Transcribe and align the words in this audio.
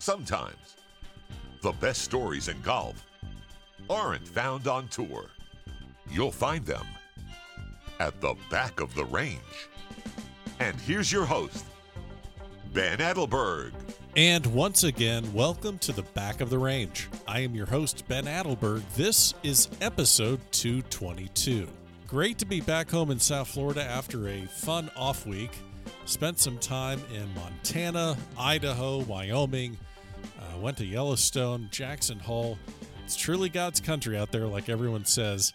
Sometimes 0.00 0.76
the 1.60 1.72
best 1.72 2.02
stories 2.02 2.46
in 2.46 2.60
golf 2.60 3.04
aren't 3.90 4.26
found 4.26 4.68
on 4.68 4.86
tour. 4.88 5.26
You'll 6.08 6.30
find 6.30 6.64
them 6.64 6.86
at 7.98 8.20
the 8.20 8.36
back 8.48 8.80
of 8.80 8.94
the 8.94 9.04
range. 9.06 9.68
And 10.60 10.76
here's 10.80 11.10
your 11.10 11.24
host, 11.24 11.64
Ben 12.72 12.98
Adelberg. 12.98 13.72
And 14.16 14.46
once 14.46 14.84
again, 14.84 15.32
welcome 15.32 15.78
to 15.78 15.92
the 15.92 16.02
back 16.02 16.40
of 16.40 16.48
the 16.48 16.58
range. 16.58 17.08
I 17.26 17.40
am 17.40 17.56
your 17.56 17.66
host, 17.66 18.06
Ben 18.06 18.24
Adelberg. 18.24 18.82
This 18.94 19.34
is 19.42 19.68
episode 19.80 20.40
222. 20.52 21.66
Great 22.06 22.38
to 22.38 22.46
be 22.46 22.60
back 22.60 22.88
home 22.88 23.10
in 23.10 23.18
South 23.18 23.48
Florida 23.48 23.82
after 23.82 24.28
a 24.28 24.42
fun 24.46 24.90
off 24.96 25.26
week. 25.26 25.58
Spent 26.04 26.38
some 26.38 26.58
time 26.58 27.00
in 27.12 27.28
Montana, 27.34 28.16
Idaho, 28.38 28.98
Wyoming, 29.00 29.76
went 30.58 30.76
to 30.78 30.84
Yellowstone, 30.84 31.68
Jackson 31.70 32.18
Hole. 32.18 32.58
It's 33.04 33.16
truly 33.16 33.48
God's 33.48 33.80
country 33.80 34.18
out 34.18 34.30
there, 34.30 34.46
like 34.46 34.68
everyone 34.68 35.04
says. 35.04 35.52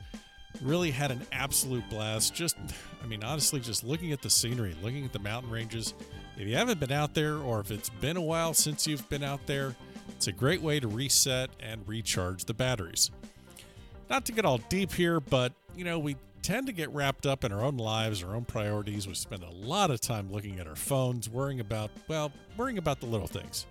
Really 0.62 0.92
had 0.92 1.12
an 1.12 1.22
absolute 1.32 1.88
blast. 1.90 2.34
Just, 2.34 2.58
I 3.04 3.06
mean, 3.06 3.24
honestly, 3.24 3.60
just 3.60 3.84
looking 3.84 4.12
at 4.12 4.22
the 4.22 4.30
scenery, 4.30 4.76
looking 4.82 5.06
at 5.06 5.14
the 5.14 5.20
mountain 5.20 5.52
ranges. 5.52 5.94
If 6.38 6.48
you 6.48 6.56
haven't 6.56 6.80
been 6.80 6.92
out 6.92 7.14
there, 7.14 7.38
or 7.38 7.60
if 7.60 7.70
it's 7.70 7.90
been 7.90 8.18
a 8.18 8.22
while 8.22 8.54
since 8.54 8.88
you've 8.88 9.08
been 9.10 9.24
out 9.24 9.46
there, 9.46 9.76
it's 10.10 10.28
a 10.28 10.32
great 10.32 10.62
way 10.62 10.80
to 10.80 10.88
reset 10.88 11.50
and 11.60 11.88
recharge 11.88 12.46
the 12.46 12.54
batteries. 12.54 13.12
Not 14.10 14.26
to 14.26 14.32
get 14.32 14.46
all 14.46 14.58
deep 14.58 14.94
here, 14.94 15.20
but, 15.20 15.54
you 15.76 15.84
know, 15.84 16.00
we 16.00 16.16
tend 16.42 16.68
to 16.68 16.74
get 16.74 16.90
wrapped 16.90 17.26
up 17.26 17.44
in 17.44 17.52
our 17.52 17.62
own 17.62 17.78
lives, 17.78 18.24
our 18.24 18.36
own 18.36 18.46
priorities. 18.46 19.08
We 19.08 19.14
spend 19.14 19.44
a 19.44 19.50
lot 19.50 19.92
of 19.92 20.02
time 20.02 20.32
looking 20.32 20.60
at 20.60 20.68
our 20.68 20.76
phones, 20.76 21.30
worrying 21.30 21.60
about, 21.60 21.90
well, 22.08 22.32
worrying 22.58 22.78
about 22.78 23.00
the 23.00 23.06
little 23.06 23.28
things. 23.28 23.66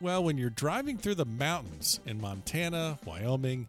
Well, 0.00 0.24
when 0.24 0.38
you're 0.38 0.48
driving 0.48 0.96
through 0.96 1.16
the 1.16 1.26
mountains 1.26 2.00
in 2.06 2.20
Montana, 2.20 2.98
Wyoming, 3.04 3.68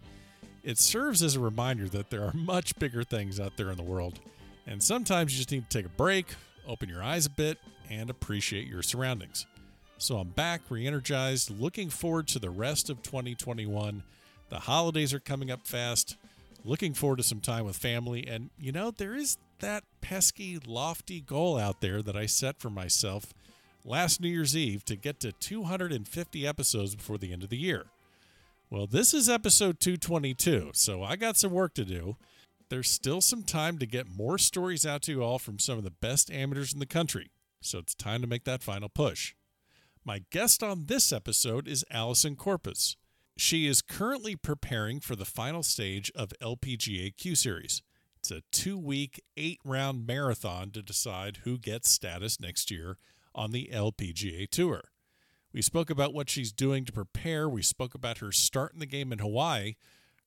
it 0.63 0.77
serves 0.77 1.21
as 1.21 1.35
a 1.35 1.41
reminder 1.41 1.89
that 1.89 2.09
there 2.09 2.23
are 2.23 2.31
much 2.33 2.73
bigger 2.77 3.03
things 3.03 3.39
out 3.39 3.57
there 3.57 3.69
in 3.69 3.75
the 3.75 3.83
world. 3.83 4.19
And 4.65 4.81
sometimes 4.81 5.33
you 5.33 5.39
just 5.39 5.51
need 5.51 5.69
to 5.69 5.77
take 5.77 5.85
a 5.85 5.97
break, 5.97 6.27
open 6.65 6.87
your 6.87 7.03
eyes 7.03 7.25
a 7.25 7.31
bit, 7.31 7.57
and 7.89 8.09
appreciate 8.09 8.67
your 8.67 8.81
surroundings. 8.81 9.45
So 9.97 10.17
I'm 10.17 10.29
back, 10.29 10.61
re 10.69 10.87
energized, 10.87 11.49
looking 11.49 11.89
forward 11.89 12.27
to 12.29 12.39
the 12.39 12.49
rest 12.49 12.89
of 12.89 13.01
2021. 13.03 14.01
The 14.47 14.59
holidays 14.59 15.13
are 15.13 15.19
coming 15.19 15.51
up 15.51 15.67
fast 15.67 16.15
looking 16.63 16.93
forward 16.93 17.17
to 17.17 17.23
some 17.23 17.39
time 17.39 17.65
with 17.65 17.77
family. 17.77 18.27
And, 18.27 18.49
you 18.59 18.71
know, 18.71 18.91
there 18.91 19.15
is 19.15 19.37
that 19.59 19.83
pesky, 20.01 20.59
lofty 20.65 21.21
goal 21.21 21.57
out 21.57 21.81
there 21.81 22.01
that 22.01 22.15
I 22.15 22.25
set 22.25 22.59
for 22.59 22.69
myself 22.69 23.33
last 23.83 24.21
New 24.21 24.29
Year's 24.29 24.55
Eve 24.55 24.85
to 24.85 24.95
get 24.95 25.19
to 25.21 25.31
250 25.31 26.47
episodes 26.47 26.95
before 26.95 27.17
the 27.17 27.33
end 27.33 27.43
of 27.43 27.49
the 27.49 27.57
year. 27.57 27.85
Well, 28.69 28.87
this 28.87 29.13
is 29.13 29.29
episode 29.29 29.79
222, 29.79 30.71
so 30.73 31.03
I 31.03 31.15
got 31.15 31.37
some 31.37 31.51
work 31.51 31.73
to 31.75 31.85
do. 31.85 32.15
There's 32.69 32.89
still 32.89 33.19
some 33.19 33.43
time 33.43 33.77
to 33.79 33.85
get 33.85 34.07
more 34.07 34.37
stories 34.37 34.85
out 34.85 35.01
to 35.03 35.11
you 35.11 35.23
all 35.23 35.39
from 35.39 35.59
some 35.59 35.77
of 35.77 35.83
the 35.83 35.91
best 35.91 36.31
amateurs 36.31 36.71
in 36.71 36.79
the 36.79 36.85
country, 36.85 37.31
so 37.59 37.79
it's 37.79 37.93
time 37.93 38.21
to 38.21 38.27
make 38.27 38.45
that 38.45 38.63
final 38.63 38.87
push. 38.87 39.35
My 40.05 40.23
guest 40.31 40.63
on 40.63 40.85
this 40.85 41.11
episode 41.11 41.67
is 41.67 41.83
Allisen 41.93 42.37
Corpuz. 42.37 42.95
She 43.37 43.67
is 43.67 43.81
currently 43.81 44.35
preparing 44.35 44.99
for 44.99 45.15
the 45.15 45.25
final 45.25 45.63
stage 45.63 46.11
of 46.15 46.33
LPGA 46.41 47.15
Q 47.17 47.35
Series. 47.35 47.81
It's 48.17 48.31
a 48.31 48.41
two 48.51 48.77
week, 48.77 49.21
eight 49.35 49.59
round 49.65 50.07
marathon 50.07 50.71
to 50.71 50.81
decide 50.81 51.39
who 51.43 51.57
gets 51.57 51.89
status 51.89 52.39
next 52.39 52.71
year 52.71 52.97
on 53.33 53.51
the 53.51 53.69
LPGA 53.73 54.49
Tour. 54.49 54.83
We 55.53 55.61
spoke 55.61 55.89
about 55.89 56.13
what 56.13 56.29
she's 56.29 56.51
doing 56.51 56.85
to 56.85 56.93
prepare. 56.93 57.49
We 57.49 57.61
spoke 57.61 57.93
about 57.93 58.19
her 58.19 58.31
start 58.31 58.73
in 58.73 58.79
the 58.79 58.85
game 58.85 59.11
in 59.11 59.19
Hawaii, 59.19 59.75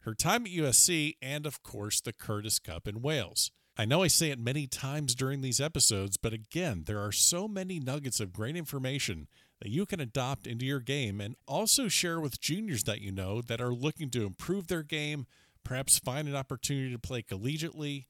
her 0.01 0.15
time 0.15 0.45
at 0.45 0.53
USC, 0.53 1.15
and 1.23 1.47
of 1.47 1.63
course, 1.63 2.01
the 2.01 2.13
Curtis 2.13 2.59
Cup 2.59 2.87
in 2.87 3.01
Wales. 3.01 3.51
I 3.77 3.87
know 3.87 4.03
I 4.03 4.09
say 4.09 4.31
it 4.31 4.39
many 4.39 4.67
times 4.69 5.15
during 5.15 5.41
these 5.41 5.61
episodes, 5.61 6.17
but 6.17 6.33
again, 6.33 6.85
there 6.87 7.01
are 7.01 7.11
so 7.11 7.49
many 7.49 7.81
nuggets 7.81 8.21
of 8.21 8.33
great 8.33 8.57
information 8.57 9.27
that 9.61 9.71
you 9.71 9.85
can 9.85 9.99
adopt 9.99 10.47
into 10.47 10.65
your 10.65 10.79
game 10.79 11.21
and 11.21 11.35
also 11.49 11.89
share 11.89 12.21
with 12.21 12.41
juniors 12.41 12.85
that 12.85 13.01
you 13.01 13.11
know 13.11 13.41
that 13.41 13.61
are 13.61 13.75
looking 13.75 14.11
to 14.11 14.27
improve 14.27 14.69
their 14.69 14.83
game, 14.83 15.27
perhaps 15.65 15.99
find 15.99 16.29
an 16.29 16.37
opportunity 16.37 16.93
to 16.93 16.99
play 16.99 17.23
collegiately. 17.23 18.05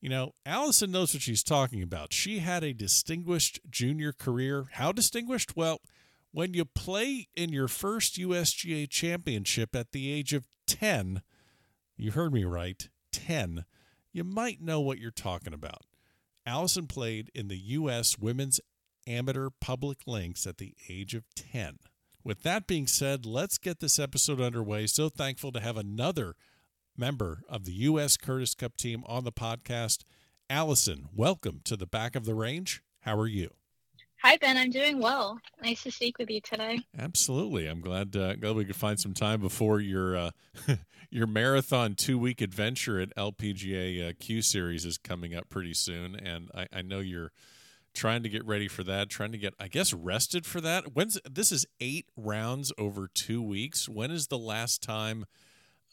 You 0.00 0.10
know, 0.10 0.34
Allisen 0.46 0.90
knows 0.90 1.14
what 1.14 1.22
she's 1.22 1.42
talking 1.42 1.82
about. 1.82 2.12
She 2.12 2.38
had 2.38 2.62
a 2.62 2.74
distinguished 2.74 3.60
junior 3.70 4.12
career. 4.12 4.66
How 4.72 4.92
distinguished? 4.92 5.56
Well, 5.56 5.80
when 6.32 6.54
you 6.54 6.64
play 6.64 7.28
in 7.34 7.50
your 7.50 7.68
first 7.68 8.16
USGA 8.16 8.88
championship 8.90 9.74
at 9.74 9.92
the 9.92 10.12
age 10.12 10.32
of 10.32 10.46
10, 10.66 11.22
you 11.96 12.10
heard 12.10 12.32
me 12.32 12.44
right, 12.44 12.88
10, 13.12 13.64
you 14.12 14.22
might 14.22 14.60
know 14.60 14.80
what 14.80 14.98
you're 14.98 15.10
talking 15.10 15.54
about. 15.54 15.82
Allisen 16.46 16.88
played 16.88 17.30
in 17.34 17.48
the 17.48 17.58
U.S. 17.58 18.18
Women's 18.18 18.60
amateur 19.06 19.48
public 19.60 19.98
links 20.06 20.46
at 20.46 20.58
the 20.58 20.74
age 20.88 21.14
of 21.14 21.24
10. 21.34 21.78
With 22.22 22.42
that 22.42 22.66
being 22.66 22.86
said, 22.86 23.24
let's 23.24 23.56
get 23.56 23.80
this 23.80 23.98
episode 23.98 24.40
underway. 24.40 24.86
So 24.88 25.08
thankful 25.08 25.52
to 25.52 25.60
have 25.60 25.76
another 25.76 26.34
member 26.98 27.42
of 27.48 27.64
the 27.64 27.72
U.S. 27.72 28.16
Curtis 28.16 28.54
Cup 28.54 28.76
team 28.76 29.04
on 29.06 29.24
the 29.24 29.32
podcast. 29.32 30.04
Allisen, 30.50 31.06
welcome 31.14 31.60
to 31.64 31.76
the 31.76 31.86
back 31.86 32.14
of 32.14 32.24
the 32.24 32.34
range. 32.34 32.82
How 33.00 33.18
are 33.18 33.26
you? 33.26 33.50
Hi, 34.22 34.36
Ben. 34.38 34.56
I'm 34.56 34.70
doing 34.70 35.00
well. 35.00 35.38
Nice 35.62 35.82
to 35.82 35.90
speak 35.90 36.18
with 36.18 36.30
you 36.30 36.40
today. 36.40 36.80
Absolutely. 36.98 37.66
I'm 37.66 37.80
glad 37.80 38.16
uh, 38.16 38.34
glad 38.36 38.56
we 38.56 38.64
could 38.64 38.76
find 38.76 38.98
some 38.98 39.14
time 39.14 39.40
before 39.40 39.80
your 39.80 40.16
uh, 40.16 40.30
your 41.10 41.26
marathon 41.26 41.94
two 41.94 42.18
week 42.18 42.40
adventure 42.40 42.98
at 42.98 43.14
LPGA 43.16 44.08
uh, 44.08 44.12
Q 44.18 44.42
Series 44.42 44.84
is 44.84 44.98
coming 44.98 45.34
up 45.34 45.48
pretty 45.48 45.74
soon, 45.74 46.16
and 46.16 46.50
I, 46.54 46.66
I 46.72 46.82
know 46.82 47.00
you're 47.00 47.32
trying 47.96 48.22
to 48.22 48.28
get 48.28 48.44
ready 48.44 48.68
for 48.68 48.84
that, 48.84 49.08
trying 49.08 49.32
to 49.32 49.38
get, 49.38 49.54
I 49.58 49.68
guess, 49.68 49.92
rested 49.92 50.46
for 50.46 50.60
that. 50.60 50.94
When's 50.94 51.18
this 51.28 51.50
is 51.50 51.66
eight 51.80 52.06
rounds 52.16 52.72
over 52.78 53.08
two 53.08 53.42
weeks. 53.42 53.88
When 53.88 54.10
is 54.10 54.28
the 54.28 54.38
last 54.38 54.82
time? 54.82 55.24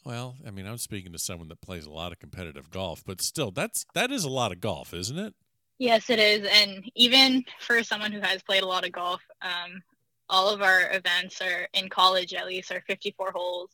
Well, 0.04 0.36
I 0.46 0.50
mean, 0.50 0.66
I'm 0.66 0.78
speaking 0.78 1.12
to 1.12 1.18
someone 1.18 1.48
that 1.48 1.62
plays 1.62 1.86
a 1.86 1.90
lot 1.90 2.12
of 2.12 2.18
competitive 2.18 2.70
golf, 2.70 3.02
but 3.06 3.22
still, 3.22 3.50
that's 3.50 3.86
that 3.94 4.10
is 4.10 4.24
a 4.24 4.30
lot 4.30 4.52
of 4.52 4.60
golf, 4.60 4.92
isn't 4.92 5.18
it? 5.18 5.34
Yes, 5.78 6.10
it 6.10 6.18
is, 6.18 6.46
and 6.52 6.84
even 6.94 7.44
for 7.58 7.82
someone 7.82 8.12
who 8.12 8.20
has 8.20 8.42
played 8.42 8.62
a 8.62 8.66
lot 8.66 8.84
of 8.84 8.92
golf, 8.92 9.22
um, 9.42 9.82
all 10.28 10.48
of 10.48 10.62
our 10.62 10.92
events 10.92 11.40
are 11.40 11.68
in 11.72 11.88
college 11.88 12.34
at 12.34 12.46
least 12.46 12.70
are 12.70 12.82
54 12.86 13.32
holes. 13.32 13.70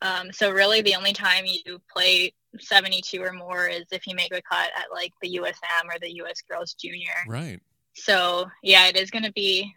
Um, 0.00 0.32
so 0.32 0.50
really, 0.50 0.80
the 0.80 0.94
only 0.94 1.12
time 1.12 1.44
you 1.44 1.80
play 1.92 2.32
72 2.58 3.22
or 3.22 3.32
more 3.32 3.66
is 3.66 3.84
if 3.92 4.06
you 4.06 4.14
make 4.14 4.34
a 4.34 4.42
cut 4.42 4.70
at 4.76 4.92
like 4.92 5.12
the 5.20 5.38
USM 5.40 5.84
or 5.86 5.98
the 6.00 6.12
US 6.22 6.40
Girls 6.48 6.74
Junior. 6.74 7.14
Right. 7.26 7.60
So 7.94 8.46
yeah, 8.62 8.88
it 8.88 8.96
is 8.96 9.10
going 9.10 9.24
to 9.24 9.32
be 9.32 9.72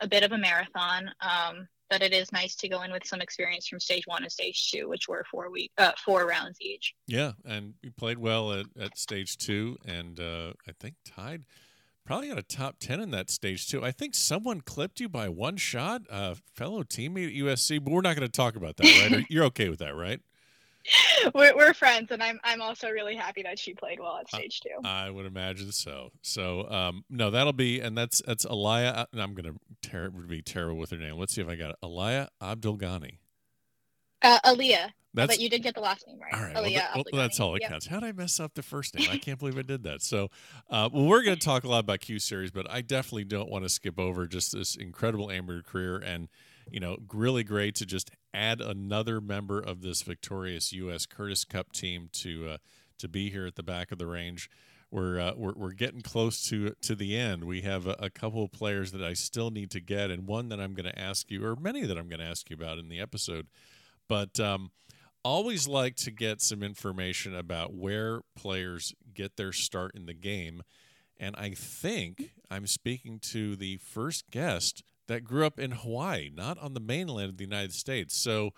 a 0.00 0.08
bit 0.08 0.22
of 0.22 0.32
a 0.32 0.38
marathon. 0.38 1.10
Um, 1.20 1.68
but 1.94 2.02
it 2.02 2.12
is 2.12 2.32
nice 2.32 2.56
to 2.56 2.68
go 2.68 2.82
in 2.82 2.90
with 2.90 3.06
some 3.06 3.20
experience 3.20 3.68
from 3.68 3.78
stage 3.78 4.04
one 4.06 4.24
and 4.24 4.32
stage 4.32 4.68
two, 4.68 4.88
which 4.88 5.06
were 5.06 5.24
four 5.30 5.48
week, 5.48 5.70
uh, 5.78 5.92
four 6.04 6.26
rounds 6.26 6.58
each. 6.60 6.92
Yeah, 7.06 7.32
and 7.44 7.74
you 7.82 7.92
played 7.92 8.18
well 8.18 8.52
at, 8.52 8.66
at 8.76 8.98
stage 8.98 9.38
two, 9.38 9.76
and 9.86 10.18
uh, 10.18 10.54
I 10.66 10.72
think 10.80 10.96
tied 11.04 11.44
probably 12.04 12.28
got 12.28 12.38
a 12.38 12.42
top 12.42 12.76
10 12.80 13.00
in 13.00 13.12
that 13.12 13.30
stage 13.30 13.68
too. 13.68 13.84
I 13.84 13.92
think 13.92 14.16
someone 14.16 14.60
clipped 14.60 14.98
you 14.98 15.08
by 15.08 15.28
one 15.28 15.56
shot, 15.56 16.02
a 16.10 16.36
fellow 16.54 16.82
teammate 16.82 17.28
at 17.28 17.32
USC, 17.32 17.82
but 17.82 17.92
we're 17.92 18.02
not 18.02 18.16
going 18.16 18.28
to 18.28 18.32
talk 18.32 18.56
about 18.56 18.76
that, 18.76 19.10
right? 19.10 19.24
You're 19.30 19.44
okay 19.44 19.68
with 19.68 19.78
that, 19.78 19.94
right? 19.94 20.20
we're, 21.34 21.56
we're 21.56 21.74
friends, 21.74 22.10
and 22.10 22.22
I'm 22.22 22.38
I'm 22.44 22.60
also 22.60 22.90
really 22.90 23.16
happy 23.16 23.42
that 23.42 23.58
she 23.58 23.74
played 23.74 24.00
well 24.00 24.18
at 24.18 24.28
stage 24.28 24.60
two. 24.60 24.86
I 24.86 25.10
would 25.10 25.26
imagine 25.26 25.72
so. 25.72 26.10
So 26.22 26.68
um, 26.70 27.04
no, 27.08 27.30
that'll 27.30 27.52
be, 27.52 27.80
and 27.80 27.96
that's 27.96 28.22
that's 28.26 28.44
Aliyah. 28.44 29.06
I'm 29.14 29.34
gonna 29.34 29.54
ter- 29.82 30.10
be 30.10 30.42
terrible 30.42 30.78
with 30.78 30.90
her 30.90 30.98
name. 30.98 31.16
Let's 31.16 31.34
see 31.34 31.40
if 31.40 31.48
I 31.48 31.56
got 31.56 31.70
it. 31.70 31.76
Aliyah 31.82 32.28
Abdulghany. 32.42 33.18
Uh, 34.22 34.38
Aliyah. 34.44 34.90
That's, 35.14 35.34
but 35.34 35.40
you 35.40 35.48
did 35.48 35.62
get 35.62 35.76
the 35.76 35.80
last 35.80 36.08
name 36.08 36.18
right. 36.18 36.34
All 36.34 36.40
right. 36.40 36.54
Well, 36.54 36.64
th- 36.64 37.06
well, 37.12 37.22
that's 37.22 37.38
all 37.38 37.52
that 37.52 37.60
yep. 37.60 37.70
counts. 37.70 37.86
How 37.86 38.00
did 38.00 38.08
I 38.08 38.12
mess 38.12 38.40
up 38.40 38.54
the 38.54 38.64
first 38.64 38.94
name? 38.98 39.08
I 39.12 39.18
can't 39.18 39.38
believe 39.38 39.56
I 39.56 39.62
did 39.62 39.84
that. 39.84 40.02
So, 40.02 40.28
uh, 40.68 40.90
well, 40.92 41.04
we're 41.04 41.22
going 41.22 41.38
to 41.38 41.44
talk 41.44 41.62
a 41.62 41.68
lot 41.68 41.80
about 41.80 42.00
Q 42.00 42.18
Series, 42.18 42.50
but 42.50 42.68
I 42.68 42.80
definitely 42.80 43.24
don't 43.24 43.48
want 43.48 43.64
to 43.64 43.68
skip 43.68 44.00
over 44.00 44.26
just 44.26 44.52
this 44.52 44.74
incredible 44.74 45.30
Amber 45.30 45.62
career 45.62 45.98
and, 45.98 46.28
you 46.70 46.80
know, 46.80 46.96
really 47.12 47.44
great 47.44 47.74
to 47.76 47.86
just 47.86 48.10
add 48.32 48.60
another 48.60 49.20
member 49.20 49.60
of 49.60 49.82
this 49.82 50.02
victorious 50.02 50.72
U.S. 50.72 51.06
Curtis 51.06 51.44
Cup 51.44 51.72
team 51.72 52.08
to 52.14 52.48
uh, 52.50 52.56
to 52.98 53.08
be 53.08 53.30
here 53.30 53.46
at 53.46 53.56
the 53.56 53.62
back 53.62 53.92
of 53.92 53.98
the 53.98 54.06
range. 54.06 54.48
We're, 54.90 55.18
uh, 55.18 55.32
we're, 55.36 55.54
we're 55.56 55.72
getting 55.72 56.02
close 56.02 56.48
to 56.50 56.74
to 56.82 56.94
the 56.94 57.16
end. 57.16 57.44
We 57.44 57.62
have 57.62 57.86
a, 57.86 57.96
a, 57.98 58.10
couple 58.10 58.44
of 58.44 58.52
players 58.52 58.92
that 58.92 59.02
I 59.02 59.14
still 59.14 59.50
need 59.50 59.70
to 59.72 59.80
get, 59.80 60.10
and 60.10 60.28
one 60.28 60.50
that 60.50 60.60
I'm 60.60 60.74
going 60.74 60.90
to 60.90 60.96
ask 60.96 61.30
you, 61.30 61.44
or 61.44 61.56
many 61.56 61.84
that 61.84 61.98
I'm 61.98 62.08
going 62.08 62.20
to 62.20 62.26
ask 62.26 62.48
you 62.48 62.54
about 62.54 62.78
in 62.78 62.88
the 62.88 63.00
episode. 63.00 63.48
But 64.08 64.38
um, 64.38 64.70
always 65.24 65.66
like 65.66 65.96
to 65.96 66.10
get 66.10 66.40
some 66.42 66.62
information 66.62 67.34
about 67.34 67.74
where 67.74 68.20
players 68.36 68.94
get 69.12 69.36
their 69.36 69.52
start 69.52 69.92
in 69.94 70.06
the 70.06 70.14
game. 70.14 70.62
And 71.18 71.34
I 71.36 71.50
think 71.50 72.32
I'm 72.50 72.66
speaking 72.66 73.18
to 73.30 73.56
the 73.56 73.78
first 73.78 74.30
guest 74.30 74.84
that 75.06 75.24
grew 75.24 75.46
up 75.46 75.58
in 75.58 75.72
Hawaii, 75.72 76.30
not 76.34 76.58
on 76.58 76.74
the 76.74 76.80
mainland 76.80 77.30
of 77.30 77.36
the 77.36 77.44
United 77.44 77.72
States. 77.72 78.16
So 78.16 78.52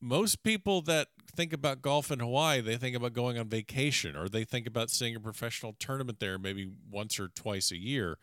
most 0.00 0.42
people 0.42 0.82
that 0.82 1.08
think 1.34 1.52
about 1.52 1.82
golf 1.82 2.10
in 2.10 2.20
Hawaii, 2.20 2.60
they 2.60 2.76
think 2.76 2.94
about 2.94 3.12
going 3.12 3.38
on 3.38 3.48
vacation 3.48 4.16
or 4.16 4.28
they 4.28 4.44
think 4.44 4.66
about 4.66 4.90
seeing 4.90 5.16
a 5.16 5.20
professional 5.20 5.74
tournament 5.78 6.20
there 6.20 6.38
maybe 6.38 6.70
once 6.90 7.18
or 7.18 7.28
twice 7.28 7.70
a 7.70 7.76
year. 7.76 8.18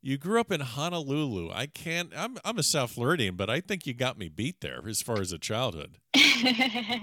You 0.00 0.16
grew 0.16 0.40
up 0.40 0.52
in 0.52 0.60
Honolulu. 0.60 1.50
I 1.52 1.66
can't 1.66 2.12
I'm 2.16 2.38
I'm 2.44 2.58
a 2.58 2.62
South 2.62 2.92
Floridian, 2.92 3.36
but 3.36 3.50
I 3.50 3.60
think 3.60 3.86
you 3.86 3.94
got 3.94 4.16
me 4.16 4.28
beat 4.28 4.60
there 4.60 4.82
as 4.88 5.02
far 5.02 5.20
as 5.20 5.32
a 5.32 5.38
childhood. 5.38 5.98
yeah, 6.14 7.00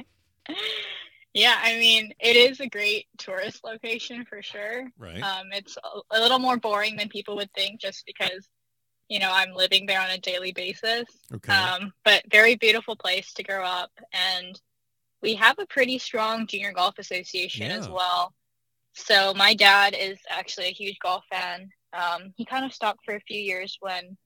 I 1.62 1.78
mean, 1.78 2.14
it 2.20 2.38
is 2.38 2.62
a 2.62 2.68
great 2.68 3.08
tourist 3.18 3.64
location 3.64 4.26
for 4.26 4.42
sure. 4.42 4.90
Right. 4.98 5.22
Um, 5.22 5.48
it's 5.52 5.78
a, 5.78 6.18
a 6.18 6.22
little 6.22 6.40
more 6.40 6.58
boring 6.58 6.96
than 6.96 7.10
people 7.10 7.36
would 7.36 7.54
think 7.54 7.82
just 7.82 8.06
because 8.06 8.48
you 9.10 9.20
know, 9.20 9.30
I'm 9.32 9.54
living 9.54 9.86
there 9.86 10.02
on 10.02 10.10
a 10.10 10.18
daily 10.18 10.52
basis. 10.52 11.06
Okay. 11.34 11.54
Um, 11.54 11.94
but 12.04 12.24
very 12.32 12.56
beautiful 12.56 12.96
place 12.96 13.34
to 13.34 13.44
grow 13.44 13.64
up. 13.64 13.92
And 14.14 14.60
we 15.22 15.36
have 15.36 15.60
a 15.60 15.66
pretty 15.68 15.98
strong 16.00 16.48
junior 16.48 16.74
golf 16.74 16.98
association 16.98 17.70
yeah. 17.70 17.78
as 17.78 17.90
well. 17.90 18.34
So 18.94 19.34
my 19.36 19.54
dad 19.54 19.96
is 20.00 20.18
actually 20.30 20.68
a 20.68 20.74
huge 20.74 20.98
golf 21.00 21.24
fan. 21.30 21.70
Um, 21.94 22.34
he 22.36 22.46
kind 22.46 22.66
of 22.66 22.74
stopped 22.74 23.00
for 23.06 23.16
a 23.16 23.22
few 23.22 23.40
years 23.40 23.78
when 23.80 24.18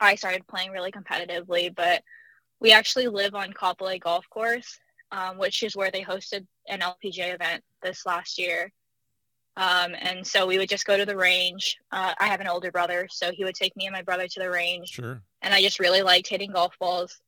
I 0.00 0.16
started 0.16 0.46
playing 0.46 0.70
really 0.70 0.90
competitively, 0.90 1.74
but 1.74 2.02
we 2.60 2.72
actually 2.72 3.08
live 3.08 3.34
on 3.34 3.52
Kapolei 3.52 4.00
Golf 4.00 4.24
Course, 4.30 4.78
um, 5.10 5.38
which 5.38 5.62
is 5.62 5.76
where 5.76 5.90
they 5.90 6.02
hosted 6.02 6.46
an 6.68 6.80
LPGA 6.80 7.34
event 7.34 7.62
this 7.82 8.04
last 8.06 8.38
year. 8.38 8.72
Um, 9.56 9.94
and 10.00 10.26
so 10.26 10.46
we 10.46 10.58
would 10.58 10.68
just 10.68 10.86
go 10.86 10.96
to 10.96 11.04
the 11.04 11.16
range. 11.16 11.78
Uh, 11.90 12.14
I 12.18 12.26
have 12.26 12.40
an 12.40 12.48
older 12.48 12.70
brother, 12.70 13.06
so 13.10 13.32
he 13.32 13.44
would 13.44 13.54
take 13.54 13.76
me 13.76 13.86
and 13.86 13.92
my 13.92 14.02
brother 14.02 14.26
to 14.26 14.40
the 14.40 14.50
range. 14.50 14.90
Sure. 14.90 15.22
And 15.42 15.52
I 15.52 15.60
just 15.60 15.78
really 15.78 16.02
liked 16.02 16.28
hitting 16.28 16.52
golf 16.52 16.74
balls. 16.78 17.20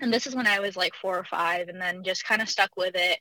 And 0.00 0.12
this 0.12 0.26
is 0.26 0.34
when 0.34 0.46
I 0.46 0.58
was 0.58 0.76
like 0.76 0.94
four 0.94 1.16
or 1.16 1.24
five, 1.24 1.68
and 1.68 1.80
then 1.80 2.02
just 2.02 2.24
kind 2.24 2.42
of 2.42 2.48
stuck 2.48 2.70
with 2.76 2.94
it. 2.96 3.18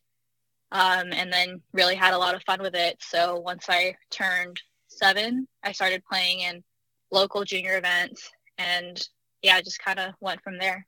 Um, 0.71 1.11
and 1.11 1.31
then 1.31 1.61
really 1.73 1.95
had 1.95 2.13
a 2.13 2.17
lot 2.17 2.33
of 2.33 2.43
fun 2.43 2.61
with 2.61 2.75
it. 2.75 2.97
So 3.01 3.35
once 3.35 3.65
I 3.69 3.95
turned 4.09 4.59
seven, 4.87 5.47
I 5.63 5.73
started 5.73 6.03
playing 6.09 6.39
in 6.39 6.63
local 7.11 7.43
junior 7.43 7.77
events, 7.77 8.31
and 8.57 9.05
yeah, 9.41 9.59
just 9.61 9.83
kind 9.83 9.99
of 9.99 10.13
went 10.21 10.41
from 10.41 10.57
there. 10.57 10.87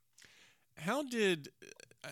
How 0.77 1.03
did 1.03 1.49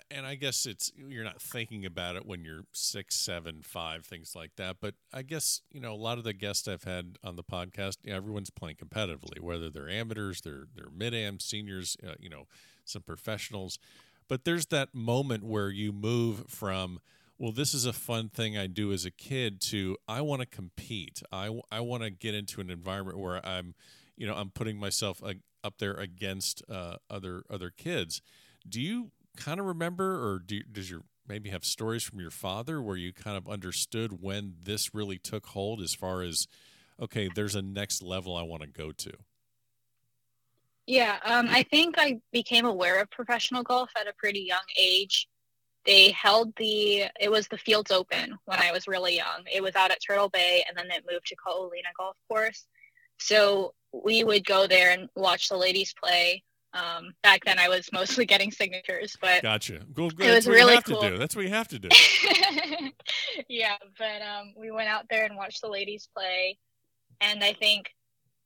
and 0.09 0.25
I 0.25 0.35
guess 0.35 0.65
it's 0.65 0.91
you're 0.95 1.23
not 1.23 1.41
thinking 1.41 1.85
about 1.85 2.15
it 2.15 2.25
when 2.25 2.43
you're 2.43 2.63
six, 2.71 3.15
seven, 3.15 3.61
five, 3.61 4.05
things 4.05 4.35
like 4.35 4.51
that. 4.57 4.77
But 4.81 4.95
I 5.13 5.21
guess 5.21 5.61
you 5.71 5.81
know 5.81 5.93
a 5.93 5.95
lot 5.95 6.17
of 6.17 6.23
the 6.23 6.33
guests 6.33 6.67
I've 6.67 6.83
had 6.83 7.17
on 7.23 7.35
the 7.35 7.43
podcast, 7.43 7.97
you 8.03 8.11
know, 8.11 8.17
everyone's 8.17 8.49
playing 8.49 8.77
competitively, 8.77 9.39
whether 9.39 9.69
they're 9.69 9.89
amateurs, 9.89 10.41
they're 10.41 10.65
they're 10.75 10.91
mid 10.93 11.13
am, 11.13 11.39
seniors, 11.39 11.97
uh, 12.05 12.13
you 12.19 12.29
know, 12.29 12.47
some 12.85 13.01
professionals. 13.01 13.79
But 14.27 14.45
there's 14.45 14.67
that 14.67 14.95
moment 14.95 15.43
where 15.43 15.69
you 15.69 15.91
move 15.91 16.45
from 16.47 16.99
well, 17.41 17.51
this 17.51 17.73
is 17.73 17.87
a 17.87 17.93
fun 17.93 18.29
thing 18.29 18.55
I 18.55 18.67
do 18.67 18.93
as 18.93 19.03
a 19.03 19.09
kid 19.09 19.61
to 19.61 19.97
I 20.07 20.21
want 20.21 20.41
to 20.41 20.45
compete. 20.45 21.23
I 21.31 21.59
I 21.71 21.79
want 21.79 22.03
to 22.03 22.11
get 22.11 22.35
into 22.35 22.61
an 22.61 22.69
environment 22.69 23.17
where 23.17 23.43
I'm, 23.43 23.73
you 24.15 24.27
know, 24.27 24.35
I'm 24.35 24.51
putting 24.51 24.77
myself 24.77 25.23
up 25.63 25.73
there 25.79 25.95
against 25.95 26.61
uh, 26.69 26.97
other 27.09 27.43
other 27.49 27.71
kids. 27.71 28.21
Do 28.69 28.79
you 28.79 29.09
kind 29.37 29.59
of 29.59 29.65
remember, 29.65 30.15
or 30.15 30.39
do, 30.39 30.61
does 30.63 30.89
your 30.89 31.01
maybe 31.27 31.49
have 31.49 31.63
stories 31.63 32.03
from 32.03 32.19
your 32.19 32.31
father 32.31 32.81
where 32.81 32.97
you 32.97 33.13
kind 33.13 33.37
of 33.37 33.47
understood 33.47 34.21
when 34.21 34.55
this 34.61 34.93
really 34.93 35.17
took 35.17 35.45
hold 35.47 35.81
as 35.81 35.93
far 35.93 36.21
as 36.21 36.47
okay, 37.01 37.29
there's 37.33 37.55
a 37.55 37.61
next 37.61 38.03
level 38.03 38.35
I 38.35 38.43
want 38.43 38.61
to 38.61 38.67
go 38.67 38.91
to? 38.91 39.11
Yeah, 40.85 41.17
um, 41.23 41.47
I 41.49 41.63
think 41.63 41.95
I 41.97 42.19
became 42.31 42.65
aware 42.65 43.01
of 43.01 43.09
professional 43.09 43.63
golf 43.63 43.91
at 43.99 44.07
a 44.07 44.13
pretty 44.17 44.41
young 44.41 44.63
age. 44.77 45.27
They 45.85 46.11
held 46.11 46.53
the 46.57 47.05
it 47.19 47.31
was 47.31 47.47
the 47.47 47.57
Fields 47.57 47.91
Open 47.91 48.37
when 48.45 48.59
I 48.59 48.71
was 48.71 48.87
really 48.87 49.15
young. 49.15 49.43
It 49.51 49.63
was 49.63 49.75
out 49.75 49.91
at 49.91 49.99
Turtle 50.05 50.29
Bay, 50.29 50.63
and 50.67 50.77
then 50.77 50.91
it 50.91 51.05
moved 51.09 51.27
to 51.27 51.35
Ko'olina 51.35 51.91
Golf 51.97 52.15
Course. 52.27 52.67
So 53.19 53.73
we 53.93 54.23
would 54.23 54.45
go 54.45 54.67
there 54.67 54.91
and 54.91 55.09
watch 55.15 55.49
the 55.49 55.57
ladies 55.57 55.93
play. 55.93 56.43
Um, 56.73 57.13
back 57.21 57.43
then, 57.43 57.59
I 57.59 57.67
was 57.67 57.89
mostly 57.91 58.25
getting 58.27 58.51
signatures, 58.51 59.15
but 59.21 59.43
gotcha. 59.43 59.79
Go, 59.93 60.09
go, 60.09 60.25
it 60.25 60.35
was 60.35 60.47
really 60.47 60.81
cool. 60.81 61.17
That's 61.17 61.35
what 61.35 61.45
you 61.45 61.51
have 61.51 61.67
to 61.69 61.79
do. 61.79 61.89
yeah, 63.49 63.77
but 63.97 64.21
um, 64.21 64.53
we 64.57 64.71
went 64.71 64.89
out 64.89 65.05
there 65.09 65.25
and 65.25 65.35
watched 65.35 65.61
the 65.61 65.69
ladies 65.69 66.07
play, 66.15 66.57
and 67.19 67.43
I 67.43 67.53
think 67.53 67.93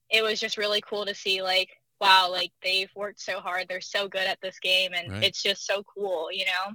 it 0.10 0.24
was 0.24 0.40
just 0.40 0.58
really 0.58 0.82
cool 0.82 1.06
to 1.06 1.16
see 1.16 1.42
like, 1.42 1.70
wow, 2.02 2.30
like 2.32 2.52
they've 2.64 2.92
worked 2.96 3.22
so 3.22 3.40
hard. 3.40 3.68
They're 3.68 3.82
so 3.82 4.08
good 4.08 4.28
at 4.28 4.40
this 4.42 4.60
game, 4.60 4.92
and 4.94 5.12
right. 5.12 5.24
it's 5.24 5.42
just 5.42 5.66
so 5.66 5.84
cool, 5.84 6.30
you 6.32 6.46
know. 6.46 6.74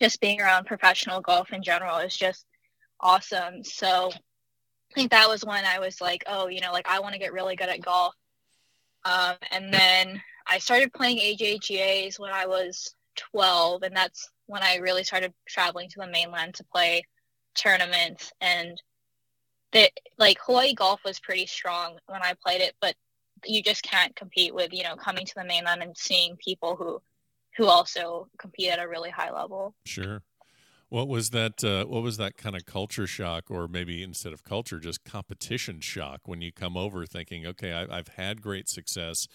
Just 0.00 0.20
being 0.20 0.40
around 0.40 0.66
professional 0.66 1.20
golf 1.20 1.52
in 1.52 1.62
general 1.62 1.98
is 1.98 2.16
just 2.16 2.46
awesome. 3.00 3.64
So 3.64 4.10
I 4.12 4.94
think 4.94 5.10
that 5.10 5.28
was 5.28 5.44
when 5.44 5.64
I 5.64 5.78
was 5.78 6.00
like, 6.00 6.24
oh, 6.26 6.48
you 6.48 6.60
know, 6.60 6.72
like 6.72 6.88
I 6.88 7.00
want 7.00 7.12
to 7.14 7.18
get 7.18 7.32
really 7.32 7.56
good 7.56 7.68
at 7.68 7.82
golf. 7.82 8.14
Um, 9.04 9.36
and 9.50 9.72
then 9.72 10.22
I 10.50 10.58
started 10.58 10.92
playing 10.92 11.18
AJGAs 11.18 12.18
when 12.18 12.32
I 12.32 12.46
was 12.46 12.94
12, 13.32 13.84
and 13.84 13.96
that's 13.96 14.28
when 14.46 14.62
I 14.64 14.76
really 14.76 15.04
started 15.04 15.32
traveling 15.46 15.88
to 15.90 16.00
the 16.00 16.08
mainland 16.08 16.54
to 16.56 16.64
play 16.64 17.04
tournaments. 17.54 18.32
And 18.40 18.82
the 19.72 19.88
like 20.18 20.38
Hawaii 20.44 20.74
golf 20.74 21.04
was 21.04 21.20
pretty 21.20 21.46
strong 21.46 21.98
when 22.06 22.22
I 22.22 22.34
played 22.44 22.60
it, 22.62 22.74
but 22.80 22.96
you 23.46 23.62
just 23.62 23.84
can't 23.84 24.14
compete 24.16 24.54
with 24.54 24.72
you 24.72 24.82
know 24.82 24.96
coming 24.96 25.24
to 25.24 25.34
the 25.36 25.44
mainland 25.44 25.82
and 25.82 25.96
seeing 25.96 26.36
people 26.36 26.74
who 26.74 27.00
who 27.56 27.66
also 27.66 28.28
compete 28.38 28.70
at 28.70 28.80
a 28.80 28.88
really 28.88 29.10
high 29.10 29.30
level. 29.30 29.74
Sure. 29.84 30.22
What 30.88 31.06
was 31.06 31.30
that? 31.30 31.62
Uh, 31.62 31.84
what 31.84 32.02
was 32.02 32.16
that 32.16 32.36
kind 32.36 32.56
of 32.56 32.66
culture 32.66 33.06
shock, 33.06 33.50
or 33.50 33.68
maybe 33.68 34.02
instead 34.02 34.32
of 34.32 34.42
culture, 34.42 34.80
just 34.80 35.04
competition 35.04 35.80
shock 35.80 36.22
when 36.26 36.40
you 36.40 36.50
come 36.50 36.76
over 36.76 37.06
thinking, 37.06 37.46
okay, 37.46 37.72
I, 37.72 37.94
have 37.94 38.08
had 38.08 38.42
great 38.42 38.68
success 38.68 39.28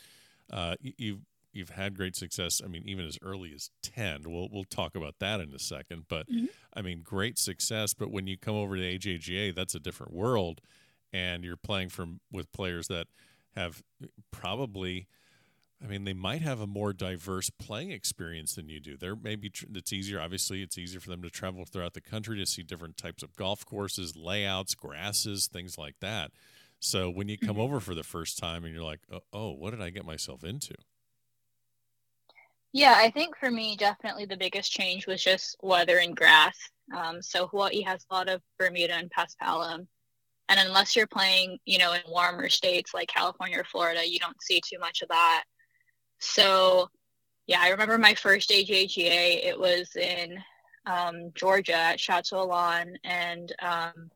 uh, 0.51 0.75
you've 0.81 1.21
you've 1.55 1.69
had 1.69 1.95
great 1.95 2.15
success. 2.15 2.61
I 2.63 2.67
mean, 2.67 2.83
even 2.85 3.05
as 3.05 3.17
early 3.23 3.51
as 3.55 3.71
ten. 3.81 4.21
We'll 4.25 4.49
we'll 4.51 4.65
talk 4.65 4.95
about 4.95 5.15
that 5.19 5.39
in 5.39 5.53
a 5.53 5.59
second. 5.59 6.05
But 6.07 6.29
mm-hmm. 6.29 6.45
I 6.73 6.81
mean, 6.81 7.01
great 7.03 7.39
success. 7.39 7.93
But 7.93 8.11
when 8.11 8.27
you 8.27 8.37
come 8.37 8.55
over 8.55 8.75
to 8.75 8.81
AJGA, 8.81 9.55
that's 9.55 9.73
a 9.73 9.79
different 9.79 10.13
world, 10.13 10.61
and 11.11 11.43
you're 11.43 11.57
playing 11.57 11.89
from 11.89 12.19
with 12.31 12.51
players 12.51 12.87
that 12.89 13.07
have 13.55 13.81
probably. 14.31 15.07
I 15.83 15.87
mean, 15.87 16.05
they 16.05 16.13
might 16.13 16.41
have 16.41 16.61
a 16.61 16.67
more 16.67 16.93
diverse 16.93 17.49
playing 17.49 17.91
experience 17.91 18.55
than 18.55 18.69
you 18.69 18.79
do. 18.79 18.95
There 18.95 19.13
maybe 19.13 19.49
tr- 19.49 19.65
it's 19.75 19.91
easier. 19.91 20.21
Obviously, 20.21 20.61
it's 20.61 20.77
easier 20.77 21.01
for 21.01 21.09
them 21.09 21.21
to 21.21 21.29
travel 21.29 21.65
throughout 21.65 21.93
the 21.93 22.01
country 22.01 22.37
to 22.37 22.45
see 22.45 22.63
different 22.63 22.95
types 22.95 23.21
of 23.21 23.35
golf 23.35 23.65
courses, 23.65 24.15
layouts, 24.15 24.73
grasses, 24.73 25.47
things 25.47 25.77
like 25.77 25.95
that. 25.99 26.31
So 26.79 27.09
when 27.09 27.27
you 27.27 27.37
come 27.37 27.51
mm-hmm. 27.51 27.61
over 27.61 27.79
for 27.79 27.95
the 27.95 28.03
first 28.03 28.37
time 28.37 28.63
and 28.63 28.73
you're 28.73 28.83
like, 28.83 29.01
oh, 29.11 29.21
oh, 29.33 29.51
what 29.51 29.71
did 29.71 29.81
I 29.81 29.89
get 29.89 30.05
myself 30.05 30.43
into? 30.43 30.75
Yeah, 32.73 32.95
I 32.97 33.09
think 33.09 33.37
for 33.37 33.49
me, 33.49 33.77
definitely 33.77 34.25
the 34.25 34.35
biggest 34.35 34.71
change 34.71 35.07
was 35.07 35.23
just 35.23 35.55
weather 35.63 35.99
and 35.99 36.15
grass. 36.15 36.57
Um, 36.95 37.21
so 37.21 37.47
Hawaii 37.47 37.81
has 37.83 38.05
a 38.09 38.13
lot 38.13 38.27
of 38.27 38.41
Bermuda 38.59 38.95
and 38.95 39.09
paspalum. 39.09 39.87
And 40.49 40.59
unless 40.59 40.95
you're 40.95 41.07
playing, 41.07 41.57
you 41.65 41.77
know, 41.77 41.93
in 41.93 42.01
warmer 42.07 42.49
states 42.49 42.93
like 42.93 43.07
California 43.07 43.59
or 43.59 43.63
Florida, 43.63 44.07
you 44.07 44.19
don't 44.19 44.41
see 44.41 44.61
too 44.61 44.77
much 44.77 45.01
of 45.01 45.07
that. 45.07 45.45
So, 46.19 46.89
yeah, 47.47 47.61
I 47.61 47.69
remember 47.69 47.97
my 47.97 48.13
first 48.13 48.49
AJGA. 48.49 49.43
It 49.43 49.57
was 49.57 49.95
in 49.95 50.37
um, 50.85 51.31
Georgia 51.33 51.75
at 51.75 51.99
Chateau 51.99 52.41
Elan, 52.41 52.97
and 53.03 53.53
um, 53.61 54.11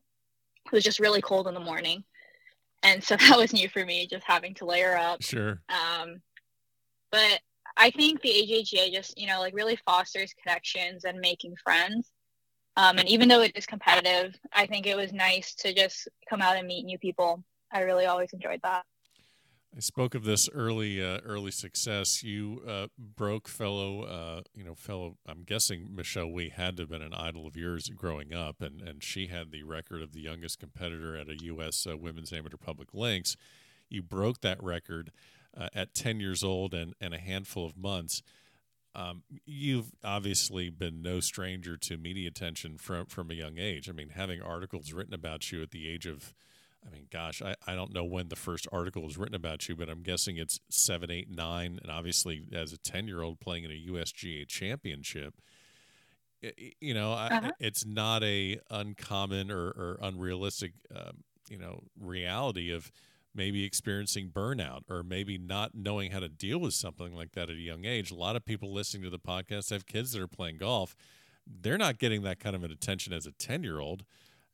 it 0.66 0.72
was 0.72 0.84
just 0.84 1.00
really 1.00 1.20
cold 1.20 1.48
in 1.48 1.54
the 1.54 1.60
morning 1.60 2.04
and 2.82 3.02
so 3.02 3.16
that 3.20 3.36
was 3.36 3.52
new 3.52 3.68
for 3.68 3.84
me 3.84 4.06
just 4.06 4.24
having 4.26 4.54
to 4.54 4.64
layer 4.64 4.96
up. 4.96 5.22
Sure. 5.22 5.60
Um 5.68 6.20
but 7.12 7.40
i 7.76 7.90
think 7.90 8.20
the 8.20 8.28
ajga 8.28 8.92
just 8.92 9.18
you 9.18 9.26
know 9.26 9.40
like 9.40 9.54
really 9.54 9.76
fosters 9.84 10.34
connections 10.42 11.04
and 11.04 11.18
making 11.20 11.54
friends. 11.62 12.10
Um 12.76 12.98
and 12.98 13.08
even 13.08 13.28
though 13.28 13.42
it 13.42 13.52
is 13.56 13.66
competitive 13.66 14.34
i 14.52 14.66
think 14.66 14.86
it 14.86 14.96
was 14.96 15.12
nice 15.12 15.54
to 15.56 15.74
just 15.74 16.08
come 16.28 16.42
out 16.42 16.56
and 16.56 16.66
meet 16.66 16.84
new 16.84 16.98
people. 16.98 17.42
I 17.72 17.82
really 17.82 18.06
always 18.06 18.32
enjoyed 18.32 18.60
that 18.62 18.84
I 19.76 19.78
spoke 19.78 20.16
of 20.16 20.24
this 20.24 20.48
early 20.52 21.02
uh, 21.02 21.20
early 21.24 21.52
success. 21.52 22.24
You 22.24 22.62
uh, 22.66 22.86
broke 22.98 23.46
fellow, 23.46 24.02
uh, 24.02 24.40
you 24.52 24.64
know, 24.64 24.74
fellow. 24.74 25.16
I'm 25.26 25.44
guessing 25.44 25.94
Michelle 25.94 26.30
Wie 26.30 26.48
had 26.48 26.76
to 26.76 26.82
have 26.82 26.90
been 26.90 27.02
an 27.02 27.14
idol 27.14 27.46
of 27.46 27.56
yours 27.56 27.88
growing 27.88 28.34
up, 28.34 28.60
and 28.60 28.80
and 28.80 29.02
she 29.02 29.28
had 29.28 29.52
the 29.52 29.62
record 29.62 30.02
of 30.02 30.12
the 30.12 30.20
youngest 30.20 30.58
competitor 30.58 31.16
at 31.16 31.28
a 31.28 31.36
U.S. 31.44 31.86
Uh, 31.88 31.96
women's 31.96 32.32
amateur 32.32 32.56
public 32.56 32.92
links. 32.92 33.36
You 33.88 34.02
broke 34.02 34.40
that 34.40 34.62
record 34.62 35.12
uh, 35.56 35.68
at 35.74 35.94
10 35.94 36.18
years 36.18 36.42
old 36.42 36.74
and 36.74 36.94
and 37.00 37.14
a 37.14 37.18
handful 37.18 37.64
of 37.64 37.76
months. 37.76 38.22
Um, 38.92 39.22
you've 39.46 39.92
obviously 40.02 40.68
been 40.68 41.00
no 41.00 41.20
stranger 41.20 41.76
to 41.76 41.96
media 41.96 42.28
attention 42.28 42.76
from 42.76 43.06
from 43.06 43.30
a 43.30 43.34
young 43.34 43.58
age. 43.58 43.88
I 43.88 43.92
mean, 43.92 44.10
having 44.10 44.42
articles 44.42 44.92
written 44.92 45.14
about 45.14 45.52
you 45.52 45.62
at 45.62 45.70
the 45.70 45.88
age 45.88 46.06
of 46.06 46.34
I 46.86 46.90
mean, 46.90 47.06
gosh, 47.12 47.42
I, 47.42 47.54
I 47.66 47.74
don't 47.74 47.92
know 47.92 48.04
when 48.04 48.28
the 48.28 48.36
first 48.36 48.66
article 48.72 49.02
was 49.02 49.18
written 49.18 49.34
about 49.34 49.68
you, 49.68 49.76
but 49.76 49.88
I'm 49.88 50.02
guessing 50.02 50.38
it's 50.38 50.60
seven, 50.70 51.10
eight, 51.10 51.30
nine, 51.30 51.78
and 51.82 51.90
obviously 51.90 52.42
as 52.52 52.72
a 52.72 52.78
ten 52.78 53.06
year 53.06 53.22
old 53.22 53.40
playing 53.40 53.64
in 53.64 53.70
a 53.70 53.92
USGA 53.92 54.46
championship, 54.48 55.34
you 56.80 56.94
know, 56.94 57.12
uh-huh. 57.12 57.40
I, 57.44 57.50
it's 57.58 57.84
not 57.84 58.22
a 58.22 58.60
uncommon 58.70 59.50
or, 59.50 59.68
or 59.68 59.98
unrealistic, 60.00 60.72
um, 60.94 61.24
you 61.48 61.58
know, 61.58 61.82
reality 61.98 62.72
of 62.72 62.90
maybe 63.34 63.64
experiencing 63.64 64.30
burnout 64.30 64.82
or 64.88 65.02
maybe 65.02 65.38
not 65.38 65.72
knowing 65.74 66.10
how 66.10 66.20
to 66.20 66.28
deal 66.28 66.58
with 66.58 66.74
something 66.74 67.14
like 67.14 67.32
that 67.32 67.50
at 67.50 67.56
a 67.56 67.60
young 67.60 67.84
age. 67.84 68.10
A 68.10 68.14
lot 68.14 68.36
of 68.36 68.44
people 68.44 68.72
listening 68.72 69.02
to 69.04 69.10
the 69.10 69.18
podcast 69.18 69.70
have 69.70 69.86
kids 69.86 70.12
that 70.12 70.22
are 70.22 70.26
playing 70.26 70.56
golf. 70.56 70.96
They're 71.46 71.78
not 71.78 71.98
getting 71.98 72.22
that 72.22 72.40
kind 72.40 72.56
of 72.56 72.64
an 72.64 72.70
attention 72.70 73.12
as 73.12 73.26
a 73.26 73.32
10 73.32 73.62
year 73.62 73.78
old. 73.78 74.04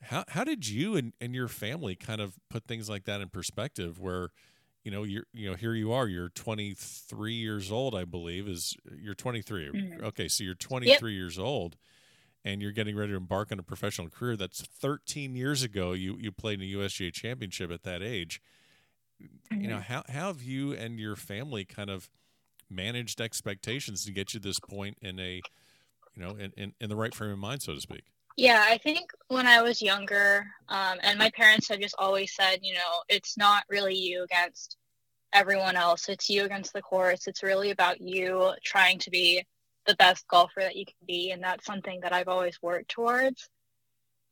How, 0.06 0.24
how 0.28 0.44
did 0.44 0.68
you 0.68 0.96
and, 0.96 1.12
and 1.20 1.34
your 1.34 1.48
family 1.48 1.94
kind 1.94 2.20
of 2.20 2.38
put 2.50 2.66
things 2.66 2.88
like 2.88 3.04
that 3.04 3.20
in 3.20 3.28
perspective 3.28 3.98
where, 3.98 4.30
you 4.84 4.90
know, 4.90 5.02
you're, 5.02 5.24
you 5.32 5.48
know, 5.50 5.56
here 5.56 5.74
you 5.74 5.92
are, 5.92 6.06
you're 6.06 6.28
23 6.28 7.32
years 7.34 7.72
old, 7.72 7.94
I 7.94 8.04
believe 8.04 8.48
is 8.48 8.76
you're 8.96 9.14
23. 9.14 9.70
Mm-hmm. 9.70 10.04
Okay. 10.04 10.28
So 10.28 10.44
you're 10.44 10.54
23 10.54 10.90
yep. 10.92 11.02
years 11.02 11.38
old 11.38 11.76
and 12.44 12.62
you're 12.62 12.72
getting 12.72 12.96
ready 12.96 13.12
to 13.12 13.16
embark 13.16 13.50
on 13.50 13.58
a 13.58 13.62
professional 13.62 14.08
career. 14.08 14.36
That's 14.36 14.62
13 14.62 15.34
years 15.34 15.62
ago. 15.62 15.92
You, 15.92 16.16
you 16.20 16.30
played 16.30 16.60
in 16.60 16.68
a 16.68 16.72
USGA 16.78 17.12
championship 17.12 17.70
at 17.70 17.82
that 17.82 18.02
age 18.02 18.40
mm-hmm. 19.22 19.60
you 19.60 19.68
know 19.68 19.80
how, 19.80 20.02
how 20.08 20.28
have 20.28 20.42
you 20.42 20.72
and 20.72 20.98
your 20.98 21.16
family 21.16 21.64
kind 21.64 21.90
of 21.90 22.10
managed 22.70 23.20
expectations 23.20 24.04
to 24.04 24.12
get 24.12 24.34
you 24.34 24.40
to 24.40 24.48
this 24.48 24.58
point 24.58 24.98
in 25.00 25.18
a 25.18 25.40
you 26.14 26.22
know 26.22 26.30
in, 26.30 26.52
in, 26.56 26.72
in 26.80 26.88
the 26.88 26.96
right 26.96 27.14
frame 27.14 27.30
of 27.30 27.38
mind 27.38 27.62
so 27.62 27.74
to 27.74 27.80
speak 27.80 28.04
yeah 28.36 28.64
i 28.68 28.78
think 28.78 29.10
when 29.28 29.46
i 29.46 29.62
was 29.62 29.82
younger 29.82 30.46
um, 30.68 30.98
and 31.02 31.18
my 31.18 31.30
parents 31.30 31.68
have 31.68 31.80
just 31.80 31.94
always 31.98 32.34
said 32.34 32.58
you 32.62 32.74
know 32.74 33.02
it's 33.08 33.36
not 33.36 33.64
really 33.68 33.94
you 33.94 34.22
against 34.22 34.76
everyone 35.32 35.76
else 35.76 36.08
it's 36.08 36.30
you 36.30 36.44
against 36.44 36.72
the 36.72 36.82
course 36.82 37.26
it's 37.26 37.42
really 37.42 37.70
about 37.70 38.00
you 38.00 38.52
trying 38.64 38.98
to 38.98 39.10
be 39.10 39.42
the 39.86 39.96
best 39.96 40.26
golfer 40.28 40.60
that 40.60 40.76
you 40.76 40.84
can 40.84 40.94
be 41.06 41.30
and 41.30 41.42
that's 41.42 41.66
something 41.66 42.00
that 42.00 42.12
i've 42.12 42.28
always 42.28 42.60
worked 42.62 42.88
towards 42.88 43.48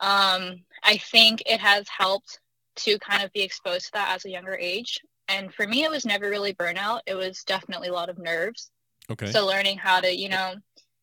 um, 0.00 0.60
i 0.82 0.96
think 0.96 1.42
it 1.46 1.60
has 1.60 1.86
helped 1.88 2.38
to 2.76 2.98
kind 2.98 3.22
of 3.22 3.32
be 3.32 3.42
exposed 3.42 3.86
to 3.86 3.92
that 3.94 4.14
as 4.14 4.24
a 4.24 4.30
younger 4.30 4.56
age. 4.56 5.00
And 5.28 5.52
for 5.54 5.66
me, 5.66 5.84
it 5.84 5.90
was 5.90 6.04
never 6.04 6.28
really 6.28 6.54
burnout. 6.54 7.00
It 7.06 7.14
was 7.14 7.44
definitely 7.44 7.88
a 7.88 7.92
lot 7.92 8.08
of 8.08 8.18
nerves. 8.18 8.70
Okay. 9.10 9.30
So 9.30 9.46
learning 9.46 9.78
how 9.78 10.00
to, 10.00 10.14
you 10.14 10.28
know, 10.28 10.54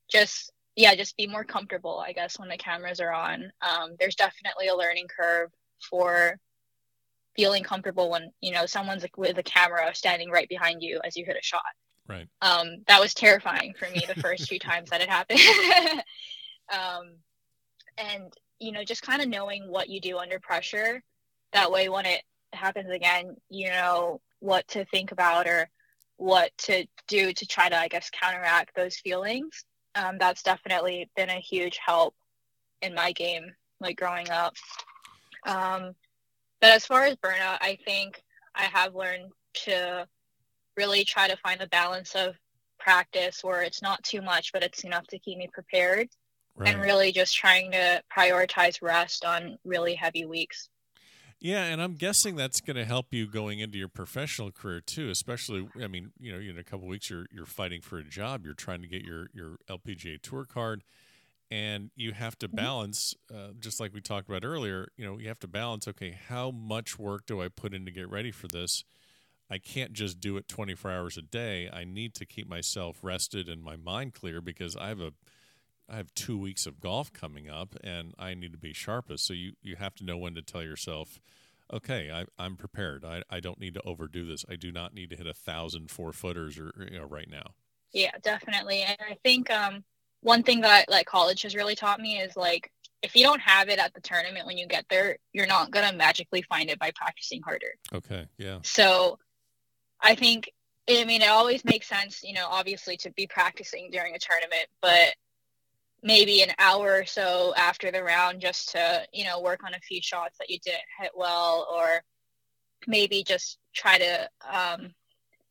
just 0.10 0.52
yeah, 0.82 0.96
just 0.96 1.18
be 1.18 1.28
more 1.28 1.44
comfortable. 1.44 2.00
I 2.00 2.14
guess 2.14 2.40
when 2.40 2.50
the 2.50 2.58
cameras 2.58 3.00
are 3.00 3.14
on, 3.14 3.52
um, 3.62 3.96
there's 4.00 4.16
definitely 4.16 4.68
a 4.68 4.76
learning 4.76 5.08
curve 5.08 5.52
for 5.90 6.38
feeling 7.36 7.64
comfortable 7.64 8.10
when 8.10 8.32
you 8.42 8.52
know 8.52 8.66
someone's 8.66 9.04
like, 9.04 9.18
with 9.18 9.38
a 9.38 9.44
camera 9.44 9.94
standing 9.94 10.30
right 10.30 10.50
behind 10.50 10.82
you 10.82 11.00
as 11.04 11.16
you 11.16 11.26
hit 11.26 11.38
a 11.38 11.44
shot. 11.44 11.62
Right. 12.08 12.28
Um, 12.42 12.84
that 12.88 13.00
was 13.00 13.14
terrifying 13.14 13.74
for 13.78 13.90
me 13.90 14.04
the 14.08 14.20
first 14.22 14.50
few 14.50 14.60
times 14.60 14.90
that 14.90 15.02
it 15.02 15.10
happened. 15.10 15.40
um, 16.74 17.14
and 17.98 18.34
you 18.60 18.72
know, 18.72 18.84
just 18.84 19.02
kind 19.02 19.22
of 19.22 19.30
knowing 19.30 19.70
what 19.70 19.90
you 19.90 20.02
do 20.02 20.18
under 20.18 20.40
pressure 20.40 21.02
that 21.54 21.72
way 21.72 21.90
when 21.90 22.06
it 22.06 22.22
happens 22.54 22.90
again 22.92 23.36
you 23.50 23.70
know 23.70 24.20
what 24.40 24.68
to 24.68 24.86
think 24.86 25.12
about 25.12 25.48
or 25.48 25.70
what 26.18 26.52
to 26.58 26.86
do 27.08 27.34
to 27.34 27.46
try 27.46 27.70
to 27.70 27.78
i 27.78 27.88
guess 27.88 28.10
counteract 28.12 28.76
those 28.76 28.98
feelings 28.98 29.64
um, 29.96 30.18
that's 30.18 30.44
definitely 30.44 31.10
been 31.16 31.30
a 31.30 31.40
huge 31.40 31.80
help 31.84 32.16
in 32.82 32.94
my 32.94 33.12
game 33.12 33.52
like 33.80 33.98
growing 33.98 34.30
up 34.30 34.54
um, 35.46 35.94
but 36.60 36.72
as 36.72 36.86
far 36.86 37.04
as 37.06 37.16
burnout 37.18 37.58
i 37.62 37.78
think 37.86 38.22
i 38.56 38.64
have 38.64 38.96
learned 38.96 39.32
to 39.54 40.08
really 40.78 41.04
try 41.04 41.28
to 41.28 41.38
find 41.38 41.60
the 41.60 41.68
balance 41.68 42.16
of 42.16 42.36
practice 42.80 43.44
where 43.44 43.62
it's 43.62 43.82
not 43.82 44.04
too 44.04 44.22
much 44.22 44.52
but 44.52 44.64
it's 44.64 44.84
enough 44.84 45.06
to 45.08 45.20
keep 45.20 45.38
me 45.38 45.48
prepared 45.54 46.08
right. 46.56 46.74
and 46.74 46.82
really 46.82 47.12
just 47.12 47.36
trying 47.36 47.72
to 47.72 48.02
prioritize 48.16 48.82
rest 48.82 49.24
on 49.26 49.58
really 49.64 49.94
heavy 49.94 50.26
weeks 50.26 50.70
yeah, 51.42 51.64
and 51.66 51.82
I'm 51.82 51.96
guessing 51.96 52.36
that's 52.36 52.62
going 52.62 52.78
to 52.78 52.86
help 52.86 53.08
you 53.12 53.26
going 53.26 53.60
into 53.60 53.80
your 53.80 53.88
professional 53.88 54.52
career 54.52 54.80
too. 54.80 55.10
Especially, 55.10 55.68
I 55.82 55.88
mean, 55.88 56.12
you 56.20 56.32
know, 56.32 56.40
in 56.40 56.56
a 56.60 56.64
couple 56.64 56.88
weeks 56.88 57.10
you're 57.10 57.26
you're 57.32 57.48
fighting 57.48 57.82
for 57.82 57.98
a 57.98 58.04
job. 58.04 58.46
You're 58.46 58.54
trying 58.54 58.84
to 58.84 58.88
get 58.88 59.02
your 59.02 59.28
your 59.34 59.58
LPGA 59.68 60.22
Tour 60.22 60.46
card, 60.46 60.84
and 61.50 61.90
you 61.96 62.12
have 62.12 62.38
to 62.40 62.48
mm-hmm. 62.48 62.58
balance, 62.58 63.16
uh, 63.34 63.54
just 63.60 63.80
like 63.80 63.92
we 63.92 64.02
talked 64.02 64.30
about 64.30 64.46
earlier. 64.46 64.90
You 64.96 65.06
know, 65.06 65.18
you 65.18 65.30
have 65.30 65.40
to 65.40 65.48
balance. 65.48 65.88
Okay, 65.88 66.16
how 66.30 66.52
much 66.52 67.00
work 67.00 67.26
do 67.26 67.42
I 67.42 67.48
put 67.48 67.74
in 67.74 67.86
to 67.86 67.92
get 67.92 68.08
ready 68.08 68.32
for 68.32 68.48
this? 68.48 68.84
I 69.50 69.58
can't 69.58 69.94
just 69.94 70.20
do 70.20 70.38
it 70.38 70.48
24 70.48 70.92
hours 70.92 71.18
a 71.18 71.24
day. 71.24 71.70
I 71.74 71.86
need 71.86 72.14
to 72.16 72.26
keep 72.26 72.48
myself 72.48 73.00
rested 73.02 73.50
and 73.50 73.64
my 73.64 73.76
mind 73.76 74.14
clear 74.14 74.42
because 74.42 74.78
I 74.78 74.90
have 74.90 75.02
a 75.02 75.12
I 75.92 75.98
have 75.98 76.14
two 76.16 76.38
weeks 76.38 76.66
of 76.66 76.80
golf 76.80 77.12
coming 77.12 77.50
up, 77.50 77.76
and 77.84 78.14
I 78.18 78.34
need 78.34 78.54
to 78.54 78.58
be 78.58 78.74
sharpest. 78.74 79.26
So 79.26 79.34
you 79.34 79.54
you 79.62 79.76
have 79.76 79.94
to 79.96 80.06
know 80.06 80.18
when 80.18 80.36
to 80.36 80.42
tell 80.42 80.64
yourself, 80.64 81.20
okay, 81.72 82.10
I, 82.12 82.26
I'm 82.42 82.56
prepared. 82.56 83.04
I, 83.04 83.24
I 83.30 83.40
don't 83.40 83.60
need 83.60 83.74
to 83.74 83.82
overdo 83.82 84.26
this. 84.26 84.46
I 84.50 84.56
do 84.56 84.72
not 84.72 84.94
need 84.94 85.10
to 85.10 85.16
hit 85.16 85.28
a 85.28 85.34
thousand 85.34 85.92
four 85.92 86.14
footers 86.14 86.58
or 86.58 86.72
you 86.90 87.00
know 87.00 87.06
right 87.06 87.30
now. 87.30 87.54
Yeah, 87.94 88.12
definitely. 88.24 88.84
And 88.84 88.98
I 89.02 89.18
think 89.24 89.52
um, 89.52 89.84
one 90.22 90.44
thing 90.44 90.62
that 90.62 90.90
like 90.90 91.06
college 91.06 91.42
has 91.42 91.56
really 91.56 91.76
taught 91.76 92.00
me 92.00 92.20
is 92.20 92.36
like 92.38 92.72
if 93.02 93.16
you 93.16 93.24
don't 93.24 93.42
have 93.42 93.68
it 93.68 93.80
at 93.80 93.94
the 93.94 94.02
tournament 94.02 94.46
when 94.46 94.58
you 94.58 94.68
get 94.68 94.86
there, 94.90 95.18
you're 95.34 95.48
not 95.48 95.72
gonna 95.72 95.96
magically 95.96 96.42
find 96.44 96.70
it 96.70 96.80
by 96.80 96.92
practicing 96.96 97.42
harder. 97.42 97.74
Okay. 97.94 98.28
Yeah. 98.38 98.60
So 98.64 99.20
I 100.00 100.16
think 100.16 100.52
I 100.90 101.04
mean 101.06 101.22
it 101.22 101.30
always 101.30 101.66
makes 101.66 101.88
sense, 101.88 102.22
you 102.24 102.34
know, 102.34 102.48
obviously 102.50 102.98
to 102.98 103.12
be 103.12 103.28
practicing 103.28 103.90
during 103.92 104.16
a 104.16 104.20
tournament, 104.20 104.68
but 104.82 105.16
maybe 106.04 106.42
an 106.42 106.52
hour 106.58 106.94
or 106.94 107.06
so 107.06 107.54
after 107.56 107.92
the 107.92 108.04
round 108.04 108.42
just 108.42 108.70
to 108.70 109.06
you 109.14 109.24
know 109.24 109.42
work 109.42 109.64
on 109.64 109.74
a 109.74 109.80
few 109.80 110.02
shots 110.02 110.38
that 110.40 110.50
you 110.50 110.58
didn't 110.64 110.82
hit 111.00 111.12
well 111.16 111.68
or 111.72 112.04
maybe 112.88 113.24
just 113.24 113.58
try 113.74 113.98
to 113.98 114.30
um, 114.52 114.94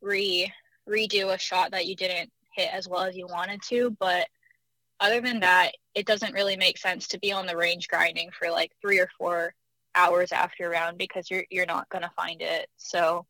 re 0.01 0.53
redo 0.89 1.33
a 1.35 1.39
shot 1.39 1.71
that 1.71 1.87
you 1.87 1.95
didn't 1.95 2.31
hit 2.55 2.69
as 2.73 2.89
well 2.89 3.03
as 3.03 3.17
you 3.17 3.27
wanted 3.27 3.61
to. 3.63 3.97
But 4.01 4.27
other 4.99 5.21
than 5.21 5.41
that 5.41 5.73
it 5.95 6.07
doesn't 6.07 6.35
really 6.35 6.57
make 6.57 6.79
sense 6.79 7.09
to 7.09 7.19
be 7.19 7.33
on 7.33 7.47
the 7.47 7.57
range 7.57 7.89
grinding 7.89 8.31
for 8.37 8.51
like 8.51 8.73
three 8.81 8.99
or 8.99 9.09
four 9.19 9.55
hours 9.95 10.33
after 10.33 10.67
a 10.67 10.71
round 10.71 10.99
because 10.99 11.31
you're 11.31 11.45
you're 11.51 11.67
not 11.67 11.89
going 11.89 12.03
to 12.03 12.11
find 12.17 12.43
it. 12.43 12.69
So 12.77 13.27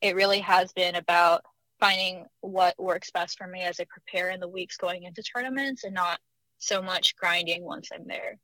it 0.00 0.14
really 0.14 0.40
has 0.40 0.72
been 0.72 0.94
about 0.94 1.42
finding 1.80 2.26
what 2.40 2.78
works 2.78 3.10
best 3.10 3.38
for 3.38 3.46
me 3.46 3.62
as 3.62 3.80
I 3.80 3.86
prepare 3.88 4.30
in 4.30 4.40
the 4.40 4.48
weeks 4.48 4.76
going 4.76 5.04
into 5.04 5.22
tournaments 5.22 5.84
and 5.84 5.94
not 5.94 6.18
so 6.58 6.82
much 6.82 7.16
grinding 7.16 7.64
once 7.64 7.88
I'm 7.92 8.06
there. 8.06 8.38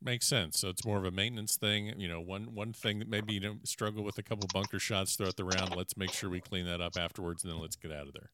Makes 0.00 0.26
sense. 0.26 0.58
So 0.60 0.68
it's 0.68 0.84
more 0.84 0.98
of 0.98 1.04
a 1.04 1.10
maintenance 1.10 1.56
thing. 1.56 1.92
You 1.98 2.08
know, 2.08 2.20
one 2.20 2.54
one 2.54 2.72
thing 2.72 3.00
that 3.00 3.08
maybe 3.08 3.34
you 3.34 3.40
don't 3.40 3.66
struggle 3.66 4.04
with 4.04 4.16
a 4.18 4.22
couple 4.22 4.48
bunker 4.52 4.78
shots 4.78 5.16
throughout 5.16 5.36
the 5.36 5.44
round. 5.44 5.74
Let's 5.76 5.96
make 5.96 6.12
sure 6.12 6.30
we 6.30 6.40
clean 6.40 6.66
that 6.66 6.80
up 6.80 6.96
afterwards, 6.96 7.42
and 7.42 7.52
then 7.52 7.60
let's 7.60 7.74
get 7.76 7.90
out 7.90 8.06
of 8.06 8.12
there. 8.12 8.30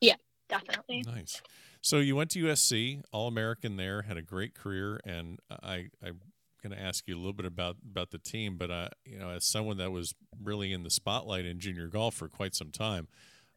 Yeah, 0.00 0.16
definitely. 0.48 1.04
Nice. 1.06 1.42
So 1.80 1.98
you 1.98 2.16
went 2.16 2.30
to 2.30 2.44
USC, 2.44 3.02
All 3.12 3.28
American 3.28 3.76
there, 3.76 4.02
had 4.02 4.16
a 4.16 4.22
great 4.22 4.54
career, 4.54 5.00
and 5.04 5.38
I 5.50 5.86
I'm 6.04 6.20
going 6.60 6.76
to 6.76 6.82
ask 6.82 7.06
you 7.06 7.14
a 7.14 7.18
little 7.18 7.32
bit 7.32 7.46
about 7.46 7.76
about 7.88 8.10
the 8.10 8.18
team, 8.18 8.56
but 8.56 8.70
I 8.70 8.88
you 9.04 9.18
know, 9.18 9.30
as 9.30 9.44
someone 9.44 9.76
that 9.78 9.92
was 9.92 10.14
really 10.42 10.72
in 10.72 10.82
the 10.82 10.90
spotlight 10.90 11.46
in 11.46 11.60
junior 11.60 11.86
golf 11.86 12.14
for 12.14 12.28
quite 12.28 12.56
some 12.56 12.70
time, 12.70 13.06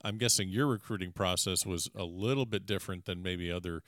I'm 0.03 0.17
guessing 0.19 0.49
your 0.49 0.67
recruiting 0.67 1.11
process 1.11 1.65
was 1.65 1.89
a 1.95 2.03
little 2.03 2.45
bit 2.45 2.67
different 2.67 3.05
than 3.05 3.23
maybe 3.23 3.51
other 3.51 3.81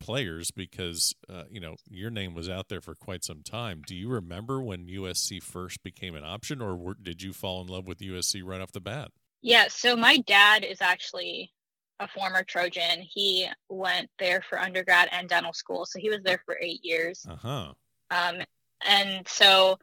players 0.00 0.50
because 0.50 1.14
uh, 1.28 1.44
you 1.50 1.60
know 1.60 1.76
your 1.88 2.10
name 2.10 2.34
was 2.34 2.48
out 2.48 2.68
there 2.68 2.80
for 2.80 2.94
quite 2.94 3.24
some 3.24 3.42
time. 3.42 3.82
Do 3.86 3.94
you 3.94 4.08
remember 4.08 4.60
when 4.60 4.86
USC 4.86 5.42
first 5.42 5.82
became 5.82 6.14
an 6.14 6.24
option, 6.24 6.60
or 6.60 6.74
were, 6.76 6.94
did 6.94 7.22
you 7.22 7.32
fall 7.32 7.60
in 7.60 7.68
love 7.68 7.86
with 7.86 7.98
USC 7.98 8.42
right 8.44 8.60
off 8.60 8.72
the 8.72 8.80
bat? 8.80 9.10
Yeah, 9.42 9.68
so 9.68 9.96
my 9.96 10.18
dad 10.18 10.64
is 10.64 10.80
actually 10.80 11.52
a 12.00 12.08
former 12.08 12.42
Trojan. 12.42 13.02
He 13.02 13.46
went 13.68 14.10
there 14.18 14.42
for 14.48 14.58
undergrad 14.58 15.08
and 15.12 15.28
dental 15.28 15.52
school, 15.52 15.86
so 15.86 15.98
he 15.98 16.10
was 16.10 16.20
there 16.24 16.42
for 16.44 16.58
eight 16.60 16.80
years. 16.82 17.24
Uh 17.28 17.36
huh. 17.36 17.72
Um, 18.10 18.42
and 18.86 19.28
so 19.28 19.78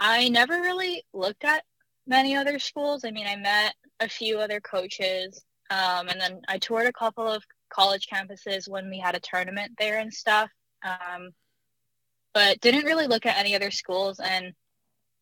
I 0.00 0.28
never 0.30 0.54
really 0.54 1.04
looked 1.12 1.44
at 1.44 1.62
many 2.06 2.34
other 2.34 2.58
schools. 2.58 3.04
I 3.04 3.10
mean, 3.10 3.26
I 3.26 3.36
met 3.36 3.74
a 4.00 4.08
few 4.08 4.38
other 4.38 4.60
coaches, 4.60 5.44
um, 5.70 6.08
and 6.08 6.20
then 6.20 6.40
I 6.48 6.58
toured 6.58 6.86
a 6.86 6.92
couple 6.92 7.28
of 7.28 7.44
college 7.72 8.06
campuses 8.12 8.68
when 8.68 8.90
we 8.90 8.98
had 8.98 9.14
a 9.14 9.20
tournament 9.20 9.72
there 9.78 9.98
and 9.98 10.12
stuff. 10.12 10.50
Um, 10.84 11.30
but 12.34 12.60
didn't 12.60 12.84
really 12.84 13.06
look 13.06 13.26
at 13.26 13.38
any 13.38 13.54
other 13.54 13.70
schools. 13.70 14.20
And 14.20 14.52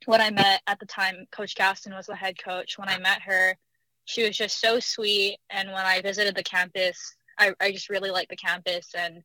when 0.06 0.20
I 0.20 0.30
met 0.30 0.62
at 0.66 0.78
the 0.78 0.86
time, 0.86 1.26
Coach 1.32 1.54
Gaston 1.54 1.94
was 1.94 2.06
the 2.06 2.16
head 2.16 2.36
coach. 2.42 2.78
When 2.78 2.88
I 2.88 2.98
met 2.98 3.22
her, 3.22 3.56
she 4.04 4.26
was 4.26 4.36
just 4.36 4.60
so 4.60 4.80
sweet. 4.80 5.38
And 5.50 5.68
when 5.68 5.84
I 5.84 6.00
visited 6.00 6.34
the 6.34 6.42
campus, 6.42 7.16
I, 7.38 7.52
I 7.60 7.72
just 7.72 7.90
really 7.90 8.10
liked 8.10 8.30
the 8.30 8.36
campus. 8.36 8.94
And 8.96 9.22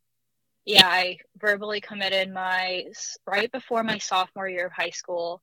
yeah, 0.66 0.88
I 0.88 1.20
verbally 1.38 1.80
committed 1.80 2.34
my 2.34 2.86
right 3.28 3.52
before 3.52 3.84
my 3.84 4.00
sophomore 4.00 4.50
year 4.50 4.68
of 4.68 4.72
high 4.72 4.90
school 4.90 5.42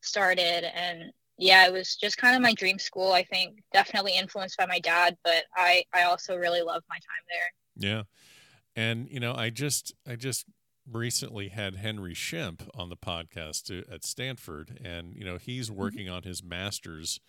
started. 0.00 0.64
And 0.74 1.12
yeah, 1.38 1.66
it 1.66 1.72
was 1.72 1.96
just 1.96 2.18
kind 2.18 2.36
of 2.36 2.42
my 2.42 2.54
dream 2.54 2.78
school. 2.78 3.12
I 3.12 3.24
think 3.24 3.62
definitely 3.72 4.16
influenced 4.16 4.56
by 4.58 4.66
my 4.66 4.78
dad, 4.78 5.16
but 5.24 5.44
I 5.56 5.84
I 5.94 6.02
also 6.02 6.36
really 6.36 6.62
love 6.62 6.82
my 6.88 6.96
time 6.96 7.24
there. 7.28 7.90
Yeah, 7.90 8.02
and 8.76 9.08
you 9.10 9.20
know, 9.20 9.34
I 9.34 9.50
just 9.50 9.94
I 10.06 10.16
just 10.16 10.46
recently 10.90 11.48
had 11.48 11.76
Henry 11.76 12.14
Shimp 12.14 12.68
on 12.74 12.88
the 12.88 12.96
podcast 12.96 13.64
to, 13.66 13.84
at 13.92 14.04
Stanford, 14.04 14.80
and 14.84 15.14
you 15.14 15.24
know 15.24 15.38
he's 15.38 15.70
mm-hmm. 15.70 15.80
working 15.80 16.06
mm-hmm. 16.06 16.16
on 16.16 16.22
his 16.22 16.42
master's. 16.42 17.20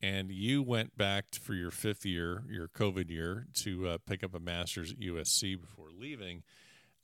And 0.00 0.30
you 0.30 0.62
went 0.62 0.96
back 0.96 1.34
for 1.34 1.54
your 1.54 1.72
fifth 1.72 2.06
year, 2.06 2.44
your 2.48 2.68
COVID 2.68 3.10
year, 3.10 3.48
to 3.54 3.88
uh, 3.88 3.98
pick 4.06 4.22
up 4.22 4.32
a 4.32 4.38
master's 4.38 4.92
at 4.92 5.00
USC 5.00 5.60
before 5.60 5.88
leaving. 5.90 6.44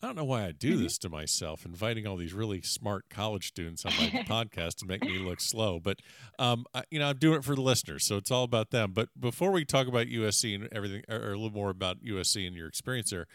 I 0.05 0.09
don't 0.09 0.17
know 0.17 0.25
why 0.25 0.45
I 0.45 0.53
do 0.53 0.75
mm-hmm. 0.75 0.83
this 0.83 0.99
to 0.99 1.09
myself, 1.09 1.65
inviting 1.65 2.07
all 2.07 2.17
these 2.17 2.35
really 2.35 2.61
smart 2.61 3.09
college 3.09 3.49
students 3.49 3.87
on 3.87 3.93
my 3.97 4.09
podcast 4.29 4.75
to 4.77 4.87
make 4.87 5.03
me 5.03 5.19
look 5.19 5.41
slow. 5.41 5.81
But 5.81 6.01
um, 6.39 6.67
I, 6.75 6.83
you 6.91 6.99
know, 6.99 7.09
I'm 7.09 7.17
doing 7.17 7.39
it 7.39 7.45
for 7.45 7.55
the 7.55 7.63
listeners, 7.63 8.05
so 8.05 8.19
it's 8.19 8.31
all 8.31 8.45
about 8.45 8.71
them. 8.71 8.93
But 8.93 9.09
before 9.19 9.51
we 9.51 9.65
talk 9.65 9.87
about 9.87 10.09
USC 10.09 10.55
and 10.55 10.69
everything, 10.71 11.05
or, 11.09 11.17
or 11.17 11.33
a 11.33 11.37
little 11.37 11.51
more 11.53 11.71
about 11.71 12.05
USC 12.05 12.47
and 12.47 12.55
your 12.55 12.69
experience 12.69 13.09
there, 13.09 13.27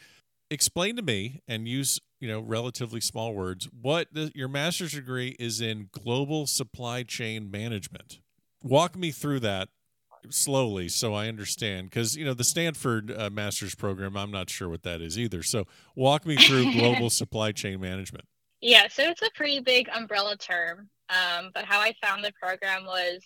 explain 0.51 0.95
to 0.97 1.01
me 1.01 1.41
and 1.47 1.67
use 1.67 1.99
you 2.19 2.27
know 2.27 2.39
relatively 2.39 3.01
small 3.01 3.33
words 3.33 3.67
what 3.81 4.07
the, 4.11 4.31
your 4.35 4.47
master's 4.47 4.91
degree 4.91 5.35
is 5.39 5.61
in 5.61 5.89
global 5.91 6.47
supply 6.47 7.03
chain 7.03 7.49
management 7.51 8.19
walk 8.63 8.97
me 8.97 9.11
through 9.11 9.39
that 9.39 9.69
slowly 10.29 10.87
so 10.89 11.13
i 11.13 11.27
understand 11.27 11.89
because 11.89 12.15
you 12.15 12.25
know 12.25 12.33
the 12.33 12.43
stanford 12.43 13.11
uh, 13.11 13.29
master's 13.29 13.75
program 13.75 14.15
i'm 14.17 14.31
not 14.31 14.49
sure 14.49 14.69
what 14.69 14.83
that 14.83 15.01
is 15.01 15.17
either 15.17 15.43
so 15.43 15.65
walk 15.95 16.25
me 16.25 16.35
through 16.35 16.71
global 16.73 17.09
supply 17.09 17.51
chain 17.51 17.79
management 17.79 18.25
yeah 18.61 18.87
so 18.89 19.03
it's 19.03 19.21
a 19.21 19.29
pretty 19.35 19.59
big 19.59 19.87
umbrella 19.95 20.35
term 20.37 20.89
um, 21.09 21.49
but 21.53 21.65
how 21.65 21.79
i 21.79 21.93
found 22.03 22.23
the 22.23 22.33
program 22.41 22.85
was 22.85 23.23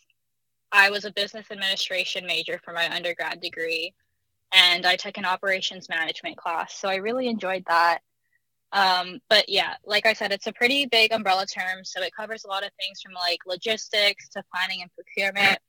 i 0.72 0.90
was 0.90 1.06
a 1.06 1.12
business 1.12 1.46
administration 1.52 2.26
major 2.26 2.60
for 2.64 2.74
my 2.74 2.94
undergrad 2.94 3.40
degree 3.42 3.94
and 4.54 4.86
I 4.86 4.96
took 4.96 5.18
an 5.18 5.26
operations 5.26 5.90
management 5.90 6.38
class. 6.38 6.76
So 6.76 6.88
I 6.88 6.96
really 6.96 7.28
enjoyed 7.28 7.64
that. 7.68 8.00
Um, 8.72 9.20
but 9.30 9.50
yeah, 9.50 9.76
like 9.86 10.06
I 10.06 10.14
said, 10.14 10.32
it's 10.32 10.48
a 10.48 10.54
pretty 10.54 10.86
big 10.86 11.12
umbrella 11.12 11.46
term. 11.46 11.84
So 11.84 12.02
it 12.02 12.16
covers 12.16 12.44
a 12.44 12.48
lot 12.48 12.64
of 12.64 12.72
things 12.80 13.02
from 13.02 13.14
like 13.14 13.40
logistics 13.46 14.30
to 14.30 14.44
planning 14.54 14.82
and 14.82 14.92
procurement, 14.94 15.60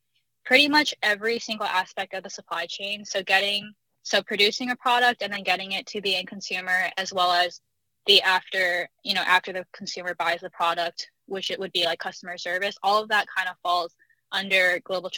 pretty 0.44 0.68
much 0.68 0.94
every 1.02 1.38
single 1.38 1.66
aspect 1.66 2.14
of 2.14 2.22
the 2.22 2.30
supply 2.30 2.66
chain. 2.66 3.04
So 3.04 3.22
getting, 3.22 3.72
so 4.02 4.22
producing 4.22 4.70
a 4.70 4.76
product 4.76 5.22
and 5.22 5.32
then 5.32 5.42
getting 5.42 5.72
it 5.72 5.86
to 5.86 6.00
the 6.00 6.16
end 6.16 6.28
consumer, 6.28 6.90
as 6.96 7.12
well 7.12 7.32
as 7.32 7.60
the 8.06 8.20
after, 8.22 8.88
you 9.02 9.14
know, 9.14 9.22
after 9.22 9.52
the 9.52 9.64
consumer 9.72 10.14
buys 10.14 10.40
the 10.40 10.50
product, 10.50 11.10
which 11.26 11.50
it 11.50 11.58
would 11.58 11.72
be 11.72 11.84
like 11.84 11.98
customer 11.98 12.36
service, 12.36 12.76
all 12.82 13.02
of 13.02 13.08
that 13.08 13.26
kind 13.34 13.48
of 13.48 13.56
falls 13.62 13.94
under 14.32 14.80
global 14.84 15.10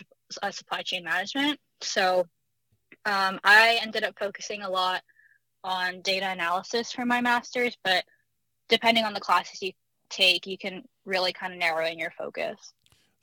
uh, 0.43 0.51
supply 0.51 0.83
chain 0.83 1.03
management. 1.03 1.59
So 1.81 2.27
um, 3.05 3.41
I 3.43 3.79
ended 3.83 4.05
up 4.05 4.15
focusing 4.19 4.63
a 4.63 4.71
lot 4.71 5.03
on 5.65 6.01
data 6.03 6.29
analysis 6.29 6.93
for 6.93 7.05
my 7.05 7.21
master's, 7.21 7.77
but 7.83 8.05
depending 8.69 9.05
on 9.05 9.15
the 9.15 9.21
classes 9.21 9.61
you 9.63 9.73
take, 10.11 10.47
you 10.47 10.57
can 10.57 10.85
really 11.05 11.33
kind 11.33 11.53
of 11.53 11.59
narrow 11.59 11.87
in 11.87 11.99
your 11.99 12.13
focus. 12.17 12.73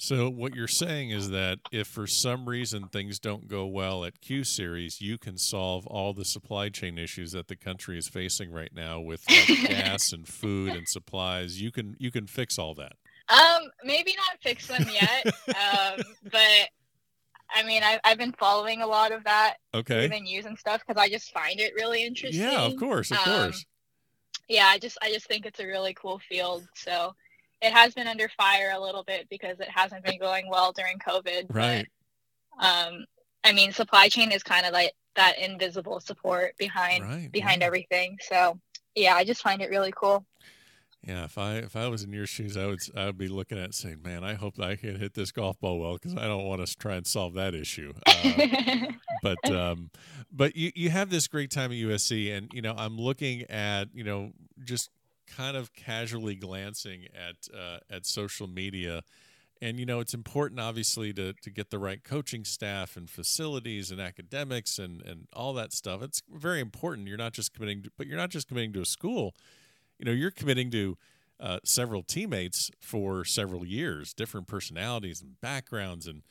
So, 0.04 0.30
what 0.30 0.54
you're 0.54 0.68
saying 0.68 1.12
is 1.12 1.30
that 1.30 1.60
if 1.72 1.88
for 1.88 2.08
some 2.08 2.50
reason 2.50 2.90
things 2.90 3.20
don't 3.20 3.48
go 3.48 3.66
well 3.66 4.04
at 4.04 4.20
Q 4.20 4.44
Series, 4.44 5.00
you 5.00 5.18
can 5.18 5.38
solve 5.38 5.88
all 5.88 6.14
the 6.14 6.26
supply 6.26 6.68
chain 6.68 6.98
issues 6.98 7.32
that 7.32 7.48
the 7.48 7.56
country 7.56 7.98
is 7.98 8.10
facing 8.10 8.52
right 8.52 8.74
now 8.76 9.00
with 9.00 9.24
like 9.50 9.70
gas 9.70 10.12
and 10.12 10.28
food 10.28 10.74
and 10.74 10.90
supplies. 10.90 11.62
You 11.62 11.72
can 11.72 11.96
you 12.00 12.12
can 12.12 12.28
fix 12.28 12.60
all 12.60 12.76
that. 12.76 12.98
Um, 13.30 13.70
maybe 13.86 14.14
not 14.18 14.42
fix 14.42 14.68
them 14.68 14.86
yet, 14.92 15.26
um, 15.48 16.04
but 16.30 16.68
I 17.50 17.64
mean, 17.66 17.82
I, 17.82 17.98
I've 18.04 18.18
been 18.18 18.34
following 18.34 18.82
a 18.82 18.88
lot 18.88 19.14
of 19.14 19.24
that 19.24 19.56
okay 19.74 20.04
even 20.04 20.24
news 20.24 20.46
and 20.46 20.60
stuff 20.60 20.82
because 20.86 21.02
I 21.02 21.08
just 21.08 21.32
find 21.32 21.62
it 21.62 21.76
really 21.76 22.04
interesting. 22.04 22.42
Yeah, 22.42 22.66
of 22.66 22.76
course, 22.76 23.10
of 23.10 23.20
um, 23.20 23.24
course. 23.24 23.66
Yeah, 24.50 24.66
I 24.66 24.80
just 24.80 24.98
I 25.02 25.14
just 25.14 25.28
think 25.28 25.46
it's 25.46 25.62
a 25.62 25.66
really 25.66 25.94
cool 25.94 26.20
field. 26.28 26.68
So 26.76 27.16
it 27.64 27.72
has 27.72 27.94
been 27.94 28.08
under 28.08 28.30
fire 28.30 28.72
a 28.76 28.80
little 28.80 29.04
bit 29.04 29.28
because 29.30 29.60
it 29.60 29.70
hasn't 29.70 30.04
been 30.04 30.20
going 30.20 30.50
well 30.50 30.72
during 30.74 31.00
COVID. 31.00 31.46
Right. 31.50 31.88
But, 32.60 32.66
um, 32.66 33.06
I 33.44 33.54
mean, 33.54 33.72
supply 33.72 34.10
chain 34.10 34.32
is 34.32 34.44
kind 34.44 34.66
of 34.66 34.74
like 34.74 34.94
that 35.16 35.40
invisible 35.40 36.00
support 36.00 36.58
behind 36.58 37.04
right, 37.04 37.32
behind 37.32 37.62
yeah. 37.62 37.68
everything. 37.68 38.18
So 38.22 38.60
yeah, 38.96 39.16
I 39.16 39.24
just 39.24 39.42
find 39.42 39.62
it 39.62 39.70
really 39.70 39.94
cool. 39.96 40.26
Yeah, 41.06 41.26
if 41.26 41.38
I 41.38 41.56
if 41.56 41.76
I 41.76 41.88
was 41.90 42.04
in 42.04 42.14
your 42.14 42.26
shoes, 42.26 42.56
I 42.56 42.66
would 42.66 42.80
I 42.96 43.06
would 43.06 43.18
be 43.18 43.28
looking 43.28 43.58
at 43.58 43.74
saying, 43.74 44.02
"Man, 44.04 44.24
I 44.24 44.36
hope 44.36 44.58
I 44.60 44.78
can 44.78 44.98
hit 44.98 45.14
this 45.14 45.32
golf 45.34 45.60
ball 45.60 45.80
well 45.80 45.94
because 45.96 46.16
I 46.16 46.28
don't 46.28 46.46
want 46.46 46.66
to 46.66 46.78
try 46.78 46.96
and 46.96 47.06
solve 47.06 47.34
that 47.34 47.54
issue." 47.54 47.94
Uh, 48.06 48.88
but 49.22 49.52
um, 49.52 49.90
but 50.32 50.56
you 50.56 50.72
you 50.76 50.90
have 50.92 51.10
this 51.10 51.28
great 51.28 51.52
time 51.52 51.72
at 51.72 51.78
USC, 51.78 52.36
and 52.36 52.50
you 52.54 52.62
know 52.62 52.74
I'm 52.78 52.98
looking 52.98 53.42
at 53.50 53.90
you 53.94 54.06
know 54.06 54.32
just 54.64 54.90
kind 55.36 55.58
of 55.58 55.74
casually 55.74 56.36
glancing 56.36 57.06
at 57.14 57.54
uh, 57.56 57.80
at 57.90 58.06
social 58.06 58.48
media, 58.48 59.04
and 59.62 59.80
you 59.80 59.86
know 59.86 60.00
it's 60.00 60.14
important 60.14 60.60
obviously 60.60 61.14
to 61.14 61.34
to 61.34 61.50
get 61.50 61.70
the 61.70 61.80
right 61.80 62.04
coaching 62.04 62.44
staff 62.46 62.96
and 62.96 63.10
facilities 63.10 63.92
and 63.92 64.00
academics 64.02 64.80
and 64.80 65.02
and 65.02 65.28
all 65.34 65.54
that 65.54 65.74
stuff. 65.74 66.02
It's 66.02 66.22
very 66.32 66.60
important. 66.60 67.08
You're 67.08 67.18
not 67.18 67.34
just 67.34 67.54
committing, 67.54 67.84
to, 67.84 67.92
but 67.98 68.08
you're 68.08 68.18
not 68.18 68.30
just 68.30 68.48
committing 68.48 68.74
to 68.74 68.82
a 68.82 68.86
school 68.86 69.34
you 70.04 70.06
know 70.06 70.12
you're 70.12 70.32
committing 70.32 70.70
to 70.72 70.98
uh, 71.40 71.60
several 71.64 72.04
teammates 72.04 72.72
for 72.80 73.26
several 73.26 73.66
years, 73.66 74.14
different 74.14 74.48
personalities 74.48 75.22
and 75.22 75.40
backgrounds, 75.42 76.08
and 76.08 76.24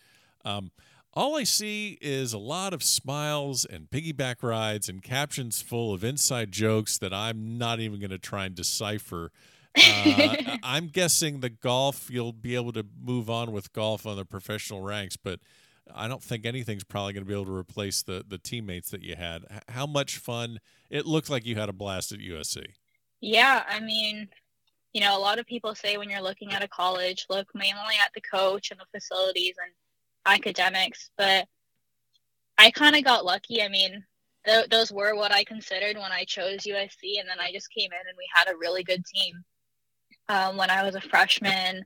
um, 0.44 0.70
all 1.14 1.36
I 1.36 1.44
see 1.44 1.98
is 2.00 2.32
a 2.32 2.38
lot 2.38 2.72
of 2.72 2.82
smiles 2.82 3.64
and 3.64 3.90
piggyback 3.90 4.42
rides 4.42 4.88
and 4.88 5.02
captions 5.02 5.60
full 5.60 5.92
of 5.92 6.02
inside 6.02 6.52
jokes 6.52 6.96
that 6.98 7.12
I'm 7.12 7.58
not 7.58 7.80
even 7.80 8.00
going 8.00 8.10
to 8.10 8.18
try 8.18 8.46
and 8.46 8.54
decipher. 8.54 9.30
Uh, 9.76 10.36
I'm 10.62 10.88
guessing 10.88 11.40
the 11.40 11.50
golf 11.50 12.08
you'll 12.10 12.32
be 12.32 12.54
able 12.54 12.72
to 12.72 12.86
move 13.02 13.28
on 13.28 13.52
with 13.52 13.72
golf 13.72 14.06
on 14.06 14.16
the 14.16 14.24
professional 14.24 14.80
ranks, 14.80 15.16
but 15.16 15.40
I 15.94 16.08
don't 16.08 16.22
think 16.22 16.46
anything's 16.46 16.84
probably 16.84 17.12
going 17.12 17.24
to 17.24 17.28
be 17.28 17.34
able 17.34 17.46
to 17.46 17.56
replace 17.56 18.02
the 18.02 18.24
the 18.26 18.38
teammates 18.38 18.90
that 18.90 19.02
you 19.02 19.16
had. 19.16 19.44
How 19.68 19.86
much 19.86 20.16
fun! 20.16 20.60
It 20.90 21.06
looked 21.06 21.28
like 21.28 21.44
you 21.44 21.56
had 21.56 21.68
a 21.68 21.72
blast 21.72 22.12
at 22.12 22.20
USC. 22.20 22.64
Yeah, 23.20 23.64
I 23.68 23.80
mean, 23.80 24.28
you 24.92 25.00
know, 25.00 25.16
a 25.16 25.20
lot 25.20 25.38
of 25.38 25.46
people 25.46 25.74
say 25.74 25.96
when 25.96 26.08
you're 26.08 26.22
looking 26.22 26.52
at 26.52 26.62
a 26.62 26.68
college, 26.68 27.26
look 27.28 27.48
mainly 27.54 27.96
at 28.00 28.12
the 28.14 28.20
coach 28.20 28.70
and 28.70 28.80
the 28.80 28.86
facilities 28.98 29.54
and 29.62 29.72
academics, 30.26 31.10
but 31.16 31.46
I 32.58 32.70
kind 32.70 32.96
of 32.96 33.04
got 33.04 33.24
lucky. 33.24 33.62
I 33.62 33.68
mean, 33.68 34.04
th- 34.46 34.68
those 34.68 34.92
were 34.92 35.14
what 35.14 35.32
I 35.32 35.44
considered 35.44 35.96
when 35.96 36.12
I 36.12 36.24
chose 36.24 36.60
USC, 36.60 37.18
and 37.18 37.28
then 37.28 37.40
I 37.40 37.52
just 37.52 37.70
came 37.76 37.90
in 37.92 38.08
and 38.08 38.16
we 38.16 38.28
had 38.34 38.52
a 38.52 38.58
really 38.58 38.84
good 38.84 39.04
team. 39.04 39.34
Um, 40.28 40.56
when 40.56 40.70
I 40.70 40.84
was 40.84 40.94
a 40.94 41.00
freshman, 41.00 41.84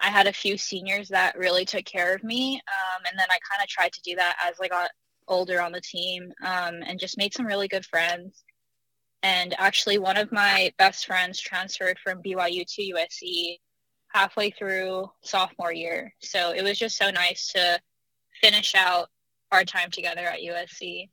I 0.00 0.08
had 0.08 0.26
a 0.26 0.32
few 0.32 0.56
seniors 0.56 1.08
that 1.08 1.38
really 1.38 1.64
took 1.64 1.84
care 1.84 2.14
of 2.14 2.24
me, 2.24 2.56
um, 2.56 3.02
and 3.08 3.18
then 3.18 3.26
I 3.30 3.38
kind 3.50 3.62
of 3.62 3.68
tried 3.68 3.92
to 3.92 4.02
do 4.02 4.16
that 4.16 4.36
as 4.44 4.56
I 4.60 4.68
got 4.68 4.90
older 5.28 5.60
on 5.60 5.72
the 5.72 5.80
team, 5.80 6.32
um, 6.42 6.82
and 6.86 7.00
just 7.00 7.18
made 7.18 7.34
some 7.34 7.46
really 7.46 7.68
good 7.68 7.86
friends. 7.86 8.44
And 9.22 9.54
actually, 9.58 9.98
one 9.98 10.18
of 10.18 10.32
my 10.32 10.72
best 10.78 11.06
friends 11.06 11.40
transferred 11.40 11.98
from 11.98 12.22
BYU 12.22 12.64
to 12.66 12.82
USC 12.94 13.58
halfway 14.14 14.50
through 14.50 15.10
sophomore 15.22 15.72
year. 15.72 16.14
So 16.20 16.52
it 16.52 16.62
was 16.62 16.78
just 16.78 16.96
so 16.96 17.10
nice 17.10 17.48
to 17.48 17.80
finish 18.40 18.74
out 18.74 19.08
our 19.50 19.64
time 19.64 19.90
together 19.90 20.20
at 20.20 20.38
USC. 20.38 21.08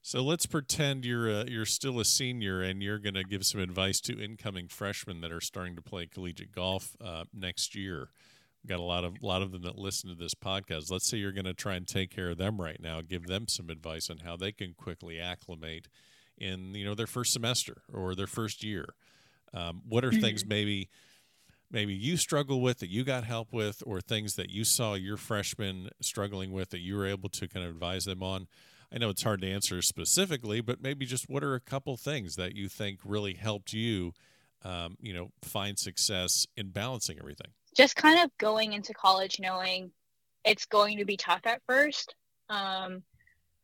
So 0.00 0.22
let's 0.22 0.46
pretend 0.46 1.04
you're 1.04 1.28
a, 1.28 1.50
you're 1.50 1.64
still 1.64 1.98
a 1.98 2.04
senior 2.04 2.62
and 2.62 2.82
you're 2.82 2.98
going 2.98 3.14
to 3.14 3.24
give 3.24 3.44
some 3.44 3.60
advice 3.60 4.00
to 4.02 4.22
incoming 4.22 4.68
freshmen 4.68 5.22
that 5.22 5.32
are 5.32 5.40
starting 5.40 5.74
to 5.76 5.82
play 5.82 6.06
collegiate 6.06 6.52
golf 6.52 6.96
uh, 7.04 7.24
next 7.32 7.74
year. 7.74 8.10
We've 8.62 8.68
got 8.68 8.80
a 8.80 8.82
lot 8.82 9.04
of 9.04 9.20
lot 9.20 9.42
of 9.42 9.50
them 9.50 9.62
that 9.62 9.76
listen 9.76 10.08
to 10.08 10.14
this 10.14 10.34
podcast. 10.34 10.90
Let's 10.90 11.08
say 11.08 11.18
you're 11.18 11.32
going 11.32 11.44
to 11.46 11.54
try 11.54 11.74
and 11.74 11.86
take 11.86 12.10
care 12.10 12.30
of 12.30 12.38
them 12.38 12.60
right 12.60 12.80
now. 12.80 13.00
Give 13.02 13.26
them 13.26 13.48
some 13.48 13.70
advice 13.70 14.08
on 14.08 14.18
how 14.18 14.36
they 14.36 14.52
can 14.52 14.74
quickly 14.74 15.18
acclimate 15.18 15.88
in 16.38 16.74
you 16.74 16.84
know 16.84 16.94
their 16.94 17.06
first 17.06 17.32
semester 17.32 17.82
or 17.92 18.14
their 18.14 18.26
first 18.26 18.62
year? 18.62 18.94
Um, 19.52 19.82
what 19.88 20.04
are 20.04 20.12
things 20.12 20.46
maybe 20.46 20.88
maybe 21.74 21.92
you 21.92 22.16
struggle 22.16 22.62
with 22.62 22.78
that 22.78 22.88
you 22.88 23.04
got 23.04 23.24
help 23.24 23.52
with, 23.52 23.82
or 23.84 24.00
things 24.00 24.36
that 24.36 24.48
you 24.48 24.64
saw 24.64 24.94
your 24.94 25.18
freshmen 25.18 25.90
struggling 26.00 26.52
with 26.52 26.70
that 26.70 26.78
you 26.78 26.96
were 26.96 27.06
able 27.06 27.28
to 27.28 27.48
kind 27.48 27.66
of 27.66 27.72
advise 27.72 28.04
them 28.06 28.22
on? 28.22 28.46
I 28.92 28.98
know 28.98 29.10
it's 29.10 29.24
hard 29.24 29.40
to 29.42 29.50
answer 29.50 29.82
specifically, 29.82 30.60
but 30.60 30.80
maybe 30.80 31.04
just 31.04 31.28
what 31.28 31.42
are 31.42 31.54
a 31.54 31.60
couple 31.60 31.96
things 31.96 32.36
that 32.36 32.54
you 32.54 32.68
think 32.68 33.00
really 33.04 33.34
helped 33.34 33.72
you, 33.72 34.12
um, 34.62 34.96
you 35.00 35.12
know, 35.12 35.32
find 35.42 35.76
success 35.76 36.46
in 36.56 36.70
balancing 36.70 37.18
everything? 37.18 37.48
Just 37.76 37.96
kind 37.96 38.22
of 38.22 38.30
going 38.38 38.72
into 38.72 38.94
college 38.94 39.40
knowing 39.40 39.90
it's 40.44 40.66
going 40.66 40.98
to 40.98 41.04
be 41.04 41.16
tough 41.16 41.40
at 41.44 41.60
first. 41.66 42.14
Um, 42.48 43.02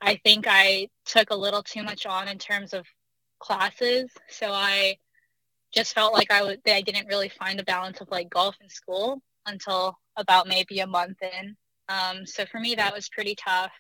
I 0.01 0.17
think 0.25 0.47
I 0.49 0.89
took 1.05 1.31
a 1.31 1.37
little 1.37 1.63
too 1.63 1.85
much 1.85 2.07
on 2.07 2.27
in 2.27 2.39
terms 2.39 2.75
of 2.75 2.85
classes. 3.39 4.11
So 4.29 4.51
I 4.51 4.97
just 5.73 5.95
felt 5.95 6.13
like 6.13 6.31
I 6.31 6.43
was 6.43 6.57
I 6.67 6.81
didn't 6.83 7.07
really 7.07 7.29
find 7.29 7.61
a 7.61 7.65
balance 7.65 8.01
of 8.01 8.11
like 8.11 8.31
golf 8.31 8.57
and 8.61 8.71
school. 8.71 9.23
until 9.47 9.99
about 10.17 10.49
maybe 10.49 10.81
a 10.81 10.87
month 10.87 11.19
in. 11.23 11.57
Um, 11.89 12.27
so 12.27 12.45
for 12.47 12.61
me, 12.61 12.75
that 12.77 12.95
was 12.95 13.09
pretty 13.09 13.35
tough. 13.35 13.73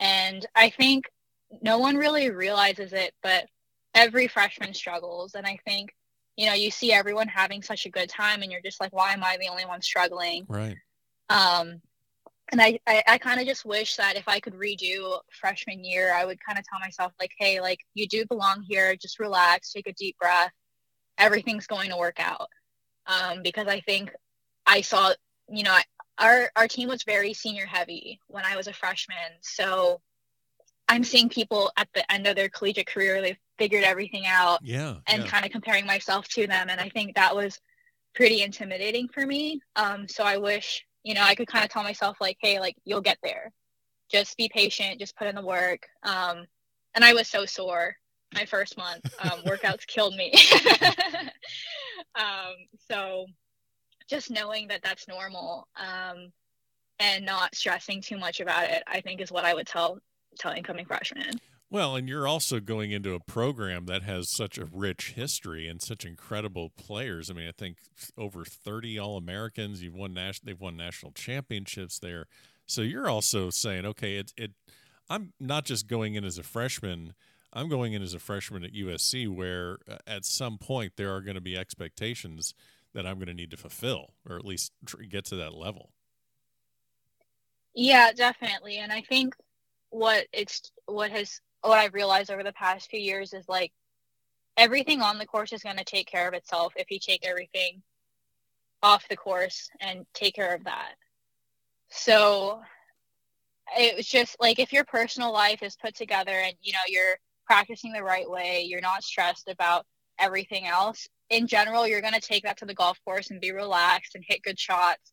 And 0.00 0.44
I 0.54 0.70
think 0.70 1.04
no 1.62 1.78
one 1.78 1.96
really 1.96 2.30
realizes 2.30 2.92
it, 2.92 3.12
but 3.22 3.46
every 3.94 4.26
freshman 4.26 4.74
struggles. 4.74 5.34
And 5.34 5.46
I 5.46 5.58
think, 5.64 5.90
you 6.36 6.46
know, 6.46 6.54
you 6.54 6.70
see 6.70 6.92
everyone 6.92 7.28
having 7.28 7.62
such 7.62 7.86
a 7.86 7.90
good 7.90 8.08
time 8.08 8.42
and 8.42 8.50
you're 8.50 8.60
just 8.60 8.80
like, 8.80 8.92
why 8.92 9.12
am 9.12 9.22
I 9.22 9.36
the 9.40 9.48
only 9.48 9.64
one 9.64 9.82
struggling? 9.82 10.46
Right. 10.48 10.76
Um, 11.30 11.80
and 12.50 12.60
I, 12.60 12.78
I, 12.86 13.02
I 13.06 13.18
kind 13.18 13.40
of 13.40 13.46
just 13.46 13.64
wish 13.64 13.96
that 13.96 14.16
if 14.16 14.26
I 14.26 14.40
could 14.40 14.54
redo 14.54 15.20
freshman 15.30 15.84
year, 15.84 16.12
I 16.12 16.24
would 16.24 16.38
kind 16.44 16.58
of 16.58 16.64
tell 16.66 16.80
myself 16.80 17.12
like, 17.20 17.32
hey, 17.38 17.60
like 17.60 17.78
you 17.94 18.06
do 18.08 18.26
belong 18.26 18.62
here. 18.68 18.96
Just 18.96 19.20
relax, 19.20 19.72
take 19.72 19.86
a 19.86 19.92
deep 19.92 20.18
breath. 20.18 20.52
Everything's 21.18 21.66
going 21.66 21.90
to 21.90 21.96
work 21.96 22.18
out. 22.18 22.48
Um, 23.06 23.42
because 23.42 23.66
I 23.66 23.80
think 23.80 24.10
I 24.66 24.80
saw, 24.80 25.12
you 25.48 25.62
know, 25.62 25.76
our 26.18 26.50
our 26.56 26.68
team 26.68 26.88
was 26.88 27.02
very 27.02 27.34
senior 27.34 27.66
heavy 27.66 28.20
when 28.28 28.44
I 28.44 28.56
was 28.56 28.66
a 28.66 28.72
freshman. 28.72 29.16
So 29.42 30.00
I'm 30.88 31.04
seeing 31.04 31.28
people 31.28 31.70
at 31.76 31.88
the 31.94 32.10
end 32.10 32.26
of 32.26 32.36
their 32.36 32.48
collegiate 32.48 32.86
career, 32.86 33.20
they've 33.20 33.36
figured 33.58 33.84
everything 33.84 34.24
out. 34.26 34.60
Yeah. 34.62 34.96
And 35.06 35.24
yeah. 35.24 35.28
kind 35.28 35.44
of 35.44 35.52
comparing 35.52 35.86
myself 35.86 36.28
to 36.28 36.46
them. 36.46 36.68
And 36.70 36.80
I 36.80 36.88
think 36.88 37.14
that 37.14 37.34
was 37.34 37.60
pretty 38.14 38.42
intimidating 38.42 39.08
for 39.08 39.26
me. 39.26 39.60
Um, 39.76 40.08
so 40.08 40.24
I 40.24 40.38
wish 40.38 40.84
you 41.04 41.12
know, 41.14 41.22
I 41.22 41.34
could 41.34 41.46
kind 41.46 41.64
of 41.64 41.70
tell 41.70 41.82
myself 41.82 42.16
like, 42.20 42.38
hey, 42.40 42.58
like 42.58 42.76
you'll 42.84 43.02
get 43.02 43.18
there. 43.22 43.52
Just 44.10 44.36
be 44.36 44.50
patient, 44.52 44.98
just 44.98 45.16
put 45.16 45.28
in 45.28 45.34
the 45.34 45.42
work. 45.42 45.86
Um, 46.02 46.46
and 46.94 47.04
I 47.04 47.12
was 47.12 47.28
so 47.28 47.44
sore 47.44 47.94
my 48.34 48.44
first 48.44 48.76
month. 48.76 49.04
Um, 49.20 49.40
workouts 49.44 49.86
killed 49.86 50.14
me. 50.16 50.32
um, 52.14 52.54
so 52.90 53.26
just 54.08 54.30
knowing 54.30 54.68
that 54.68 54.82
that's 54.82 55.08
normal 55.08 55.68
um, 55.76 56.32
and 56.98 57.24
not 57.24 57.54
stressing 57.54 58.02
too 58.02 58.18
much 58.18 58.40
about 58.40 58.68
it, 58.70 58.82
I 58.86 59.00
think 59.00 59.20
is 59.20 59.32
what 59.32 59.44
I 59.44 59.54
would 59.54 59.66
tell 59.66 59.98
tell 60.38 60.52
incoming 60.52 60.84
freshmen. 60.84 61.38
Well, 61.70 61.96
and 61.96 62.08
you're 62.08 62.28
also 62.28 62.60
going 62.60 62.92
into 62.92 63.14
a 63.14 63.20
program 63.20 63.86
that 63.86 64.02
has 64.02 64.30
such 64.30 64.58
a 64.58 64.66
rich 64.66 65.14
history 65.16 65.66
and 65.66 65.82
such 65.82 66.04
incredible 66.04 66.70
players. 66.70 67.30
I 67.30 67.34
mean, 67.34 67.48
I 67.48 67.52
think 67.52 67.78
over 68.16 68.44
30 68.44 68.98
All 68.98 69.16
Americans. 69.16 69.82
You've 69.82 69.94
won 69.94 70.14
national. 70.14 70.46
They've 70.46 70.60
won 70.60 70.76
national 70.76 71.12
championships 71.12 71.98
there. 71.98 72.26
So 72.66 72.82
you're 72.82 73.08
also 73.08 73.50
saying, 73.50 73.86
okay, 73.86 74.16
it 74.16 74.32
it. 74.36 74.52
I'm 75.10 75.32
not 75.40 75.64
just 75.64 75.86
going 75.86 76.14
in 76.14 76.24
as 76.24 76.38
a 76.38 76.42
freshman. 76.42 77.14
I'm 77.54 77.68
going 77.68 77.92
in 77.92 78.02
as 78.02 78.14
a 78.14 78.18
freshman 78.18 78.64
at 78.64 78.74
USC, 78.74 79.28
where 79.28 79.78
uh, 79.88 79.98
at 80.06 80.24
some 80.24 80.58
point 80.58 80.94
there 80.96 81.14
are 81.14 81.20
going 81.20 81.36
to 81.36 81.40
be 81.40 81.56
expectations 81.56 82.52
that 82.92 83.06
I'm 83.06 83.16
going 83.16 83.28
to 83.28 83.34
need 83.34 83.50
to 83.52 83.56
fulfill, 83.56 84.14
or 84.28 84.36
at 84.36 84.44
least 84.44 84.72
get 85.08 85.24
to 85.26 85.36
that 85.36 85.54
level. 85.54 85.90
Yeah, 87.74 88.12
definitely, 88.12 88.78
and 88.78 88.92
I 88.92 89.02
think 89.02 89.34
what 89.90 90.26
it's 90.32 90.72
what 90.86 91.10
has 91.10 91.40
what 91.62 91.78
I've 91.78 91.94
realized 91.94 92.30
over 92.30 92.42
the 92.42 92.52
past 92.52 92.90
few 92.90 93.00
years 93.00 93.32
is 93.32 93.48
like 93.48 93.72
everything 94.56 95.00
on 95.00 95.18
the 95.18 95.26
course 95.26 95.52
is 95.52 95.62
going 95.62 95.76
to 95.76 95.84
take 95.84 96.06
care 96.06 96.28
of 96.28 96.34
itself 96.34 96.72
if 96.76 96.90
you 96.90 96.98
take 96.98 97.26
everything 97.26 97.82
off 98.82 99.08
the 99.08 99.16
course 99.16 99.70
and 99.80 100.04
take 100.12 100.34
care 100.34 100.54
of 100.54 100.64
that. 100.64 100.94
So 101.88 102.60
it 103.78 103.96
was 103.96 104.06
just 104.06 104.36
like 104.40 104.58
if 104.58 104.72
your 104.72 104.84
personal 104.84 105.32
life 105.32 105.62
is 105.62 105.76
put 105.76 105.94
together 105.94 106.32
and 106.32 106.54
you 106.60 106.72
know 106.72 106.80
you're 106.86 107.16
practicing 107.46 107.92
the 107.92 108.02
right 108.02 108.28
way, 108.28 108.62
you're 108.66 108.80
not 108.80 109.02
stressed 109.02 109.48
about 109.48 109.86
everything 110.18 110.66
else. 110.66 111.08
In 111.30 111.46
general, 111.46 111.86
you're 111.86 112.00
going 112.00 112.14
to 112.14 112.20
take 112.20 112.44
that 112.44 112.58
to 112.58 112.66
the 112.66 112.74
golf 112.74 112.98
course 113.04 113.30
and 113.30 113.40
be 113.40 113.52
relaxed 113.52 114.14
and 114.14 114.24
hit 114.26 114.42
good 114.42 114.58
shots. 114.58 115.12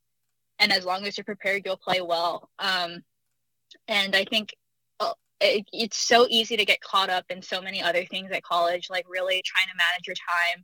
And 0.60 0.72
as 0.72 0.86
long 0.86 1.06
as 1.06 1.18
you're 1.18 1.26
prepared, 1.26 1.64
you'll 1.66 1.78
play 1.78 2.02
well. 2.02 2.50
Um, 2.60 3.04
and 3.88 4.16
I 4.16 4.26
think 4.26 4.54
it, 5.42 5.66
it's 5.74 5.98
so 5.98 6.28
easy 6.30 6.56
to 6.56 6.66
get 6.66 6.82
caught 6.82 7.10
up 7.10 7.26
in 7.30 7.42
so 7.42 7.62
many 7.62 7.82
other 7.82 8.06
things 8.06 8.32
at 8.32 8.44
college, 8.44 8.90
like 8.90 9.06
really 9.10 9.42
trying 9.44 9.68
to 9.68 9.78
manage 9.78 10.08
your 10.08 10.16
time 10.16 10.64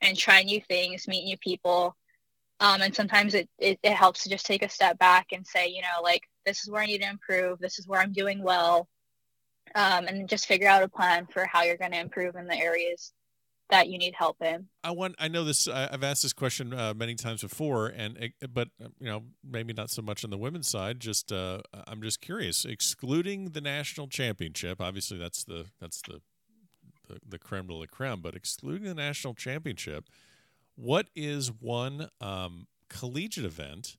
and 0.00 0.16
try 0.16 0.42
new 0.42 0.60
things, 0.60 1.06
meet 1.08 1.24
new 1.24 1.38
people. 1.38 1.96
Um, 2.60 2.82
and 2.82 2.94
sometimes 2.94 3.34
it, 3.34 3.48
it, 3.58 3.78
it 3.82 3.92
helps 3.92 4.24
to 4.24 4.28
just 4.28 4.44
take 4.44 4.64
a 4.64 4.68
step 4.68 4.98
back 4.98 5.28
and 5.32 5.46
say, 5.46 5.68
you 5.68 5.82
know, 5.82 6.02
like, 6.02 6.22
this 6.44 6.62
is 6.62 6.70
where 6.70 6.82
I 6.82 6.86
need 6.86 7.02
to 7.02 7.08
improve. 7.08 7.60
This 7.60 7.78
is 7.78 7.86
where 7.86 8.00
I'm 8.00 8.12
doing 8.12 8.42
well. 8.42 8.88
Um, 9.74 10.06
and 10.06 10.28
just 10.28 10.46
figure 10.46 10.68
out 10.68 10.82
a 10.82 10.88
plan 10.88 11.26
for 11.26 11.44
how 11.46 11.62
you're 11.62 11.76
going 11.76 11.92
to 11.92 12.00
improve 12.00 12.36
in 12.36 12.46
the 12.46 12.56
areas 12.56 13.12
that 13.70 13.88
you 13.88 13.98
need 13.98 14.14
help 14.14 14.40
in. 14.42 14.66
I 14.82 14.90
want. 14.92 15.14
I 15.18 15.28
know 15.28 15.44
this. 15.44 15.68
I've 15.68 16.02
asked 16.02 16.22
this 16.22 16.32
question 16.32 16.72
uh, 16.72 16.94
many 16.94 17.14
times 17.14 17.42
before, 17.42 17.88
and 17.88 18.32
but 18.52 18.68
you 18.98 19.06
know 19.06 19.24
maybe 19.44 19.72
not 19.72 19.90
so 19.90 20.02
much 20.02 20.24
on 20.24 20.30
the 20.30 20.38
women's 20.38 20.68
side. 20.68 21.00
Just 21.00 21.32
uh, 21.32 21.60
I'm 21.86 22.02
just 22.02 22.20
curious. 22.20 22.64
Excluding 22.64 23.50
the 23.50 23.60
national 23.60 24.08
championship, 24.08 24.80
obviously 24.80 25.18
that's 25.18 25.44
the 25.44 25.66
that's 25.80 26.00
the 26.02 26.20
the, 27.08 27.20
the 27.26 27.38
creme 27.38 27.66
de 27.66 27.74
la 27.74 27.86
creme. 27.90 28.20
But 28.22 28.34
excluding 28.34 28.86
the 28.86 28.94
national 28.94 29.34
championship, 29.34 30.04
what 30.74 31.08
is 31.14 31.52
one 31.52 32.08
um, 32.20 32.68
collegiate 32.88 33.44
event 33.44 33.96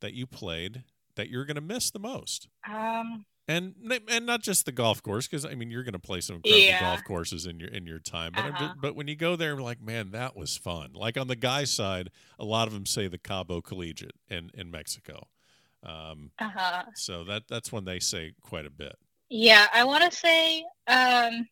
that 0.00 0.14
you 0.14 0.26
played 0.26 0.84
that 1.16 1.28
you're 1.28 1.44
going 1.44 1.56
to 1.56 1.60
miss 1.60 1.90
the 1.90 1.98
most? 1.98 2.48
Um 2.68 3.24
and 3.48 3.74
and 4.08 4.26
not 4.26 4.42
just 4.42 4.66
the 4.66 4.72
golf 4.72 5.02
course 5.02 5.26
because 5.26 5.46
I 5.46 5.54
mean 5.54 5.70
you're 5.70 5.82
going 5.82 5.94
to 5.94 5.98
play 5.98 6.20
some 6.20 6.36
incredible 6.36 6.64
yeah. 6.64 6.80
golf 6.80 7.02
courses 7.04 7.46
in 7.46 7.58
your 7.58 7.70
in 7.70 7.86
your 7.86 7.98
time, 7.98 8.32
but 8.34 8.44
uh-huh. 8.44 8.66
just, 8.66 8.80
but 8.80 8.94
when 8.94 9.08
you 9.08 9.16
go 9.16 9.36
there, 9.36 9.56
like 9.56 9.80
man, 9.80 10.10
that 10.10 10.36
was 10.36 10.56
fun. 10.56 10.92
Like 10.94 11.16
on 11.16 11.28
the 11.28 11.36
guy 11.36 11.64
side, 11.64 12.10
a 12.38 12.44
lot 12.44 12.68
of 12.68 12.74
them 12.74 12.84
say 12.84 13.08
the 13.08 13.18
Cabo 13.18 13.62
Collegiate 13.62 14.12
in 14.28 14.50
in 14.52 14.70
Mexico. 14.70 15.26
Um, 15.82 16.32
uh-huh. 16.38 16.84
So 16.94 17.24
that 17.24 17.44
that's 17.48 17.72
when 17.72 17.86
they 17.86 17.98
say 17.98 18.34
quite 18.42 18.66
a 18.66 18.70
bit. 18.70 18.96
Yeah, 19.30 19.66
I 19.72 19.84
want 19.84 20.10
to 20.10 20.16
say 20.16 20.64
um, 20.86 21.48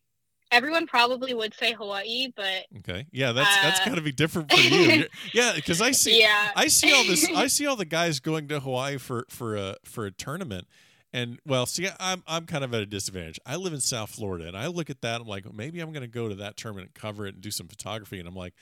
everyone 0.50 0.86
probably 0.86 1.32
would 1.32 1.54
say 1.54 1.72
Hawaii, 1.72 2.28
but 2.36 2.66
okay, 2.78 3.06
yeah, 3.10 3.32
that's 3.32 3.56
uh, 3.56 3.62
that's 3.62 3.84
got 3.86 3.94
to 3.94 4.02
be 4.02 4.12
different 4.12 4.50
for 4.52 4.60
you. 4.60 5.06
yeah, 5.32 5.52
because 5.54 5.80
I 5.80 5.92
see, 5.92 6.20
yeah. 6.20 6.50
I 6.54 6.68
see 6.68 6.92
all 6.92 7.04
this, 7.04 7.26
I 7.34 7.46
see 7.46 7.66
all 7.66 7.76
the 7.76 7.84
guys 7.86 8.20
going 8.20 8.48
to 8.48 8.60
Hawaii 8.60 8.98
for 8.98 9.24
for 9.30 9.56
a 9.56 9.76
for 9.84 10.04
a 10.04 10.10
tournament 10.10 10.66
and 11.16 11.40
well, 11.46 11.64
see, 11.64 11.88
I'm 11.98 12.22
I'm 12.26 12.44
kind 12.44 12.62
of 12.62 12.74
at 12.74 12.82
a 12.82 12.86
disadvantage. 12.86 13.40
I 13.46 13.56
live 13.56 13.72
in 13.72 13.80
South 13.80 14.10
Florida, 14.10 14.46
and 14.46 14.56
I 14.56 14.66
look 14.66 14.90
at 14.90 15.00
that. 15.00 15.22
I'm 15.22 15.26
like, 15.26 15.50
maybe 15.50 15.80
I'm 15.80 15.90
going 15.90 16.02
to 16.02 16.06
go 16.06 16.28
to 16.28 16.34
that 16.34 16.58
tournament, 16.58 16.92
cover 16.92 17.26
it, 17.26 17.34
and 17.34 17.42
do 17.42 17.50
some 17.50 17.68
photography. 17.68 18.18
And 18.20 18.28
I'm 18.28 18.36
like, 18.36 18.52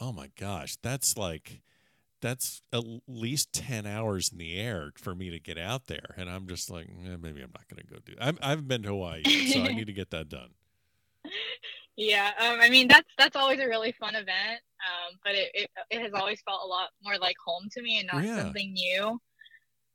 oh 0.00 0.12
my 0.12 0.30
gosh, 0.38 0.76
that's 0.76 1.18
like 1.18 1.62
that's 2.20 2.62
at 2.72 2.84
least 3.06 3.52
10 3.52 3.86
hours 3.86 4.30
in 4.32 4.38
the 4.38 4.58
air 4.58 4.92
for 4.96 5.14
me 5.14 5.28
to 5.28 5.38
get 5.38 5.58
out 5.58 5.88
there 5.88 6.14
and 6.16 6.30
i'm 6.30 6.46
just 6.46 6.70
like 6.70 6.86
eh, 6.86 7.16
maybe 7.20 7.42
i'm 7.42 7.52
not 7.52 7.68
going 7.68 7.76
to 7.76 7.86
go 7.86 7.98
do 8.02 8.14
I'm, 8.18 8.38
i 8.40 8.48
haven't 8.48 8.66
been 8.66 8.82
to 8.84 8.88
hawaii 8.88 9.20
yet, 9.26 9.52
so 9.52 9.60
i 9.60 9.74
need 9.74 9.88
to 9.88 9.92
get 9.92 10.10
that 10.12 10.30
done 10.30 10.48
yeah 11.96 12.30
um, 12.38 12.60
i 12.62 12.70
mean 12.70 12.88
that's 12.88 13.10
that's 13.18 13.36
always 13.36 13.60
a 13.60 13.66
really 13.66 13.92
fun 13.92 14.14
event 14.14 14.60
um, 14.80 15.18
but 15.22 15.34
it, 15.34 15.50
it, 15.52 15.70
it, 15.90 16.00
has 16.00 16.12
always 16.14 16.40
felt 16.46 16.62
a 16.64 16.66
lot 16.66 16.88
more 17.02 17.18
like 17.18 17.36
home 17.44 17.68
to 17.72 17.82
me 17.82 17.98
and 17.98 18.08
not 18.10 18.24
yeah. 18.24 18.42
something 18.42 18.72
new 18.72 19.20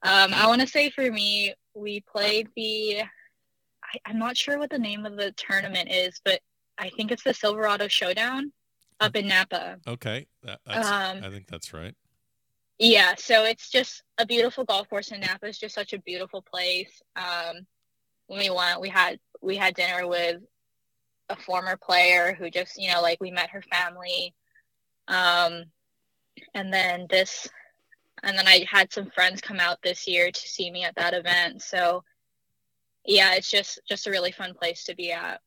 um, 0.02 0.34
I 0.34 0.48
want 0.48 0.62
to 0.62 0.68
say 0.68 0.90
for 0.90 1.10
me, 1.12 1.54
we 1.74 2.02
played 2.02 2.48
the. 2.56 3.02
I, 4.06 4.10
am 4.12 4.20
not 4.20 4.38
sure 4.38 4.60
what 4.60 4.70
the 4.70 4.80
name 4.80 5.06
of 5.06 5.18
the 5.18 5.32
tournament 5.32 5.90
is, 5.92 6.22
but 6.24 6.40
I 6.78 6.90
think 6.90 7.12
it's 7.12 7.24
the 7.24 7.34
Silverado 7.34 7.88
Showdown 7.88 8.52
up 9.00 9.16
in 9.16 9.28
Napa. 9.28 9.78
Okay, 9.88 10.28
that, 10.44 10.60
um, 10.68 11.24
I 11.24 11.30
think 11.30 11.48
that's 11.48 11.74
right. 11.74 11.96
Yeah, 12.78 13.16
so 13.18 13.44
it's 13.44 13.70
just 13.70 14.04
a 14.18 14.26
beautiful 14.26 14.64
golf 14.64 14.90
course 14.90 15.12
in 15.12 15.20
Napa. 15.20 15.48
It's 15.48 15.58
just 15.58 15.76
such 15.76 15.92
a 15.92 16.00
beautiful 16.00 16.42
place. 16.42 17.02
Um, 17.18 17.66
when 18.28 18.40
we 18.40 18.50
went, 18.50 18.80
we 18.80 18.90
had 18.90 19.20
we 19.42 19.58
had 19.58 19.76
dinner 19.76 20.08
with 20.08 20.38
a 21.28 21.36
former 21.36 21.78
player 21.78 22.34
who 22.34 22.50
just 22.50 22.82
you 22.82 22.92
know 22.92 23.02
like 23.02 23.20
we 23.20 23.32
met 23.32 23.50
her 23.50 23.64
family, 23.64 24.34
um, 25.10 25.66
and 26.54 26.74
then 26.74 27.08
this 27.10 27.50
and 28.24 28.38
then 28.38 28.48
I 28.48 28.66
had 28.70 28.92
some 28.92 29.10
friends 29.10 29.42
come 29.42 29.60
out 29.60 29.82
this 29.82 30.08
year 30.08 30.32
to 30.32 30.40
see 30.48 30.72
me 30.72 30.84
at 30.84 30.96
that 30.96 31.14
event. 31.14 31.62
So 31.62 32.04
yeah, 33.06 33.34
it's 33.36 33.50
just 33.50 33.80
just 33.88 34.08
a 34.08 34.12
really 34.12 34.32
fun 34.32 34.54
place 34.54 34.84
to 34.86 34.96
be 34.96 35.12
at. 35.12 35.42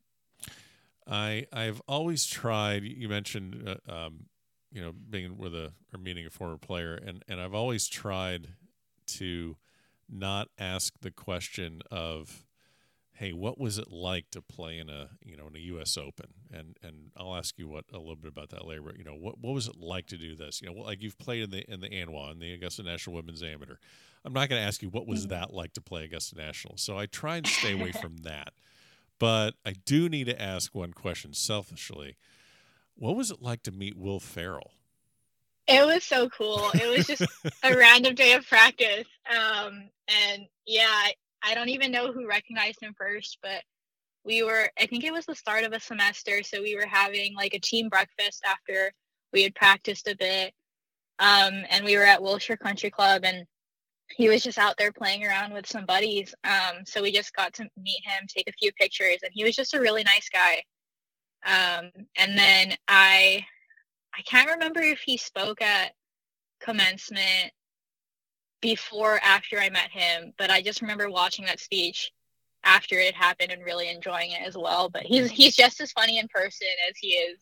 I 1.07 1.47
I've 1.51 1.81
always 1.87 2.25
tried. 2.25 2.83
You 2.83 3.09
mentioned 3.09 3.67
uh, 3.67 3.91
um, 3.91 4.25
you 4.71 4.81
know 4.81 4.93
being 5.09 5.37
with 5.37 5.55
a 5.55 5.71
or 5.93 5.99
meeting 5.99 6.25
a 6.25 6.29
former 6.29 6.57
player, 6.57 6.95
and 6.95 7.23
and 7.27 7.39
I've 7.39 7.53
always 7.53 7.87
tried 7.87 8.49
to 9.05 9.57
not 10.09 10.49
ask 10.57 10.93
the 11.01 11.11
question 11.11 11.81
of 11.91 12.45
hey, 13.13 13.31
what 13.31 13.59
was 13.59 13.77
it 13.77 13.91
like 13.91 14.29
to 14.31 14.41
play 14.41 14.79
in 14.79 14.89
a 14.89 15.09
you 15.23 15.37
know 15.37 15.47
in 15.47 15.55
a 15.55 15.59
U.S. 15.59 15.97
Open? 15.97 16.27
And 16.51 16.77
and 16.81 17.11
I'll 17.17 17.35
ask 17.35 17.57
you 17.57 17.67
what 17.67 17.85
a 17.93 17.97
little 17.97 18.15
bit 18.15 18.31
about 18.31 18.49
that 18.49 18.65
later. 18.65 18.93
You 18.97 19.03
know, 19.03 19.15
what 19.15 19.39
what 19.39 19.53
was 19.53 19.67
it 19.67 19.77
like 19.79 20.07
to 20.07 20.17
do 20.17 20.35
this? 20.35 20.61
You 20.61 20.69
know, 20.73 20.81
like 20.81 21.01
you've 21.01 21.17
played 21.17 21.43
in 21.43 21.51
the 21.51 21.71
in 21.71 21.81
the 21.81 21.89
ANWA, 21.89 22.31
in 22.31 22.39
the 22.39 22.53
Augusta 22.53 22.83
National 22.83 23.15
Women's 23.15 23.43
Amateur. 23.43 23.75
I'm 24.25 24.33
not 24.33 24.47
going 24.47 24.61
to 24.61 24.67
ask 24.67 24.81
you 24.81 24.89
what 24.89 25.07
was 25.07 25.21
mm-hmm. 25.21 25.29
that 25.29 25.53
like 25.53 25.73
to 25.73 25.81
play 25.81 26.05
Augusta 26.05 26.37
National. 26.37 26.77
So 26.77 26.97
I 26.97 27.07
try 27.07 27.37
and 27.37 27.47
stay 27.47 27.73
away 27.73 27.91
from 28.01 28.17
that. 28.17 28.53
But 29.19 29.55
I 29.65 29.73
do 29.85 30.09
need 30.09 30.25
to 30.25 30.41
ask 30.41 30.73
one 30.73 30.93
question 30.93 31.33
selfishly. 31.33 32.17
What 32.95 33.15
was 33.15 33.31
it 33.31 33.41
like 33.41 33.63
to 33.63 33.71
meet 33.71 33.97
Will 33.97 34.19
Ferrell? 34.19 34.71
It 35.67 35.85
was 35.85 36.03
so 36.03 36.29
cool. 36.29 36.69
It 36.73 36.97
was 36.97 37.07
just 37.07 37.21
a 37.63 37.75
random 37.75 38.15
day 38.15 38.33
of 38.33 38.45
practice. 38.47 39.07
Um, 39.29 39.89
and 40.09 40.45
yeah, 40.65 41.07
I, 41.43 41.53
don't 41.55 41.69
even 41.69 41.91
know 41.91 42.11
who 42.11 42.27
recognized 42.27 42.81
him 42.81 42.93
first, 42.97 43.37
but 43.41 43.63
we 44.23 44.43
were, 44.43 44.69
I 44.79 44.85
think 44.85 45.03
it 45.03 45.13
was 45.13 45.25
the 45.25 45.35
start 45.35 45.63
of 45.63 45.73
a 45.73 45.79
semester. 45.79 46.43
So 46.43 46.61
we 46.61 46.75
were 46.75 46.87
having 46.87 47.35
like 47.35 47.53
a 47.53 47.59
team 47.59 47.89
breakfast 47.89 48.43
after 48.45 48.91
we 49.31 49.43
had 49.43 49.55
practiced 49.55 50.07
a 50.07 50.15
bit. 50.15 50.53
Um, 51.19 51.63
and 51.69 51.85
we 51.85 51.97
were 51.97 52.03
at 52.03 52.21
Wilshire 52.21 52.57
Country 52.57 52.89
Club 52.89 53.23
and 53.23 53.45
he 54.15 54.29
was 54.29 54.43
just 54.43 54.57
out 54.57 54.75
there 54.77 54.91
playing 54.91 55.25
around 55.25 55.53
with 55.53 55.67
some 55.67 55.85
buddies. 55.85 56.33
Um, 56.43 56.85
so 56.85 57.01
we 57.01 57.11
just 57.11 57.35
got 57.35 57.53
to 57.55 57.69
meet 57.77 58.01
him, 58.05 58.27
take 58.27 58.47
a 58.47 58.53
few 58.53 58.71
pictures, 58.73 59.17
and 59.23 59.31
he 59.33 59.43
was 59.43 59.55
just 59.55 59.73
a 59.73 59.79
really 59.79 60.03
nice 60.03 60.29
guy. 60.29 60.63
Um, 61.45 61.91
and 62.17 62.37
then 62.37 62.75
I, 62.87 63.45
I 64.15 64.21
can't 64.23 64.49
remember 64.49 64.81
if 64.81 64.99
he 64.99 65.17
spoke 65.17 65.61
at 65.61 65.93
commencement 66.61 67.51
before 68.63 69.19
after 69.21 69.59
I 69.59 69.69
met 69.69 69.91
him, 69.91 70.33
but 70.39 70.49
I 70.49 70.61
just 70.61 70.81
remember 70.81 71.09
watching 71.09 71.45
that 71.45 71.59
speech 71.59 72.11
after 72.63 72.97
it 72.97 73.13
happened 73.13 73.51
and 73.51 73.63
really 73.63 73.89
enjoying 73.89 74.31
it 74.31 74.41
as 74.41 74.57
well. 74.57 74.89
But 74.89 75.03
he's 75.03 75.29
he's 75.29 75.55
just 75.55 75.81
as 75.81 75.91
funny 75.91 76.17
in 76.17 76.27
person 76.29 76.67
as 76.89 76.97
he 76.97 77.09
is 77.09 77.39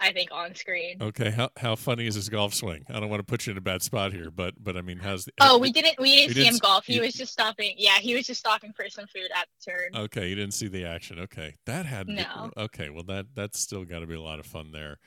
I 0.00 0.12
think 0.12 0.30
on 0.32 0.54
screen. 0.54 0.96
Okay, 1.00 1.30
how 1.30 1.50
how 1.56 1.76
funny 1.76 2.06
is 2.06 2.14
his 2.14 2.28
golf 2.28 2.52
swing? 2.52 2.84
I 2.88 2.98
don't 2.98 3.08
want 3.10 3.20
to 3.20 3.24
put 3.24 3.46
you 3.46 3.52
in 3.52 3.58
a 3.58 3.62
bad 3.62 3.82
spot 3.82 4.12
here, 4.12 4.30
but 4.30 4.54
but 4.58 4.76
I 4.76 4.82
mean, 4.82 4.98
how's 4.98 5.24
the? 5.24 5.32
Oh, 5.40 5.58
we 5.58 5.70
didn't 5.70 6.00
we 6.00 6.16
didn't 6.16 6.34
see 6.34 6.42
didn't, 6.42 6.54
him 6.54 6.58
golf. 6.58 6.86
He 6.86 6.94
you, 6.94 7.02
was 7.02 7.14
just 7.14 7.32
stopping. 7.32 7.74
Yeah, 7.76 7.98
he 8.00 8.14
was 8.14 8.26
just 8.26 8.40
stopping 8.40 8.72
for 8.72 8.88
some 8.88 9.06
food 9.06 9.28
at 9.34 9.46
the 9.46 9.70
turn. 9.70 10.04
Okay, 10.04 10.28
you 10.28 10.34
didn't 10.34 10.54
see 10.54 10.68
the 10.68 10.84
action. 10.84 11.20
Okay, 11.20 11.56
that 11.66 11.86
had 11.86 12.08
no. 12.08 12.50
okay, 12.56 12.90
well 12.90 13.04
that 13.04 13.26
that's 13.34 13.60
still 13.60 13.84
got 13.84 14.00
to 14.00 14.06
be 14.06 14.14
a 14.14 14.20
lot 14.20 14.40
of 14.40 14.46
fun 14.46 14.72
there. 14.72 14.98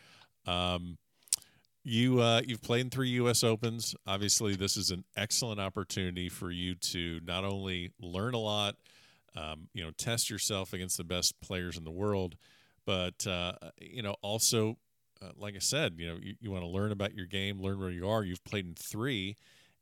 Um, 0.45 0.97
you 1.87 2.21
uh, 2.21 2.41
you've 2.45 2.61
played 2.61 2.81
in 2.81 2.89
three 2.89 3.09
U.S. 3.09 3.43
Opens. 3.43 3.95
Obviously, 4.05 4.55
this 4.55 4.77
is 4.77 4.91
an 4.91 5.03
excellent 5.15 5.59
opportunity 5.59 6.29
for 6.29 6.51
you 6.51 6.75
to 6.75 7.19
not 7.25 7.43
only 7.43 7.91
learn 7.99 8.33
a 8.33 8.39
lot, 8.39 8.75
um, 9.35 9.67
you 9.73 9.83
know, 9.83 9.91
test 9.91 10.29
yourself 10.29 10.73
against 10.73 10.97
the 10.97 11.03
best 11.03 11.39
players 11.41 11.77
in 11.77 11.83
the 11.83 11.91
world 11.91 12.35
but 12.87 13.27
uh, 13.27 13.51
you 13.79 14.01
know, 14.01 14.15
also, 14.23 14.77
uh, 15.21 15.31
like 15.37 15.55
I 15.55 15.59
said, 15.59 15.95
you 15.97 16.07
know, 16.07 16.17
you, 16.19 16.35
you 16.39 16.49
want 16.49 16.63
to 16.63 16.69
learn 16.69 16.93
about 16.93 17.13
your 17.13 17.25
game, 17.25 17.61
learn 17.61 17.79
where 17.79 17.91
you 17.91 18.07
are. 18.07 18.23
You've 18.23 18.45
played 18.45 18.65
in 18.65 18.75
three, 18.75 19.35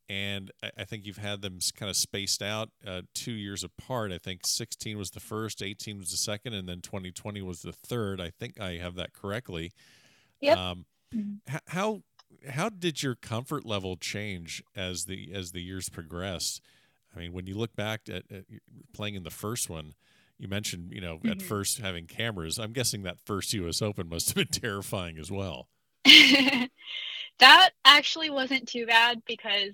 and 0.10 0.52
I, 0.64 0.72
I 0.80 0.84
think 0.86 1.06
you've 1.06 1.20
had 1.20 1.44
them 1.44 1.60
kind 1.78 1.90
of 1.92 1.96
spaced 1.96 2.42
out 2.42 2.72
uh, 2.86 3.04
two 3.14 3.32
years 3.32 3.64
apart. 3.64 4.12
I 4.12 4.18
think 4.18 4.42
16 4.48 4.98
was 4.98 5.12
the 5.12 5.20
first, 5.20 5.62
18 5.62 6.00
was 6.00 6.10
the 6.10 6.18
second, 6.18 6.56
and 6.56 6.68
then 6.68 6.82
2020 6.82 7.44
was 7.44 7.62
the 7.62 7.74
third. 7.74 8.20
I 8.20 8.32
think 8.32 8.60
I 8.60 8.78
have 8.78 8.96
that 8.96 9.14
correctly. 9.14 9.72
Yep. 10.42 10.58
Um, 10.58 10.86
mm-hmm. 11.16 11.56
how 11.68 12.02
how 12.50 12.70
did 12.70 13.02
your 13.02 13.16
comfort 13.16 13.66
level 13.66 13.98
change 13.98 14.64
as 14.76 15.06
the 15.06 15.32
as 15.34 15.52
the 15.52 15.62
years 15.62 15.90
progressed? 15.90 16.62
I 17.16 17.20
mean, 17.20 17.34
when 17.34 17.48
you 17.48 17.56
look 17.56 17.76
back 17.76 18.02
at, 18.10 18.24
at 18.32 18.44
playing 18.94 19.16
in 19.16 19.24
the 19.24 19.30
first 19.30 19.70
one, 19.70 19.94
you 20.38 20.48
mentioned, 20.48 20.92
you 20.92 21.02
know, 21.02 21.16
mm-hmm. 21.16 21.30
at 21.30 21.42
first 21.42 21.80
having 21.80 22.08
cameras. 22.08 22.60
I'm 22.60 22.74
guessing 22.74 23.04
that 23.04 23.20
first 23.26 23.54
U.S. 23.54 23.82
Open 23.82 24.10
must 24.10 24.30
have 24.30 24.36
been 24.36 24.48
terrifying 24.62 25.18
as 25.18 25.32
well. 25.32 25.70
that 27.40 27.70
actually 27.84 28.30
wasn't 28.30 28.68
too 28.68 28.86
bad 28.86 29.24
because 29.26 29.72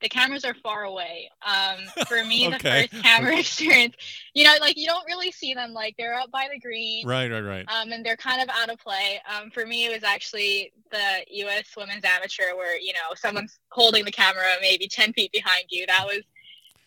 the 0.00 0.08
cameras 0.08 0.44
are 0.44 0.54
far 0.54 0.84
away. 0.84 1.30
Um, 1.44 1.78
for 2.06 2.24
me, 2.24 2.46
okay. 2.54 2.82
the 2.82 2.88
first 2.88 3.02
camera 3.02 3.38
experience, 3.38 3.96
you 4.34 4.42
know, 4.42 4.54
like 4.60 4.76
you 4.76 4.86
don't 4.86 5.06
really 5.06 5.30
see 5.30 5.54
them. 5.54 5.72
Like 5.72 5.94
they're 5.96 6.14
up 6.14 6.30
by 6.32 6.48
the 6.52 6.58
green, 6.58 7.06
right, 7.06 7.30
right, 7.30 7.40
right. 7.40 7.64
Um, 7.68 7.92
and 7.92 8.04
they're 8.04 8.16
kind 8.16 8.42
of 8.42 8.48
out 8.48 8.68
of 8.68 8.78
play. 8.78 9.20
Um, 9.32 9.50
for 9.50 9.64
me, 9.64 9.86
it 9.86 9.92
was 9.92 10.02
actually 10.02 10.72
the 10.90 11.24
U.S. 11.30 11.66
Women's 11.76 12.04
Amateur, 12.04 12.56
where 12.56 12.78
you 12.78 12.92
know 12.92 13.14
someone's 13.14 13.60
holding 13.70 14.04
the 14.04 14.10
camera 14.10 14.42
maybe 14.60 14.88
ten 14.88 15.12
feet 15.12 15.30
behind 15.32 15.64
you. 15.70 15.86
That 15.86 16.04
was 16.04 16.22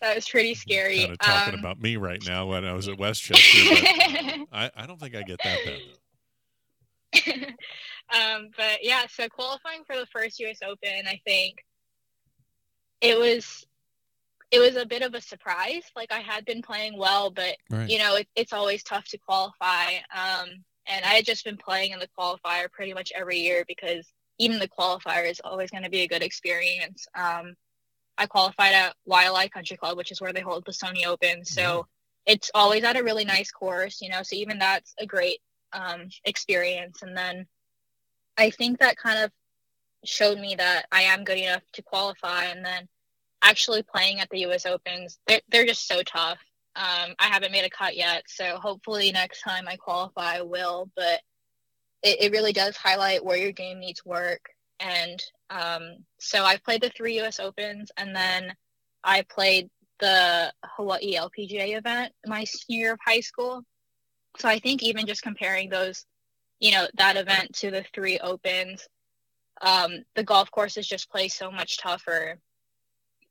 that 0.02 0.14
was 0.14 0.28
pretty 0.28 0.54
scary. 0.54 1.00
Kind 1.00 1.12
of 1.12 1.18
talking 1.18 1.54
um, 1.54 1.60
about 1.60 1.80
me 1.80 1.96
right 1.96 2.22
now 2.26 2.46
when 2.46 2.66
I 2.66 2.74
was 2.74 2.86
at 2.86 2.98
Westchester. 2.98 3.58
I, 4.52 4.70
I 4.76 4.86
don't 4.86 5.00
think 5.00 5.14
I 5.16 5.22
get 5.22 5.40
that 5.42 5.58
bad. 5.64 5.80
um, 8.14 8.50
but 8.56 8.80
yeah, 8.82 9.06
so 9.10 9.26
qualifying 9.28 9.84
for 9.86 9.96
the 9.96 10.06
first 10.06 10.38
U.S. 10.40 10.58
Open, 10.62 11.06
I 11.06 11.18
think 11.24 11.64
it 13.00 13.18
was 13.18 13.66
it 14.50 14.58
was 14.58 14.76
a 14.76 14.86
bit 14.86 15.02
of 15.02 15.14
a 15.14 15.20
surprise. 15.20 15.82
Like 15.94 16.12
I 16.12 16.20
had 16.20 16.44
been 16.44 16.62
playing 16.62 16.96
well, 16.96 17.30
but 17.30 17.56
right. 17.70 17.88
you 17.88 17.98
know 17.98 18.16
it, 18.16 18.28
it's 18.34 18.52
always 18.52 18.82
tough 18.82 19.06
to 19.08 19.18
qualify. 19.18 19.96
Um, 20.14 20.48
and 20.86 21.04
I 21.04 21.14
had 21.14 21.26
just 21.26 21.44
been 21.44 21.58
playing 21.58 21.92
in 21.92 21.98
the 21.98 22.08
qualifier 22.18 22.70
pretty 22.70 22.94
much 22.94 23.12
every 23.14 23.38
year 23.38 23.64
because 23.68 24.06
even 24.38 24.58
the 24.58 24.68
qualifier 24.68 25.28
is 25.28 25.40
always 25.44 25.70
going 25.70 25.82
to 25.82 25.90
be 25.90 26.00
a 26.00 26.08
good 26.08 26.22
experience. 26.22 27.06
Um, 27.14 27.54
I 28.16 28.26
qualified 28.26 28.74
at 28.74 28.94
Waialae 29.08 29.50
Country 29.50 29.76
Club, 29.76 29.96
which 29.96 30.10
is 30.10 30.20
where 30.20 30.32
they 30.32 30.40
hold 30.40 30.64
the 30.64 30.72
Sony 30.72 31.06
Open. 31.06 31.44
So 31.44 31.86
yeah. 32.26 32.34
it's 32.34 32.50
always 32.54 32.84
at 32.84 32.96
a 32.96 33.04
really 33.04 33.24
nice 33.24 33.50
course, 33.50 34.00
you 34.00 34.08
know. 34.08 34.22
So 34.22 34.36
even 34.36 34.58
that's 34.58 34.94
a 34.98 35.06
great 35.06 35.40
um, 35.72 36.08
experience. 36.24 37.02
And 37.02 37.16
then 37.16 37.46
I 38.36 38.50
think 38.50 38.78
that 38.78 38.96
kind 38.96 39.18
of 39.18 39.30
showed 40.04 40.38
me 40.38 40.54
that 40.56 40.86
I 40.90 41.02
am 41.02 41.24
good 41.24 41.38
enough 41.38 41.62
to 41.74 41.82
qualify. 41.82 42.44
And 42.44 42.64
then 42.64 42.88
actually 43.42 43.82
playing 43.82 44.20
at 44.20 44.28
the 44.30 44.40
U.S. 44.40 44.66
Opens, 44.66 45.18
they're, 45.26 45.40
they're 45.48 45.66
just 45.66 45.86
so 45.86 46.02
tough. 46.02 46.38
Um, 46.76 47.14
I 47.18 47.26
haven't 47.26 47.52
made 47.52 47.64
a 47.64 47.70
cut 47.70 47.96
yet, 47.96 48.24
so 48.28 48.58
hopefully 48.58 49.10
next 49.12 49.42
time 49.42 49.66
I 49.66 49.76
qualify, 49.76 50.36
I 50.36 50.42
will. 50.42 50.90
But 50.94 51.20
it, 52.02 52.20
it 52.20 52.32
really 52.32 52.52
does 52.52 52.76
highlight 52.76 53.24
where 53.24 53.36
your 53.36 53.52
game 53.52 53.80
needs 53.80 54.04
work 54.04 54.50
and 54.80 55.22
um, 55.50 56.04
so 56.18 56.44
I 56.44 56.56
played 56.56 56.82
the 56.82 56.90
three 56.90 57.16
U.S. 57.16 57.40
Opens, 57.40 57.90
and 57.96 58.14
then 58.14 58.54
I 59.02 59.24
played 59.28 59.70
the 59.98 60.52
Hawaii 60.64 61.16
LPGA 61.16 61.76
event 61.76 62.12
my 62.26 62.44
senior 62.44 62.80
year 62.80 62.92
of 62.92 63.00
high 63.04 63.20
school. 63.20 63.62
So 64.38 64.48
I 64.48 64.58
think 64.58 64.82
even 64.82 65.06
just 65.06 65.22
comparing 65.22 65.68
those, 65.68 66.06
you 66.60 66.70
know, 66.70 66.86
that 66.94 67.16
event 67.16 67.54
to 67.56 67.70
the 67.70 67.84
three 67.92 68.18
Opens, 68.18 68.86
um, 69.62 70.04
the 70.14 70.22
golf 70.22 70.50
courses 70.52 70.86
just 70.86 71.10
play 71.10 71.28
so 71.28 71.50
much 71.50 71.78
tougher. 71.78 72.38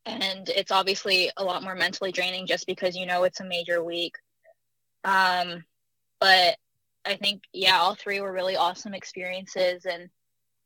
And 0.07 0.47
it's 0.49 0.71
obviously 0.71 1.29
a 1.35 1.43
lot 1.43 1.63
more 1.63 1.75
mentally 1.75 2.11
draining 2.11 2.47
just 2.47 2.65
because 2.65 2.95
you 2.95 3.05
know 3.05 3.23
it's 3.23 3.41
a 3.41 3.45
major 3.45 3.83
week. 3.83 4.15
Um, 5.03 5.65
but 6.19 6.57
I 7.05 7.15
think, 7.15 7.43
yeah, 7.53 7.77
all 7.77 7.95
three 7.95 8.21
were 8.21 8.31
really 8.31 8.55
awesome 8.55 8.93
experiences. 8.93 9.85
And 9.85 10.09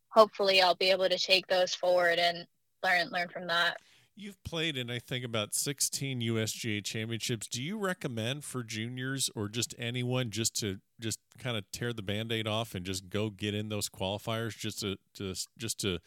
hopefully 0.10 0.62
I'll 0.62 0.75
be 0.75 0.91
able 0.91 1.10
to 1.10 1.17
take 1.17 1.47
those 1.47 1.73
forward 1.73 2.19
and 2.19 2.45
learn 2.84 3.10
learn 3.10 3.30
from 3.30 3.47
that. 3.47 3.77
You've 4.15 4.43
played 4.43 4.77
in 4.77 4.91
I 4.91 4.99
think 4.99 5.25
about 5.25 5.56
16 5.56 6.21
USGA 6.21 6.84
championships. 6.84 7.47
Do 7.47 7.63
you 7.63 7.77
recommend 7.77 8.43
for 8.43 8.62
juniors 8.62 9.30
or 9.36 9.47
just 9.47 9.73
anyone 9.80 10.30
just 10.30 10.56
to 10.60 10.77
just 10.99 11.17
kind 11.39 11.58
of 11.58 11.63
tear 11.71 11.93
the 11.93 12.04
band-aid 12.04 12.47
off 12.47 12.75
and 12.75 12.86
just 12.86 13.10
go 13.10 13.30
get 13.30 13.56
in 13.56 13.69
those 13.69 13.89
qualifiers 13.89 14.56
just 14.58 14.82
to 14.82 14.97
just 15.13 15.49
just 15.58 15.80
to 15.80 15.99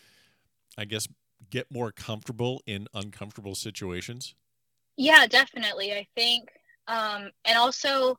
I 0.77 0.85
guess 0.85 1.09
get 1.51 1.71
more 1.71 1.93
comfortable 1.93 2.63
in 2.67 2.89
uncomfortable 2.95 3.55
situations? 3.55 4.35
Yeah, 4.97 5.27
definitely. 5.27 5.93
I 5.93 6.07
think 6.15 6.51
um 6.87 7.31
and 7.45 7.59
also 7.59 8.17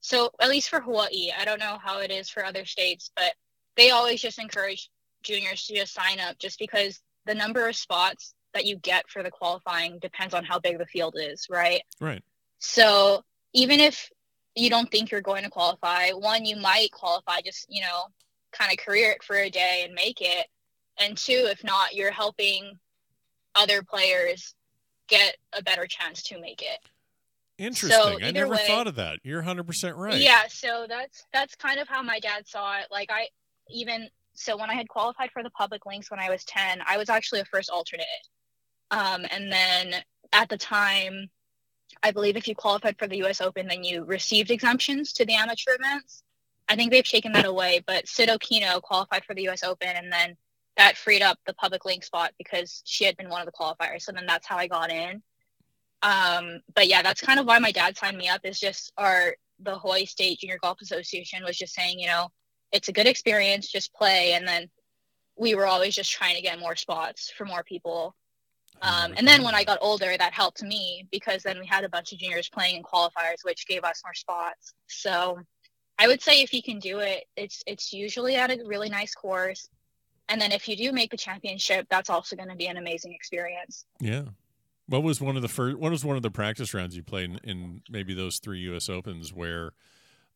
so 0.00 0.30
at 0.40 0.48
least 0.48 0.70
for 0.70 0.80
Hawaii, 0.80 1.30
I 1.38 1.44
don't 1.44 1.60
know 1.60 1.78
how 1.82 2.00
it 2.00 2.10
is 2.10 2.30
for 2.30 2.44
other 2.44 2.64
states, 2.64 3.10
but 3.14 3.34
they 3.76 3.90
always 3.90 4.20
just 4.20 4.38
encourage 4.38 4.90
juniors 5.22 5.66
to 5.66 5.74
just 5.74 5.94
sign 5.94 6.18
up 6.20 6.38
just 6.38 6.58
because 6.58 7.00
the 7.26 7.34
number 7.34 7.68
of 7.68 7.76
spots 7.76 8.34
that 8.54 8.64
you 8.64 8.76
get 8.76 9.08
for 9.08 9.22
the 9.22 9.30
qualifying 9.30 9.98
depends 10.00 10.34
on 10.34 10.44
how 10.44 10.58
big 10.58 10.78
the 10.78 10.86
field 10.86 11.16
is, 11.18 11.46
right? 11.50 11.82
Right. 12.00 12.22
So 12.58 13.22
even 13.52 13.80
if 13.80 14.10
you 14.54 14.70
don't 14.70 14.90
think 14.90 15.10
you're 15.10 15.20
going 15.20 15.44
to 15.44 15.50
qualify, 15.50 16.10
one, 16.10 16.44
you 16.44 16.56
might 16.56 16.90
qualify 16.92 17.40
just, 17.44 17.66
you 17.68 17.82
know, 17.82 18.04
kind 18.52 18.72
of 18.72 18.84
career 18.84 19.12
it 19.12 19.22
for 19.22 19.36
a 19.36 19.50
day 19.50 19.82
and 19.84 19.94
make 19.94 20.20
it. 20.20 20.46
And 21.00 21.16
two, 21.16 21.46
if 21.50 21.64
not, 21.64 21.94
you're 21.94 22.12
helping 22.12 22.78
other 23.54 23.82
players 23.82 24.54
get 25.08 25.36
a 25.52 25.62
better 25.62 25.86
chance 25.86 26.22
to 26.24 26.40
make 26.40 26.62
it. 26.62 26.78
Interesting. 27.58 28.00
So 28.00 28.18
I 28.22 28.30
never 28.30 28.52
way, 28.52 28.66
thought 28.66 28.86
of 28.86 28.94
that. 28.94 29.18
You're 29.22 29.42
100% 29.42 29.96
right. 29.96 30.18
Yeah, 30.18 30.44
so 30.48 30.86
that's 30.88 31.26
that's 31.32 31.54
kind 31.56 31.78
of 31.78 31.88
how 31.88 32.02
my 32.02 32.18
dad 32.18 32.48
saw 32.48 32.78
it. 32.78 32.86
Like 32.90 33.10
I 33.10 33.28
even 33.68 34.08
so 34.32 34.56
when 34.56 34.70
I 34.70 34.74
had 34.74 34.88
qualified 34.88 35.30
for 35.32 35.42
the 35.42 35.50
public 35.50 35.84
links 35.84 36.10
when 36.10 36.20
I 36.20 36.30
was 36.30 36.44
10, 36.44 36.80
I 36.86 36.96
was 36.96 37.10
actually 37.10 37.40
a 37.40 37.44
first 37.44 37.68
alternate. 37.68 38.06
Um, 38.90 39.26
and 39.30 39.52
then 39.52 39.96
at 40.32 40.48
the 40.48 40.56
time, 40.56 41.28
I 42.02 42.12
believe 42.12 42.36
if 42.36 42.48
you 42.48 42.54
qualified 42.54 42.96
for 42.98 43.06
the 43.06 43.22
US 43.24 43.40
Open, 43.40 43.66
then 43.66 43.84
you 43.84 44.04
received 44.04 44.50
exemptions 44.50 45.12
to 45.14 45.26
the 45.26 45.34
amateur 45.34 45.74
events. 45.78 46.22
I 46.68 46.76
think 46.76 46.90
they've 46.90 47.04
taken 47.04 47.32
that 47.32 47.44
away, 47.44 47.82
but 47.86 48.08
Cyd 48.08 48.28
Okino 48.28 48.80
qualified 48.80 49.24
for 49.24 49.34
the 49.34 49.48
US 49.48 49.62
Open 49.62 49.88
and 49.88 50.10
then 50.10 50.36
that 50.76 50.96
freed 50.96 51.22
up 51.22 51.38
the 51.46 51.54
public 51.54 51.84
link 51.84 52.04
spot 52.04 52.32
because 52.38 52.82
she 52.84 53.04
had 53.04 53.16
been 53.16 53.28
one 53.28 53.40
of 53.40 53.46
the 53.46 53.52
qualifiers. 53.52 54.02
So 54.02 54.12
then 54.12 54.26
that's 54.26 54.46
how 54.46 54.56
I 54.56 54.66
got 54.66 54.90
in. 54.90 55.22
Um, 56.02 56.60
but 56.74 56.88
yeah, 56.88 57.02
that's 57.02 57.20
kind 57.20 57.38
of 57.38 57.46
why 57.46 57.58
my 57.58 57.72
dad 57.72 57.96
signed 57.96 58.16
me 58.16 58.28
up 58.28 58.40
is 58.44 58.58
just 58.58 58.92
our 58.96 59.34
the 59.62 59.78
Hawaii 59.78 60.06
State 60.06 60.38
Junior 60.38 60.58
Golf 60.62 60.80
Association 60.80 61.44
was 61.44 61.58
just 61.58 61.74
saying, 61.74 61.98
you 61.98 62.06
know, 62.06 62.28
it's 62.72 62.88
a 62.88 62.92
good 62.92 63.06
experience 63.06 63.68
just 63.68 63.92
play 63.92 64.32
and 64.32 64.48
then 64.48 64.70
we 65.36 65.54
were 65.54 65.66
always 65.66 65.94
just 65.94 66.10
trying 66.10 66.36
to 66.36 66.42
get 66.42 66.58
more 66.58 66.76
spots 66.76 67.30
for 67.36 67.44
more 67.44 67.62
people. 67.62 68.14
Um, 68.82 69.12
and 69.16 69.26
then 69.26 69.42
when 69.42 69.54
I 69.54 69.64
got 69.64 69.78
older, 69.80 70.16
that 70.16 70.32
helped 70.32 70.62
me 70.62 71.06
because 71.10 71.42
then 71.42 71.58
we 71.58 71.66
had 71.66 71.84
a 71.84 71.88
bunch 71.88 72.12
of 72.12 72.18
juniors 72.18 72.48
playing 72.48 72.76
in 72.76 72.82
qualifiers, 72.82 73.42
which 73.42 73.66
gave 73.66 73.84
us 73.84 74.00
more 74.04 74.14
spots. 74.14 74.72
So 74.86 75.38
I 75.98 76.06
would 76.06 76.22
say 76.22 76.40
if 76.40 76.54
you 76.54 76.62
can 76.62 76.78
do 76.78 77.00
it, 77.00 77.24
it's 77.36 77.62
it's 77.66 77.92
usually 77.92 78.36
at 78.36 78.50
a 78.50 78.62
really 78.64 78.88
nice 78.88 79.14
course. 79.14 79.68
And 80.30 80.40
then 80.40 80.52
if 80.52 80.68
you 80.68 80.76
do 80.76 80.92
make 80.92 81.10
the 81.10 81.16
championship, 81.16 81.86
that's 81.90 82.08
also 82.08 82.36
going 82.36 82.48
to 82.48 82.56
be 82.56 82.66
an 82.66 82.76
amazing 82.76 83.12
experience. 83.12 83.84
Yeah. 84.00 84.22
What 84.86 85.02
was 85.02 85.20
one 85.20 85.36
of 85.36 85.42
the 85.42 85.48
first? 85.48 85.76
What 85.76 85.90
was 85.90 86.04
one 86.04 86.16
of 86.16 86.22
the 86.22 86.30
practice 86.30 86.72
rounds 86.72 86.96
you 86.96 87.02
played 87.02 87.30
in, 87.30 87.38
in 87.44 87.82
maybe 87.90 88.14
those 88.14 88.38
three 88.38 88.60
U.S. 88.60 88.88
Opens 88.88 89.32
where 89.32 89.72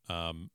um, 0.09 0.51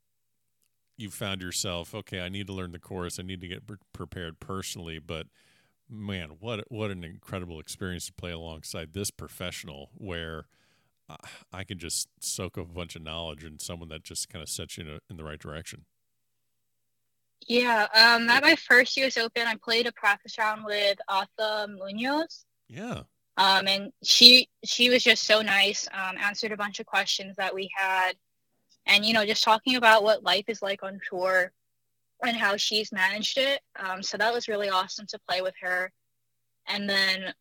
you 0.98 1.10
found 1.10 1.42
yourself 1.42 1.96
okay? 1.96 2.22
I 2.22 2.30
need 2.30 2.48
to 2.48 2.54
learn 2.54 2.72
the 2.72 2.80
course. 2.80 3.20
I 3.20 3.24
need 3.24 3.42
to 3.42 3.48
get 3.48 3.66
pre- 3.66 3.78
prepared 3.94 4.40
personally, 4.40 5.00
but 5.00 5.28
man, 5.90 6.38
what 6.40 6.64
what 6.70 6.92
an 6.92 7.04
incredible 7.04 7.60
experience 7.60 8.06
to 8.08 8.14
play 8.14 8.32
alongside 8.32 8.94
this 8.94 9.12
professional 9.12 9.90
where 9.96 10.46
I 11.52 11.64
can 11.64 11.80
just 11.80 12.10
soak 12.20 12.58
up 12.58 12.70
a 12.70 12.74
bunch 12.74 12.96
of 12.96 13.02
knowledge 13.02 13.44
and 13.44 13.60
someone 13.60 13.90
that 13.90 14.04
just 14.04 14.30
kind 14.30 14.44
of 14.44 14.50
sets 14.50 14.78
you 14.78 14.84
in, 14.86 14.90
a, 14.90 15.00
in 15.10 15.18
the 15.18 15.24
right 15.24 15.40
direction. 15.40 15.86
Yeah, 17.48 17.88
um, 17.94 18.30
at 18.30 18.44
my 18.44 18.56
first 18.56 18.96
U.S. 18.98 19.18
Open, 19.18 19.48
I 19.48 19.56
played 19.56 19.88
a 19.88 19.92
practice 19.92 20.38
round 20.38 20.66
with 20.66 20.98
Azahara 21.10 21.68
Munoz. 21.68 22.46
Yeah. 22.68 23.02
Um, 23.38 23.68
and 23.68 23.92
she 24.04 24.50
she 24.66 24.90
was 24.90 25.04
just 25.04 25.24
so 25.24 25.42
nice. 25.42 25.88
Um, 25.94 26.18
answered 26.20 26.52
a 26.52 26.58
bunch 26.58 26.80
of 26.80 26.86
questions 26.86 27.36
that 27.38 27.56
we 27.56 27.70
had, 27.76 28.14
and 28.86 29.06
you 29.06 29.14
know, 29.14 29.26
just 29.26 29.44
talking 29.44 29.76
about 29.76 30.04
what 30.04 30.24
life 30.24 30.46
is 30.48 30.62
like 30.62 30.84
on 30.84 31.00
tour 31.10 31.52
and 32.26 32.36
how 32.36 32.58
she's 32.58 32.92
managed 32.92 33.38
it. 33.38 33.62
Um, 33.78 34.04
so 34.04 34.18
that 34.18 34.34
was 34.34 34.48
really 34.48 34.70
awesome 34.70 35.06
to 35.08 35.20
play 35.28 35.42
with 35.42 35.54
her. 35.62 35.92
And 36.68 36.90
then 36.90 37.34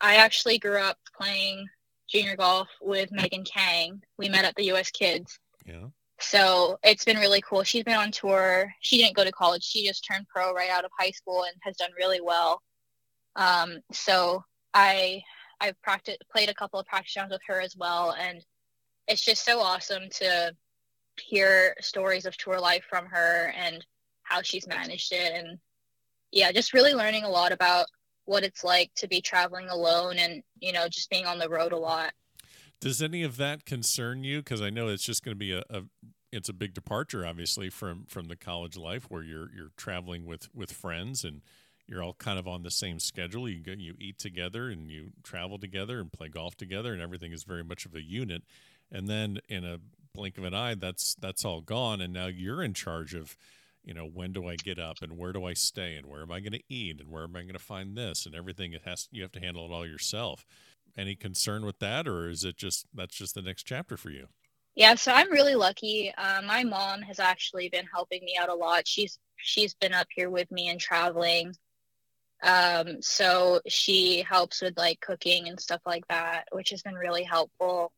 I 0.00 0.16
actually 0.16 0.58
grew 0.58 0.78
up 0.78 0.98
playing 1.18 1.66
junior 2.08 2.36
golf 2.36 2.68
with 2.80 3.10
Megan 3.10 3.44
Khang. 3.44 4.02
We 4.18 4.28
met 4.28 4.44
at 4.44 4.54
the 4.56 4.70
US 4.72 4.90
Kids. 4.90 5.38
Yeah. 5.64 5.86
So 6.18 6.78
it's 6.82 7.04
been 7.04 7.18
really 7.18 7.42
cool. 7.42 7.62
She's 7.62 7.84
been 7.84 7.96
on 7.96 8.10
tour. 8.10 8.72
She 8.80 8.96
didn't 8.96 9.16
go 9.16 9.24
to 9.24 9.32
college. 9.32 9.62
She 9.62 9.86
just 9.86 10.04
turned 10.04 10.26
pro 10.28 10.52
right 10.52 10.70
out 10.70 10.84
of 10.84 10.90
high 10.98 11.10
school 11.10 11.42
and 11.42 11.52
has 11.62 11.76
done 11.76 11.90
really 11.98 12.20
well. 12.20 12.62
Um, 13.36 13.80
so 13.92 14.44
I 14.72 15.22
I've 15.60 15.80
practiced 15.82 16.22
played 16.30 16.48
a 16.48 16.54
couple 16.54 16.80
of 16.80 16.86
practice 16.86 17.16
rounds 17.16 17.32
with 17.32 17.42
her 17.48 17.60
as 17.60 17.76
well, 17.76 18.12
and 18.18 18.42
it's 19.08 19.24
just 19.24 19.44
so 19.44 19.60
awesome 19.60 20.08
to 20.10 20.54
hear 21.20 21.74
stories 21.80 22.26
of 22.26 22.36
tour 22.36 22.60
life 22.60 22.84
from 22.88 23.06
her 23.06 23.52
and 23.56 23.84
how 24.22 24.42
she's 24.42 24.66
managed 24.66 25.12
it 25.12 25.32
and 25.34 25.58
yeah 26.32 26.52
just 26.52 26.74
really 26.74 26.92
learning 26.92 27.24
a 27.24 27.28
lot 27.28 27.52
about 27.52 27.86
what 28.24 28.42
it's 28.42 28.64
like 28.64 28.90
to 28.96 29.06
be 29.06 29.20
traveling 29.20 29.68
alone 29.68 30.18
and 30.18 30.42
you 30.60 30.72
know 30.72 30.88
just 30.88 31.08
being 31.10 31.26
on 31.26 31.38
the 31.38 31.48
road 31.48 31.72
a 31.72 31.76
lot 31.76 32.12
does 32.80 33.02
any 33.02 33.22
of 33.22 33.36
that 33.36 33.64
concern 33.64 34.24
you? 34.24 34.38
Because 34.38 34.62
i 34.62 34.70
know 34.70 34.88
it's 34.88 35.04
just 35.04 35.24
going 35.24 35.34
to 35.34 35.38
be 35.38 35.52
a, 35.52 35.62
a, 35.70 35.82
it's 36.32 36.48
a 36.48 36.52
big 36.52 36.74
departure 36.74 37.26
obviously 37.26 37.70
from 37.70 38.04
from 38.06 38.28
the 38.28 38.36
college 38.36 38.76
life 38.76 39.06
where 39.08 39.22
you're 39.22 39.50
you're 39.54 39.70
traveling 39.76 40.26
with 40.26 40.48
with 40.54 40.72
friends 40.72 41.24
and 41.24 41.42
you're 41.86 42.02
all 42.02 42.14
kind 42.14 42.38
of 42.38 42.48
on 42.48 42.62
the 42.62 42.70
same 42.70 42.98
schedule. 42.98 43.48
You 43.48 43.60
go, 43.60 43.72
you 43.72 43.94
eat 43.98 44.18
together 44.18 44.68
and 44.68 44.90
you 44.90 45.12
travel 45.22 45.58
together 45.58 46.00
and 46.00 46.12
play 46.12 46.28
golf 46.28 46.56
together 46.56 46.92
and 46.92 47.00
everything 47.00 47.32
is 47.32 47.44
very 47.44 47.62
much 47.62 47.86
of 47.86 47.94
a 47.94 48.02
unit. 48.02 48.42
And 48.90 49.08
then 49.08 49.38
in 49.48 49.64
a 49.64 49.78
blink 50.12 50.38
of 50.38 50.44
an 50.44 50.54
eye 50.54 50.74
that's 50.74 51.14
that's 51.14 51.44
all 51.44 51.60
gone. 51.60 52.00
And 52.00 52.12
now 52.12 52.26
you're 52.26 52.62
in 52.62 52.74
charge 52.74 53.14
of 53.14 53.36
you 53.84 53.94
know 53.94 54.04
when 54.04 54.32
do 54.32 54.48
i 54.48 54.56
get 54.56 54.80
up 54.80 55.00
and 55.00 55.16
where 55.16 55.32
do 55.32 55.44
i 55.44 55.54
stay 55.54 55.94
and 55.94 56.06
where 56.06 56.20
am 56.20 56.32
i 56.32 56.40
going 56.40 56.52
to 56.52 56.62
eat 56.68 57.00
and 57.00 57.08
where 57.08 57.22
am 57.22 57.36
i 57.36 57.42
going 57.42 57.52
to 57.52 57.58
find 57.60 57.96
this 57.96 58.26
and 58.26 58.34
everything 58.34 58.72
it 58.72 58.82
has 58.84 59.08
you 59.12 59.22
have 59.22 59.30
to 59.30 59.38
handle 59.38 59.64
it 59.64 59.72
all 59.72 59.86
yourself 59.86 60.44
any 60.96 61.14
concern 61.14 61.64
with 61.64 61.78
that 61.78 62.06
or 62.06 62.28
is 62.28 62.44
it 62.44 62.56
just 62.56 62.86
that's 62.94 63.16
just 63.16 63.34
the 63.34 63.42
next 63.42 63.64
chapter 63.64 63.96
for 63.96 64.10
you 64.10 64.26
yeah 64.74 64.94
so 64.94 65.12
i'm 65.12 65.30
really 65.30 65.54
lucky 65.54 66.12
uh, 66.16 66.40
my 66.42 66.64
mom 66.64 67.02
has 67.02 67.18
actually 67.18 67.68
been 67.68 67.86
helping 67.92 68.24
me 68.24 68.36
out 68.40 68.48
a 68.48 68.54
lot 68.54 68.86
she's 68.86 69.18
she's 69.36 69.74
been 69.74 69.92
up 69.92 70.08
here 70.14 70.30
with 70.30 70.50
me 70.50 70.68
and 70.68 70.80
traveling 70.80 71.54
um 72.42 73.00
so 73.00 73.60
she 73.66 74.22
helps 74.28 74.60
with 74.62 74.76
like 74.76 75.00
cooking 75.00 75.48
and 75.48 75.58
stuff 75.58 75.80
like 75.86 76.06
that 76.08 76.44
which 76.52 76.70
has 76.70 76.82
been 76.82 76.94
really 76.94 77.24
helpful 77.24 77.92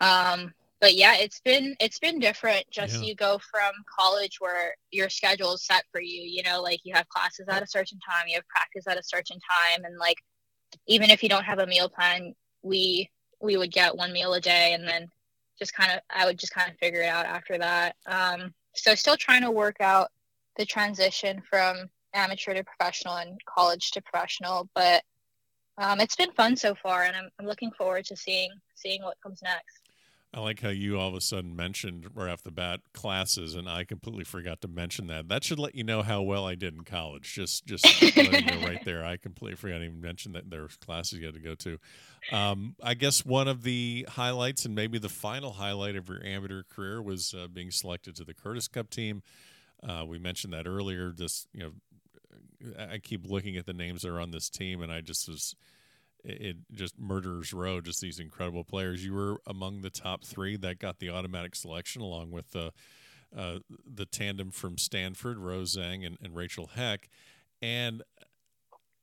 um 0.00 0.52
but 0.80 0.94
yeah, 0.94 1.16
it's 1.16 1.40
been 1.40 1.74
it's 1.80 1.98
been 1.98 2.18
different. 2.18 2.70
Just 2.70 3.00
yeah. 3.00 3.08
you 3.08 3.14
go 3.14 3.38
from 3.50 3.72
college 3.98 4.36
where 4.40 4.74
your 4.90 5.08
schedule 5.08 5.54
is 5.54 5.64
set 5.64 5.84
for 5.90 6.00
you. 6.00 6.22
You 6.22 6.42
know, 6.42 6.62
like 6.62 6.80
you 6.84 6.94
have 6.94 7.08
classes 7.08 7.46
at 7.48 7.62
a 7.62 7.66
certain 7.66 7.98
time, 7.98 8.26
you 8.28 8.34
have 8.34 8.46
practice 8.48 8.86
at 8.86 8.98
a 8.98 9.02
certain 9.02 9.38
time, 9.40 9.84
and 9.84 9.98
like 9.98 10.18
even 10.86 11.10
if 11.10 11.22
you 11.22 11.28
don't 11.28 11.44
have 11.44 11.58
a 11.58 11.66
meal 11.66 11.88
plan, 11.88 12.34
we 12.62 13.10
we 13.40 13.56
would 13.56 13.72
get 13.72 13.96
one 13.96 14.12
meal 14.12 14.34
a 14.34 14.40
day, 14.40 14.72
and 14.72 14.86
then 14.86 15.08
just 15.58 15.74
kind 15.74 15.92
of 15.92 16.00
I 16.10 16.26
would 16.26 16.38
just 16.38 16.54
kind 16.54 16.70
of 16.70 16.78
figure 16.78 17.02
it 17.02 17.08
out 17.08 17.26
after 17.26 17.58
that. 17.58 17.96
Um, 18.06 18.54
so 18.74 18.94
still 18.94 19.16
trying 19.16 19.42
to 19.42 19.50
work 19.50 19.76
out 19.80 20.10
the 20.56 20.66
transition 20.66 21.42
from 21.48 21.88
amateur 22.14 22.54
to 22.54 22.64
professional 22.64 23.16
and 23.16 23.38
college 23.46 23.90
to 23.92 24.02
professional, 24.02 24.68
but 24.74 25.02
um, 25.78 26.00
it's 26.00 26.16
been 26.16 26.32
fun 26.32 26.56
so 26.56 26.74
far, 26.74 27.02
and 27.02 27.14
I'm, 27.14 27.28
I'm 27.38 27.46
looking 27.46 27.70
forward 27.72 28.06
to 28.06 28.16
seeing 28.16 28.50
seeing 28.74 29.02
what 29.02 29.20
comes 29.22 29.42
next. 29.42 29.85
I 30.36 30.40
like 30.40 30.60
how 30.60 30.68
you 30.68 31.00
all 31.00 31.08
of 31.08 31.14
a 31.14 31.22
sudden 31.22 31.56
mentioned 31.56 32.10
right 32.14 32.30
off 32.30 32.42
the 32.42 32.50
bat 32.50 32.80
classes, 32.92 33.54
and 33.54 33.66
I 33.66 33.84
completely 33.84 34.24
forgot 34.24 34.60
to 34.60 34.68
mention 34.68 35.06
that. 35.06 35.30
That 35.30 35.42
should 35.42 35.58
let 35.58 35.74
you 35.74 35.82
know 35.82 36.02
how 36.02 36.20
well 36.20 36.46
I 36.46 36.54
did 36.54 36.74
in 36.74 36.82
college. 36.82 37.32
Just, 37.32 37.64
just 37.64 37.86
letting 38.02 38.46
you 38.46 38.60
know 38.60 38.66
right 38.66 38.84
there. 38.84 39.02
I 39.02 39.16
completely 39.16 39.56
forgot 39.56 39.78
to 39.78 39.84
even 39.84 40.02
mention 40.02 40.32
that 40.32 40.50
there 40.50 40.60
were 40.60 40.68
classes 40.84 41.18
you 41.20 41.24
had 41.24 41.36
to 41.36 41.40
go 41.40 41.54
to. 41.54 41.78
Um, 42.32 42.76
I 42.82 42.92
guess 42.92 43.24
one 43.24 43.48
of 43.48 43.62
the 43.62 44.06
highlights, 44.10 44.66
and 44.66 44.74
maybe 44.74 44.98
the 44.98 45.08
final 45.08 45.52
highlight 45.52 45.96
of 45.96 46.06
your 46.06 46.22
amateur 46.22 46.64
career, 46.64 47.00
was 47.00 47.32
uh, 47.32 47.46
being 47.46 47.70
selected 47.70 48.14
to 48.16 48.24
the 48.24 48.34
Curtis 48.34 48.68
Cup 48.68 48.90
team. 48.90 49.22
Uh, 49.82 50.04
we 50.06 50.18
mentioned 50.18 50.52
that 50.52 50.66
earlier. 50.66 51.12
Just 51.12 51.48
you 51.54 51.62
know, 51.62 52.74
I 52.78 52.98
keep 52.98 53.24
looking 53.26 53.56
at 53.56 53.64
the 53.64 53.72
names 53.72 54.02
that 54.02 54.10
are 54.10 54.20
on 54.20 54.32
this 54.32 54.50
team, 54.50 54.82
and 54.82 54.92
I 54.92 55.00
just 55.00 55.30
was 55.30 55.56
it 56.26 56.56
just 56.72 56.98
murderers 56.98 57.52
row 57.52 57.80
just 57.80 58.00
these 58.00 58.18
incredible 58.18 58.64
players. 58.64 59.04
You 59.04 59.14
were 59.14 59.40
among 59.46 59.82
the 59.82 59.90
top 59.90 60.24
three 60.24 60.56
that 60.58 60.78
got 60.78 60.98
the 60.98 61.10
automatic 61.10 61.54
selection 61.54 62.02
along 62.02 62.30
with 62.30 62.50
the 62.52 62.72
uh, 63.36 63.58
the 63.84 64.06
tandem 64.06 64.50
from 64.50 64.78
stanford 64.78 65.38
rose 65.38 65.76
zhang 65.76 66.06
and, 66.06 66.16
and 66.22 66.34
rachel 66.34 66.70
heck. 66.74 67.08
And 67.60 68.02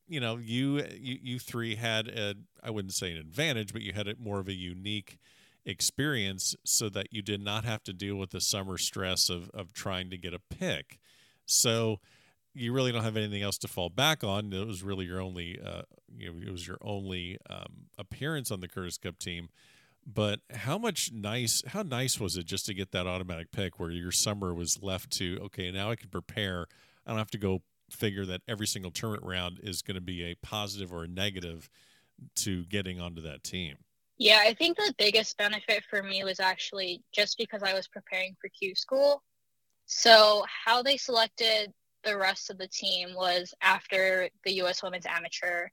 you 0.08 0.20
know 0.20 0.38
you, 0.38 0.86
you 0.98 1.18
you 1.22 1.40
three 1.40 1.76
had 1.76 2.08
a 2.08 2.36
i 2.62 2.70
wouldn't 2.70 2.94
say 2.94 3.12
an 3.12 3.18
advantage 3.18 3.72
but 3.72 3.82
you 3.82 3.94
had 3.94 4.08
a, 4.08 4.16
more 4.18 4.40
of 4.40 4.48
a 4.48 4.54
unique 4.54 5.18
experience 5.66 6.56
so 6.66 6.90
that 6.90 7.08
you 7.12 7.22
did 7.22 7.42
not 7.42 7.66
have 7.66 7.84
to 7.84 7.94
deal 7.94 8.16
with 8.16 8.32
the 8.32 8.42
summer 8.42 8.78
stress 8.78 9.30
of 9.30 9.50
of 9.54 9.74
trying 9.74 10.10
to 10.10 10.18
get 10.18 10.34
a 10.34 10.40
pick. 10.40 11.00
So 11.46 12.00
you 12.54 12.74
really 12.74 12.92
don't 12.92 13.04
have 13.04 13.18
anything 13.18 13.42
else 13.42 13.58
to 13.60 13.68
fall 13.68 13.90
back 13.90 14.24
on. 14.24 14.54
It 14.54 14.68
was 14.68 14.84
really 14.84 15.06
your 15.06 15.22
only, 15.22 15.60
uh, 15.60 15.84
you 16.16 16.32
know, 16.32 16.40
it 16.46 16.52
was 16.52 16.68
your 16.68 16.78
only 16.82 17.38
um, 17.50 17.88
appearance 17.98 18.52
on 18.52 18.60
the 18.60 18.68
Curtis 18.68 18.98
Cup 18.98 19.18
team. 19.18 19.50
But 20.06 20.42
how 20.54 20.78
much 20.78 21.12
nice, 21.14 21.64
how 21.68 21.82
nice 21.82 22.20
was 22.20 22.36
it 22.36 22.46
just 22.46 22.66
to 22.66 22.74
get 22.74 22.92
that 22.92 23.08
automatic 23.08 23.52
pick 23.52 23.80
where 23.80 23.90
your 23.90 24.12
summer 24.12 24.54
was 24.54 24.80
left 24.82 25.12
to, 25.12 25.40
okay, 25.46 25.72
now 25.72 25.90
I 25.90 25.96
can 25.96 26.10
prepare. 26.10 26.68
I 27.06 27.12
don't 27.12 27.20
have 27.20 27.32
to 27.32 27.38
go 27.38 27.62
figure 27.90 28.26
that 28.26 28.42
every 28.48 28.68
single 28.68 28.92
tournament 28.92 29.26
round 29.26 29.60
is 29.64 29.82
going 29.82 29.96
to 29.96 30.02
be 30.02 30.24
a 30.24 30.36
positive 30.36 30.92
or 30.92 31.06
a 31.06 31.08
negative 31.08 31.70
to 32.36 32.66
getting 32.66 33.00
onto 33.00 33.22
that 33.22 33.44
team. 33.44 33.78
Yeah, 34.18 34.42
I 34.42 34.54
think 34.54 34.78
the 34.78 34.94
biggest 34.98 35.38
benefit 35.38 35.84
for 35.90 36.04
me 36.04 36.24
was 36.24 36.40
actually 36.40 37.02
just 37.12 37.38
because 37.38 37.64
I 37.64 37.74
was 37.74 37.88
preparing 37.88 38.36
for 38.40 38.50
Q 38.50 38.76
school. 38.76 39.24
So 39.86 40.46
how 40.66 40.84
they 40.84 40.98
selected 40.98 41.74
the 42.04 42.18
rest 42.18 42.50
of 42.50 42.58
the 42.58 42.68
team 42.68 43.14
was 43.16 43.54
after 43.62 44.30
the 44.44 44.54
U.S. 44.54 44.84
Women's 44.84 45.06
Amateur, 45.06 45.68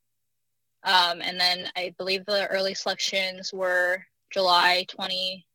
um, 0.85 1.21
and 1.21 1.39
then 1.39 1.69
I 1.77 1.95
believe 1.99 2.25
the 2.25 2.47
early 2.49 2.75
selections 2.75 3.53
were 3.53 4.05
July 4.31 4.87
20, 4.89 5.47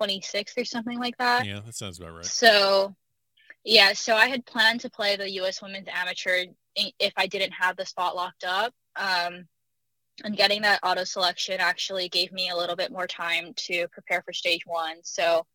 26th 0.00 0.58
or 0.58 0.64
something 0.64 0.98
like 0.98 1.16
that. 1.18 1.46
Yeah, 1.46 1.60
that 1.64 1.74
sounds 1.74 1.98
about 1.98 2.16
right. 2.16 2.24
So, 2.24 2.94
yeah, 3.64 3.92
so 3.92 4.16
I 4.16 4.26
had 4.26 4.44
planned 4.46 4.80
to 4.80 4.90
play 4.90 5.16
the 5.16 5.30
U.S. 5.32 5.62
Women's 5.62 5.88
Amateur 5.92 6.46
if 6.74 7.12
I 7.16 7.26
didn't 7.26 7.52
have 7.52 7.76
the 7.76 7.86
spot 7.86 8.16
locked 8.16 8.44
up. 8.44 8.72
Um, 8.96 9.46
and 10.24 10.36
getting 10.36 10.62
that 10.62 10.80
auto 10.82 11.04
selection 11.04 11.58
actually 11.60 12.08
gave 12.08 12.32
me 12.32 12.50
a 12.50 12.56
little 12.56 12.76
bit 12.76 12.92
more 12.92 13.06
time 13.06 13.52
to 13.56 13.88
prepare 13.88 14.22
for 14.22 14.32
stage 14.32 14.62
one. 14.66 14.96
So 15.02 15.46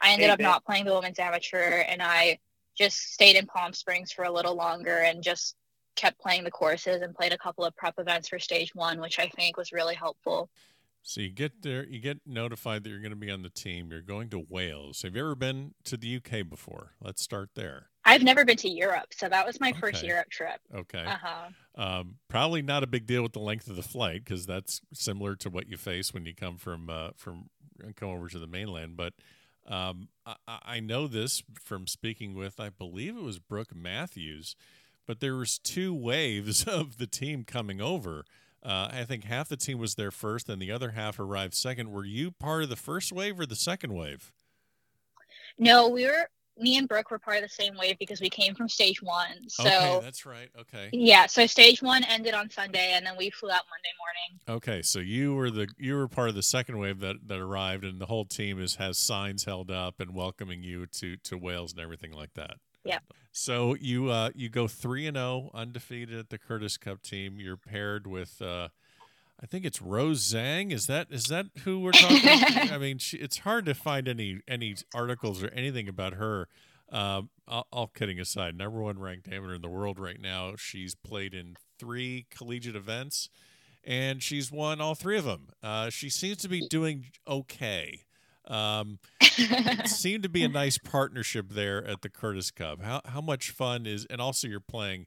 I 0.00 0.12
ended 0.12 0.30
up 0.30 0.40
not 0.40 0.64
playing 0.64 0.84
the 0.84 0.94
women's 0.94 1.18
amateur 1.18 1.84
and 1.88 2.02
I 2.02 2.38
just 2.76 3.12
stayed 3.12 3.36
in 3.36 3.46
Palm 3.46 3.72
Springs 3.72 4.12
for 4.12 4.24
a 4.24 4.32
little 4.32 4.54
longer 4.54 4.98
and 4.98 5.22
just 5.22 5.56
kept 5.96 6.20
playing 6.20 6.44
the 6.44 6.50
courses 6.50 7.02
and 7.02 7.14
played 7.14 7.32
a 7.32 7.38
couple 7.38 7.64
of 7.64 7.74
prep 7.76 7.94
events 7.98 8.28
for 8.28 8.38
stage 8.38 8.74
one, 8.74 9.00
which 9.00 9.18
I 9.18 9.28
think 9.28 9.56
was 9.56 9.72
really 9.72 9.94
helpful. 9.94 10.50
So 11.06 11.20
you 11.20 11.30
get 11.30 11.62
there, 11.62 11.84
you 11.84 12.00
get 12.00 12.20
notified 12.26 12.82
that 12.82 12.90
you're 12.90 13.00
going 13.00 13.10
to 13.10 13.16
be 13.16 13.30
on 13.30 13.42
the 13.42 13.50
team. 13.50 13.90
You're 13.90 14.00
going 14.00 14.30
to 14.30 14.44
Wales. 14.48 15.02
Have 15.02 15.14
you 15.14 15.20
ever 15.20 15.34
been 15.34 15.74
to 15.84 15.98
the 15.98 16.16
UK 16.16 16.48
before? 16.48 16.92
Let's 17.00 17.22
start 17.22 17.50
there. 17.54 17.90
I've 18.06 18.22
never 18.22 18.44
been 18.44 18.56
to 18.58 18.70
Europe, 18.70 19.08
so 19.14 19.28
that 19.28 19.46
was 19.46 19.60
my 19.60 19.70
okay. 19.70 19.80
first 19.80 20.02
Europe 20.02 20.30
trip. 20.30 20.60
Okay. 20.74 21.04
Uh-huh. 21.04 21.48
Um, 21.76 22.14
probably 22.28 22.62
not 22.62 22.82
a 22.82 22.86
big 22.86 23.06
deal 23.06 23.22
with 23.22 23.32
the 23.32 23.38
length 23.38 23.68
of 23.68 23.76
the 23.76 23.82
flight 23.82 24.24
because 24.24 24.46
that's 24.46 24.80
similar 24.94 25.36
to 25.36 25.50
what 25.50 25.68
you 25.68 25.76
face 25.76 26.14
when 26.14 26.24
you 26.24 26.34
come 26.34 26.56
from 26.56 26.88
uh, 26.88 27.10
from 27.16 27.50
come 27.96 28.08
over 28.08 28.28
to 28.28 28.38
the 28.38 28.46
mainland. 28.46 28.96
But 28.96 29.12
um, 29.66 30.08
I, 30.26 30.34
I 30.46 30.80
know 30.80 31.06
this 31.06 31.42
from 31.62 31.86
speaking 31.86 32.34
with, 32.34 32.60
I 32.60 32.70
believe 32.70 33.16
it 33.16 33.22
was 33.22 33.38
Brooke 33.38 33.74
Matthews, 33.74 34.56
but 35.06 35.20
there 35.20 35.36
was 35.36 35.58
two 35.58 35.94
waves 35.94 36.64
of 36.68 36.98
the 36.98 37.06
team 37.06 37.44
coming 37.44 37.80
over. 37.80 38.24
Uh, 38.62 38.88
I 38.92 39.04
think 39.04 39.24
half 39.24 39.48
the 39.48 39.56
team 39.56 39.78
was 39.78 39.94
there 39.94 40.10
first, 40.10 40.48
and 40.48 40.60
the 40.60 40.72
other 40.72 40.92
half 40.92 41.18
arrived 41.18 41.54
second. 41.54 41.92
Were 41.92 42.04
you 42.04 42.30
part 42.30 42.62
of 42.62 42.70
the 42.70 42.76
first 42.76 43.12
wave 43.12 43.38
or 43.38 43.44
the 43.44 43.56
second 43.56 43.92
wave? 43.92 44.32
No, 45.58 45.88
we 45.88 46.06
were 46.06 46.28
me 46.58 46.76
and 46.76 46.88
Brooke 46.88 47.10
were 47.10 47.18
part 47.18 47.36
of 47.38 47.42
the 47.42 47.48
same 47.48 47.76
wave 47.76 47.98
because 47.98 48.20
we 48.20 48.30
came 48.30 48.54
from 48.54 48.68
stage 48.68 49.02
one. 49.02 49.48
So 49.48 49.64
okay, 49.64 50.00
that's 50.02 50.24
right. 50.24 50.48
Okay. 50.60 50.90
Yeah, 50.92 51.26
so 51.26 51.46
stage 51.46 51.82
one 51.82 52.04
ended 52.04 52.34
on 52.34 52.50
Sunday, 52.50 52.92
and 52.94 53.04
then 53.04 53.14
we 53.16 53.30
flew 53.30 53.50
out 53.50 53.62
Monday 53.70 53.92
morning. 53.98 54.58
Okay, 54.58 54.82
so 54.82 54.98
you 55.00 55.34
were 55.34 55.50
the 55.50 55.68
you 55.78 55.94
were 55.94 56.08
part 56.08 56.28
of 56.28 56.34
the 56.34 56.42
second 56.42 56.78
wave 56.78 57.00
that 57.00 57.16
that 57.26 57.38
arrived, 57.38 57.84
and 57.84 58.00
the 58.00 58.06
whole 58.06 58.24
team 58.24 58.60
is 58.60 58.76
has 58.76 58.98
signs 58.98 59.44
held 59.44 59.70
up 59.70 60.00
and 60.00 60.14
welcoming 60.14 60.62
you 60.62 60.86
to 60.86 61.16
to 61.16 61.36
Wales 61.36 61.72
and 61.72 61.80
everything 61.80 62.12
like 62.12 62.34
that. 62.34 62.56
Yeah. 62.84 62.98
So 63.32 63.74
you 63.74 64.10
uh 64.10 64.30
you 64.34 64.48
go 64.48 64.68
three 64.68 65.06
and 65.06 65.16
zero 65.16 65.50
oh, 65.52 65.58
undefeated 65.58 66.18
at 66.18 66.30
the 66.30 66.38
Curtis 66.38 66.76
Cup 66.76 67.02
team. 67.02 67.38
You're 67.38 67.56
paired 67.56 68.06
with. 68.06 68.40
uh 68.40 68.68
I 69.42 69.46
think 69.46 69.64
it's 69.64 69.82
Rose 69.82 70.32
Zhang. 70.32 70.72
Is 70.72 70.86
that 70.86 71.08
is 71.10 71.24
that 71.24 71.46
who 71.64 71.80
we're 71.80 71.92
talking? 71.92 72.18
About? 72.18 72.72
I 72.72 72.78
mean, 72.78 72.98
she, 72.98 73.16
it's 73.18 73.38
hard 73.38 73.66
to 73.66 73.74
find 73.74 74.08
any 74.08 74.40
any 74.46 74.76
articles 74.94 75.42
or 75.42 75.48
anything 75.48 75.88
about 75.88 76.14
her. 76.14 76.48
Um, 76.92 77.30
all, 77.48 77.66
all, 77.72 77.86
kidding 77.88 78.20
aside, 78.20 78.56
number 78.56 78.80
one 78.80 78.98
ranked 78.98 79.26
amateur 79.28 79.54
in 79.54 79.62
the 79.62 79.68
world 79.68 79.98
right 79.98 80.20
now. 80.20 80.54
She's 80.56 80.94
played 80.94 81.34
in 81.34 81.56
three 81.78 82.26
collegiate 82.30 82.76
events, 82.76 83.28
and 83.82 84.22
she's 84.22 84.52
won 84.52 84.80
all 84.80 84.94
three 84.94 85.18
of 85.18 85.24
them. 85.24 85.48
Uh, 85.62 85.90
she 85.90 86.08
seems 86.08 86.38
to 86.38 86.48
be 86.48 86.66
doing 86.68 87.06
okay. 87.26 88.02
Um, 88.46 88.98
seemed 89.86 90.22
to 90.22 90.28
be 90.28 90.44
a 90.44 90.48
nice 90.48 90.78
partnership 90.78 91.46
there 91.50 91.84
at 91.84 92.02
the 92.02 92.08
Curtis 92.08 92.50
Cup. 92.50 92.82
How 92.82 93.00
how 93.06 93.20
much 93.20 93.50
fun 93.50 93.86
is 93.86 94.06
and 94.06 94.20
also 94.20 94.46
you're 94.46 94.60
playing 94.60 95.06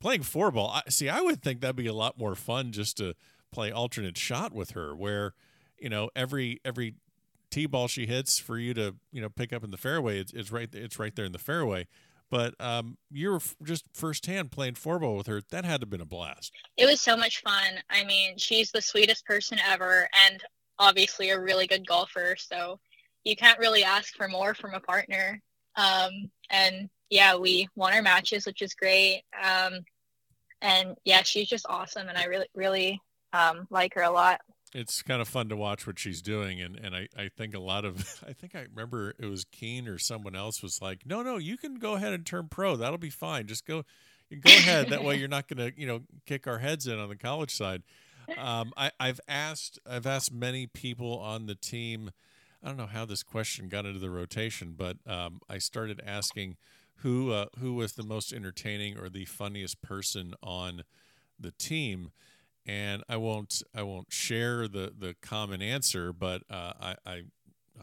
playing 0.00 0.22
four 0.22 0.50
ball. 0.50 0.70
I, 0.70 0.82
see, 0.88 1.08
I 1.08 1.20
would 1.20 1.42
think 1.42 1.60
that'd 1.60 1.76
be 1.76 1.86
a 1.86 1.94
lot 1.94 2.18
more 2.18 2.34
fun 2.34 2.72
just 2.72 2.96
to 2.98 3.14
play 3.52 3.70
alternate 3.70 4.18
shot 4.18 4.52
with 4.52 4.70
her 4.70 4.94
where 4.94 5.34
you 5.78 5.88
know 5.88 6.10
every 6.14 6.60
every 6.64 6.94
tee 7.50 7.66
ball 7.66 7.88
she 7.88 8.06
hits 8.06 8.38
for 8.38 8.58
you 8.58 8.74
to 8.74 8.96
you 9.12 9.20
know 9.20 9.28
pick 9.28 9.52
up 9.52 9.62
in 9.64 9.70
the 9.70 9.76
fairway 9.76 10.18
it's, 10.18 10.32
it's 10.32 10.50
right 10.50 10.68
it's 10.74 10.98
right 10.98 11.14
there 11.16 11.24
in 11.24 11.32
the 11.32 11.38
fairway 11.38 11.86
but 12.30 12.54
um, 12.60 12.96
you're 13.10 13.40
just 13.62 13.86
firsthand 13.92 14.50
playing 14.50 14.74
four 14.74 14.98
ball 14.98 15.16
with 15.16 15.26
her. 15.26 15.42
That 15.50 15.64
had 15.64 15.80
to 15.80 15.84
have 15.84 15.90
been 15.90 16.00
a 16.00 16.06
blast. 16.06 16.52
It 16.76 16.86
was 16.86 17.00
so 17.00 17.16
much 17.16 17.40
fun. 17.42 17.80
I 17.88 18.04
mean, 18.04 18.36
she's 18.36 18.72
the 18.72 18.82
sweetest 18.82 19.24
person 19.26 19.58
ever, 19.64 20.08
and 20.26 20.42
obviously 20.78 21.30
a 21.30 21.40
really 21.40 21.66
good 21.66 21.86
golfer. 21.86 22.36
So 22.38 22.80
you 23.24 23.36
can't 23.36 23.58
really 23.58 23.84
ask 23.84 24.14
for 24.16 24.28
more 24.28 24.54
from 24.54 24.74
a 24.74 24.80
partner. 24.80 25.40
Um, 25.76 26.30
and 26.50 26.88
yeah, 27.10 27.36
we 27.36 27.68
won 27.76 27.92
our 27.92 28.02
matches, 28.02 28.46
which 28.46 28.62
is 28.62 28.74
great. 28.74 29.22
Um, 29.42 29.80
and 30.60 30.96
yeah, 31.04 31.22
she's 31.22 31.48
just 31.48 31.66
awesome, 31.68 32.08
and 32.08 32.18
I 32.18 32.24
really, 32.24 32.48
really 32.54 33.00
um, 33.36 33.66
like 33.70 33.94
her 33.94 34.02
a 34.02 34.10
lot. 34.10 34.40
It's 34.74 35.00
kind 35.02 35.22
of 35.22 35.28
fun 35.28 35.48
to 35.48 35.56
watch 35.56 35.86
what 35.86 35.98
she's 35.98 36.20
doing, 36.20 36.60
and, 36.60 36.76
and 36.76 36.94
I, 36.94 37.08
I 37.16 37.28
think 37.28 37.54
a 37.54 37.60
lot 37.60 37.84
of 37.84 38.22
I 38.28 38.32
think 38.32 38.54
I 38.54 38.66
remember 38.74 39.14
it 39.18 39.26
was 39.26 39.44
Kuehn 39.44 39.88
or 39.88 39.98
someone 39.98 40.34
else 40.34 40.62
was 40.62 40.80
like, 40.82 41.06
no, 41.06 41.22
no, 41.22 41.36
you 41.36 41.56
can 41.56 41.76
go 41.76 41.94
ahead 41.94 42.12
and 42.12 42.26
turn 42.26 42.48
pro. 42.48 42.76
That'll 42.76 42.98
be 42.98 43.10
fine. 43.10 43.46
Just 43.46 43.66
go, 43.66 43.84
go 44.30 44.50
ahead. 44.50 44.90
that 44.90 45.04
way, 45.04 45.16
you're 45.16 45.28
not 45.28 45.48
going 45.48 45.72
to 45.72 45.80
you 45.80 45.86
know 45.86 46.00
kick 46.26 46.46
our 46.46 46.58
heads 46.58 46.86
in 46.86 46.98
on 46.98 47.08
the 47.08 47.16
college 47.16 47.54
side. 47.54 47.82
Um, 48.36 48.72
I, 48.76 48.90
I've 48.98 49.20
asked 49.28 49.78
I've 49.88 50.06
asked 50.06 50.32
many 50.32 50.66
people 50.66 51.18
on 51.18 51.46
the 51.46 51.54
team. 51.54 52.10
I 52.62 52.68
don't 52.68 52.76
know 52.76 52.86
how 52.86 53.04
this 53.04 53.22
question 53.22 53.68
got 53.68 53.86
into 53.86 54.00
the 54.00 54.10
rotation, 54.10 54.74
but 54.76 54.96
um, 55.06 55.40
I 55.48 55.58
started 55.58 56.00
asking 56.04 56.56
who 56.96 57.30
uh, 57.30 57.46
who 57.60 57.74
was 57.74 57.92
the 57.92 58.02
most 58.02 58.32
entertaining 58.32 58.98
or 58.98 59.08
the 59.08 59.26
funniest 59.26 59.80
person 59.80 60.34
on 60.42 60.82
the 61.38 61.52
team 61.52 62.10
and 62.66 63.02
I 63.08 63.16
won't 63.16 63.62
I 63.74 63.82
won't 63.82 64.12
share 64.12 64.68
the 64.68 64.92
the 64.98 65.14
common 65.22 65.62
answer, 65.62 66.12
but 66.12 66.42
uh, 66.50 66.72
I, 66.80 66.96
I 67.06 67.22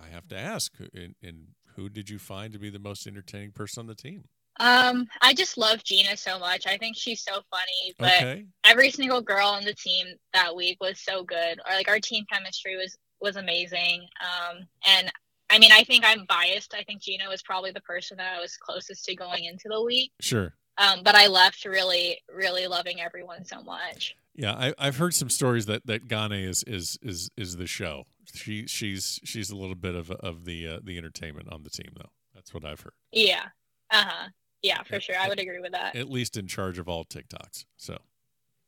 I 0.02 0.14
have 0.14 0.28
to 0.30 0.38
ask, 0.38 0.74
in, 0.94 1.16
in 1.22 1.48
who 1.76 1.90
did 1.90 2.10
you 2.10 2.20
find 2.20 2.54
to 2.54 2.60
be 2.60 2.70
the 2.70 2.80
most 2.80 3.08
entertaining 3.08 3.52
person 3.52 3.82
on 3.82 3.88
the 3.88 3.96
team? 3.96 4.26
Um, 4.60 5.08
I 5.22 5.34
just 5.34 5.58
love 5.58 5.84
Gina 5.84 6.16
so 6.16 6.38
much. 6.38 6.68
I 6.68 6.78
think 6.78 6.96
she's 6.96 7.22
so 7.22 7.42
funny. 7.50 7.94
But 7.98 8.14
okay. 8.14 8.46
every 8.66 8.92
single 8.92 9.22
girl 9.22 9.48
on 9.48 9.64
the 9.64 9.74
team 9.74 10.08
that 10.34 10.56
week 10.56 10.78
was 10.80 11.00
so 11.00 11.24
good. 11.24 11.60
Or 11.68 11.74
like 11.74 11.90
our 11.90 12.00
team 12.00 12.26
chemistry 12.32 12.76
was 12.78 12.96
was 13.20 13.36
amazing. 13.36 14.06
Um, 14.22 14.68
and 14.88 15.12
I 15.50 15.60
mean, 15.60 15.72
I 15.72 15.84
think 15.84 16.04
I'm 16.06 16.26
biased. 16.28 16.76
I 16.78 16.84
think 16.84 17.02
Gina 17.02 17.30
was 17.30 17.42
probably 17.42 17.72
the 17.72 17.82
person 17.82 18.18
that 18.18 18.36
I 18.38 18.42
was 18.42 18.58
closest 18.58 19.06
to 19.06 19.16
going 19.16 19.46
into 19.46 19.70
the 19.70 19.82
week. 19.82 20.12
Sure. 20.20 20.54
Um, 20.78 21.02
but 21.04 21.16
I 21.16 21.28
left 21.28 21.66
really, 21.66 22.20
really 22.34 22.68
loving 22.68 23.02
everyone 23.02 23.46
so 23.46 23.62
much. 23.62 24.16
Yeah, 24.36 24.72
I, 24.80 24.86
have 24.86 24.98
heard 24.98 25.14
some 25.14 25.30
stories 25.30 25.68
that 25.68 25.86
that 25.86 26.08
Gina 26.08 26.36
is 26.36 26.64
is 26.64 26.98
is 27.02 27.30
is 27.38 27.58
the 27.58 27.68
show. 27.68 28.06
She 28.34 28.66
she's 28.66 29.20
she's 29.24 29.52
a 29.52 29.56
little 29.56 29.76
bit 29.76 29.96
of 29.96 30.10
of 30.10 30.46
the 30.46 30.68
uh, 30.68 30.80
the 30.84 30.98
entertainment 30.98 31.52
on 31.52 31.64
the 31.64 31.70
team 31.70 31.92
though. 31.96 32.10
That's 32.34 32.54
what 32.54 32.66
I've 32.66 32.82
heard. 32.82 32.94
Yeah. 33.12 33.46
Uh 33.92 34.04
huh. 34.08 34.30
Yeah, 34.64 34.82
for 34.84 35.00
sure. 35.00 35.16
I 35.20 35.28
would 35.28 35.40
agree 35.40 35.60
with 35.60 35.74
that. 35.74 35.96
At 35.96 36.10
least 36.10 36.38
in 36.38 36.48
charge 36.48 36.80
of 36.80 36.88
all 36.88 37.04
TikToks. 37.04 37.66
So. 37.78 37.98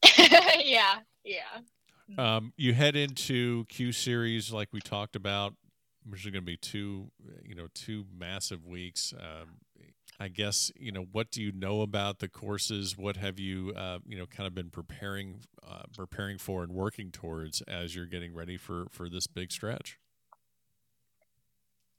yeah. 0.60 1.00
Yeah. 1.24 1.40
Um, 2.18 2.54
you 2.58 2.74
head 2.74 2.96
into 2.96 3.66
Q 3.66 3.92
series 3.92 4.52
like 4.52 4.70
we 4.72 4.82
talked 4.82 5.16
about. 5.16 5.54
Which 6.08 6.24
is 6.24 6.32
going 6.32 6.44
to 6.44 6.46
be 6.46 6.58
two, 6.58 7.10
you 7.44 7.56
know, 7.56 7.66
two 7.74 8.06
massive 8.16 8.64
weeks. 8.64 9.12
Um, 9.18 9.56
I 10.20 10.30
guess 10.30 10.72
you 10.78 10.92
know 10.92 11.06
what 11.12 11.32
do 11.32 11.42
you 11.42 11.52
know 11.52 11.82
about 11.82 12.20
the 12.20 12.30
courses? 12.30 12.98
What 12.98 13.18
have 13.18 13.40
you 13.40 13.74
uh, 13.76 14.00
you 14.08 14.18
know 14.18 14.26
kind 14.26 14.48
of 14.48 14.56
been 14.56 14.70
preparing 14.70 15.42
uh, 15.68 15.84
preparing 15.96 16.38
for 16.38 16.64
and 16.64 16.72
working 16.72 17.12
towards 17.12 17.62
as 17.62 17.96
you're 17.96 18.06
getting 18.06 18.34
ready 18.34 18.58
for 18.58 18.88
for 18.92 19.10
this 19.10 19.28
big 19.28 19.52
stretch? 19.52 20.00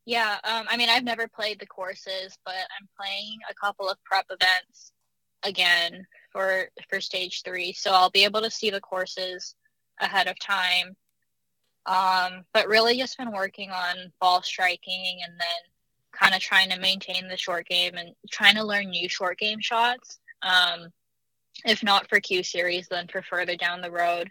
Yeah, 0.06 0.38
um, 0.44 0.66
I 0.70 0.76
mean 0.76 0.88
I've 0.88 1.04
never 1.04 1.28
played 1.28 1.58
the 1.60 1.66
courses, 1.66 2.38
but 2.44 2.54
I'm 2.54 2.88
playing 2.98 3.38
a 3.50 3.54
couple 3.54 3.88
of 3.88 4.02
prep 4.04 4.26
events 4.30 4.92
again 5.42 6.06
for 6.30 6.70
for 6.88 7.00
stage 7.00 7.42
three, 7.44 7.72
so 7.72 7.92
I'll 7.92 8.10
be 8.10 8.24
able 8.24 8.40
to 8.40 8.50
see 8.50 8.70
the 8.70 8.80
courses 8.80 9.54
ahead 10.00 10.26
of 10.26 10.38
time. 10.38 10.96
Um, 11.84 12.44
but 12.52 12.66
really 12.66 12.98
just 12.98 13.16
been 13.18 13.30
working 13.30 13.70
on 13.70 14.12
ball 14.20 14.42
striking 14.42 15.20
and 15.24 15.34
then 15.38 15.70
kind 16.18 16.34
of 16.34 16.40
trying 16.40 16.70
to 16.70 16.78
maintain 16.78 17.28
the 17.28 17.36
short 17.36 17.66
game 17.66 17.94
and 17.96 18.10
trying 18.30 18.54
to 18.56 18.64
learn 18.64 18.90
new 18.90 19.08
short 19.08 19.38
game 19.38 19.60
shots. 19.60 20.18
Um, 20.42 20.88
if 21.64 21.82
not 21.82 22.08
for 22.08 22.20
Q 22.20 22.42
series, 22.42 22.88
then 22.88 23.08
for 23.08 23.22
further 23.22 23.56
down 23.56 23.80
the 23.80 23.90
road. 23.90 24.30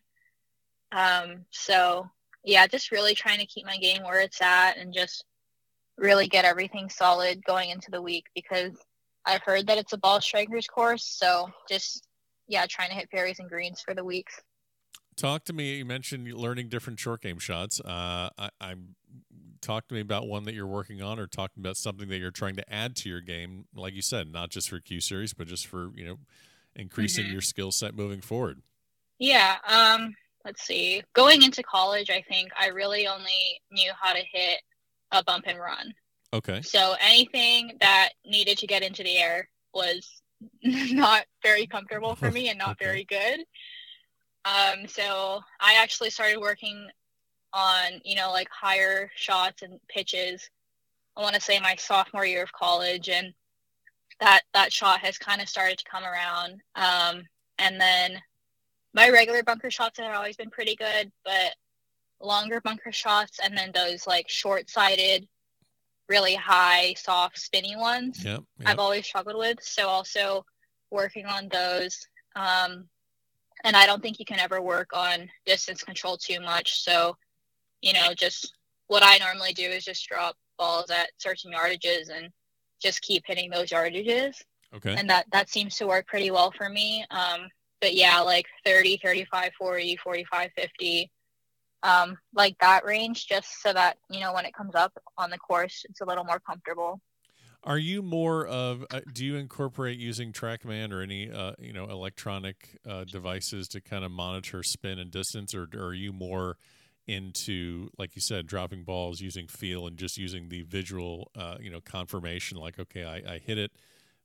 Um, 0.91 1.45
so 1.51 2.09
yeah, 2.43 2.67
just 2.67 2.91
really 2.91 3.15
trying 3.15 3.39
to 3.39 3.45
keep 3.45 3.65
my 3.65 3.77
game 3.77 4.03
where 4.03 4.21
it's 4.21 4.41
at 4.41 4.77
and 4.77 4.93
just 4.93 5.25
really 5.97 6.27
get 6.27 6.45
everything 6.45 6.89
solid 6.89 7.43
going 7.45 7.69
into 7.69 7.89
the 7.89 8.01
week 8.01 8.25
because 8.35 8.73
I've 9.25 9.41
heard 9.41 9.67
that 9.67 9.77
it's 9.77 9.93
a 9.93 9.97
ball 9.97 10.21
strikers 10.21 10.67
course. 10.67 11.05
So 11.05 11.49
just 11.69 12.07
yeah, 12.47 12.65
trying 12.69 12.89
to 12.89 12.95
hit 12.95 13.09
fairways 13.09 13.39
and 13.39 13.49
greens 13.49 13.81
for 13.81 13.93
the 13.93 14.03
weeks. 14.03 14.39
Talk 15.15 15.45
to 15.45 15.53
me. 15.53 15.77
You 15.77 15.85
mentioned 15.85 16.31
learning 16.33 16.69
different 16.69 16.99
short 16.99 17.21
game 17.21 17.39
shots. 17.39 17.79
Uh, 17.79 18.29
I, 18.37 18.49
I'm 18.59 18.95
talk 19.65 19.87
to 19.87 19.95
me 19.95 20.01
about 20.01 20.27
one 20.27 20.43
that 20.45 20.53
you're 20.53 20.67
working 20.67 21.01
on 21.01 21.19
or 21.19 21.25
talk 21.25 21.51
about 21.57 21.75
something 21.75 22.07
that 22.09 22.17
you're 22.17 22.29
trying 22.29 22.55
to 22.55 22.73
add 22.73 22.95
to 22.95 23.09
your 23.09 23.21
game 23.21 23.65
like 23.75 23.93
you 23.93 24.01
said 24.01 24.31
not 24.31 24.49
just 24.51 24.69
for 24.69 24.79
q 24.79 25.01
series 25.01 25.33
but 25.33 25.47
just 25.47 25.65
for 25.65 25.89
you 25.95 26.05
know 26.05 26.17
increasing 26.75 27.23
mm-hmm. 27.23 27.33
your 27.33 27.41
skill 27.41 27.71
set 27.71 27.95
moving 27.95 28.21
forward. 28.21 28.61
Yeah 29.17 29.55
um 29.67 30.15
let's 30.43 30.63
see. 30.63 31.01
Going 31.13 31.41
into 31.41 31.63
college 31.63 32.09
i 32.09 32.23
think 32.29 32.51
i 32.59 32.67
really 32.67 33.07
only 33.07 33.61
knew 33.71 33.91
how 33.99 34.13
to 34.13 34.21
hit 34.31 34.61
a 35.11 35.23
bump 35.23 35.45
and 35.47 35.59
run. 35.59 35.93
Okay. 36.33 36.61
So 36.61 36.95
anything 36.99 37.77
that 37.79 38.09
needed 38.25 38.57
to 38.59 38.67
get 38.67 38.83
into 38.83 39.03
the 39.03 39.17
air 39.17 39.49
was 39.73 40.21
not 40.63 41.25
very 41.41 41.65
comfortable 41.65 42.15
for 42.15 42.29
me 42.29 42.49
and 42.49 42.59
not 42.59 42.69
okay. 42.81 42.85
very 42.85 43.03
good. 43.05 43.39
Um 44.45 44.87
so 44.87 45.41
i 45.59 45.81
actually 45.81 46.11
started 46.11 46.39
working 46.39 46.87
on, 47.55 48.01
you 48.03 48.15
know, 48.15 48.31
like 48.31 48.49
higher 48.49 49.09
shots 49.15 49.63
and 49.63 49.79
pitches. 49.87 50.47
I 51.17 51.21
want 51.21 51.33
to 51.33 51.41
say 51.41 51.59
my 51.59 51.75
sophomore 51.77 52.25
year 52.25 52.43
of 52.43 52.51
college, 52.51 53.09
and 53.09 53.33
that 54.19 54.41
that 54.53 54.71
shot 54.71 54.99
has 54.99 55.17
kind 55.17 55.41
of 55.41 55.49
started 55.49 55.79
to 55.79 55.85
come 55.89 56.03
around. 56.03 56.61
Um, 56.75 57.23
and 57.57 57.79
then 57.79 58.21
my 58.93 59.09
regular 59.09 59.41
bunker 59.41 59.71
shots 59.71 59.99
have 59.99 60.13
always 60.15 60.35
been 60.35 60.49
pretty 60.49 60.75
good, 60.75 61.11
but 61.23 61.55
longer 62.21 62.61
bunker 62.61 62.91
shots 62.91 63.39
and 63.43 63.57
then 63.57 63.71
those 63.73 64.07
like 64.07 64.29
short-sighted 64.29 65.27
really 66.07 66.35
high, 66.35 66.93
soft, 66.97 67.37
spinny 67.39 67.75
ones. 67.75 68.23
Yep. 68.23 68.43
yep. 68.59 68.69
I've 68.69 68.79
always 68.79 69.05
struggled 69.05 69.37
with. 69.37 69.57
So 69.61 69.87
also 69.87 70.45
working 70.91 71.25
on 71.25 71.49
those. 71.49 72.07
Um, 72.35 72.85
and 73.63 73.75
I 73.75 73.85
don't 73.85 74.01
think 74.01 74.19
you 74.19 74.25
can 74.25 74.39
ever 74.39 74.61
work 74.61 74.89
on 74.93 75.29
distance 75.45 75.83
control 75.83 76.17
too 76.17 76.39
much. 76.39 76.83
So, 76.83 77.17
you 77.81 77.93
know, 77.93 78.13
just 78.15 78.53
what 78.87 79.03
I 79.03 79.17
normally 79.17 79.53
do 79.53 79.63
is 79.63 79.83
just 79.83 80.07
drop 80.07 80.35
balls 80.57 80.89
at 80.89 81.09
certain 81.17 81.51
yardages 81.51 82.09
and 82.09 82.29
just 82.81 83.01
keep 83.01 83.23
hitting 83.25 83.49
those 83.49 83.69
yardages. 83.69 84.41
Okay. 84.75 84.95
And 84.97 85.09
that 85.09 85.25
that 85.31 85.49
seems 85.49 85.77
to 85.77 85.87
work 85.87 86.07
pretty 86.07 86.31
well 86.31 86.51
for 86.51 86.69
me. 86.69 87.05
Um, 87.11 87.47
but 87.81 87.93
yeah, 87.93 88.19
like 88.19 88.45
30, 88.65 88.99
35, 89.03 89.51
40, 89.57 89.97
45, 89.97 90.49
50, 90.55 91.11
um, 91.83 92.17
like 92.33 92.57
that 92.59 92.85
range, 92.85 93.27
just 93.27 93.61
so 93.61 93.71
that, 93.73 93.97
you 94.09 94.19
know, 94.19 94.33
when 94.33 94.45
it 94.45 94.53
comes 94.53 94.75
up 94.75 94.91
on 95.17 95.29
the 95.29 95.37
course, 95.37 95.85
it's 95.87 96.01
a 96.01 96.05
little 96.05 96.23
more 96.23 96.39
comfortable. 96.39 96.99
Are 97.63 97.77
you 97.77 98.01
more 98.03 98.45
of? 98.45 98.85
Uh, 98.91 99.01
do 99.11 99.25
you 99.25 99.37
incorporate 99.37 99.97
using 99.97 100.31
TrackMan 100.31 100.91
or 100.91 101.01
any 101.01 101.31
uh, 101.31 101.53
you 101.57 101.73
know 101.73 101.85
electronic 101.85 102.77
uh, 102.87 103.05
devices 103.05 103.67
to 103.69 103.81
kind 103.81 104.05
of 104.05 104.11
monitor 104.11 104.61
spin 104.61 104.99
and 104.99 105.09
distance, 105.09 105.55
or, 105.55 105.67
or, 105.73 105.85
are 105.85 105.93
you 105.93 106.13
more 106.13 106.57
into 107.07 107.89
like 107.97 108.15
you 108.15 108.21
said, 108.21 108.47
dropping 108.47 108.83
balls 108.83 109.21
using 109.21 109.47
feel 109.47 109.87
and 109.87 109.97
just 109.97 110.17
using 110.17 110.49
the 110.49 110.63
visual 110.63 111.31
uh, 111.35 111.57
you 111.59 111.69
know 111.69 111.81
confirmation? 111.81 112.57
Like, 112.57 112.79
okay, 112.79 113.03
I, 113.03 113.35
I 113.35 113.37
hit 113.39 113.57
it. 113.57 113.71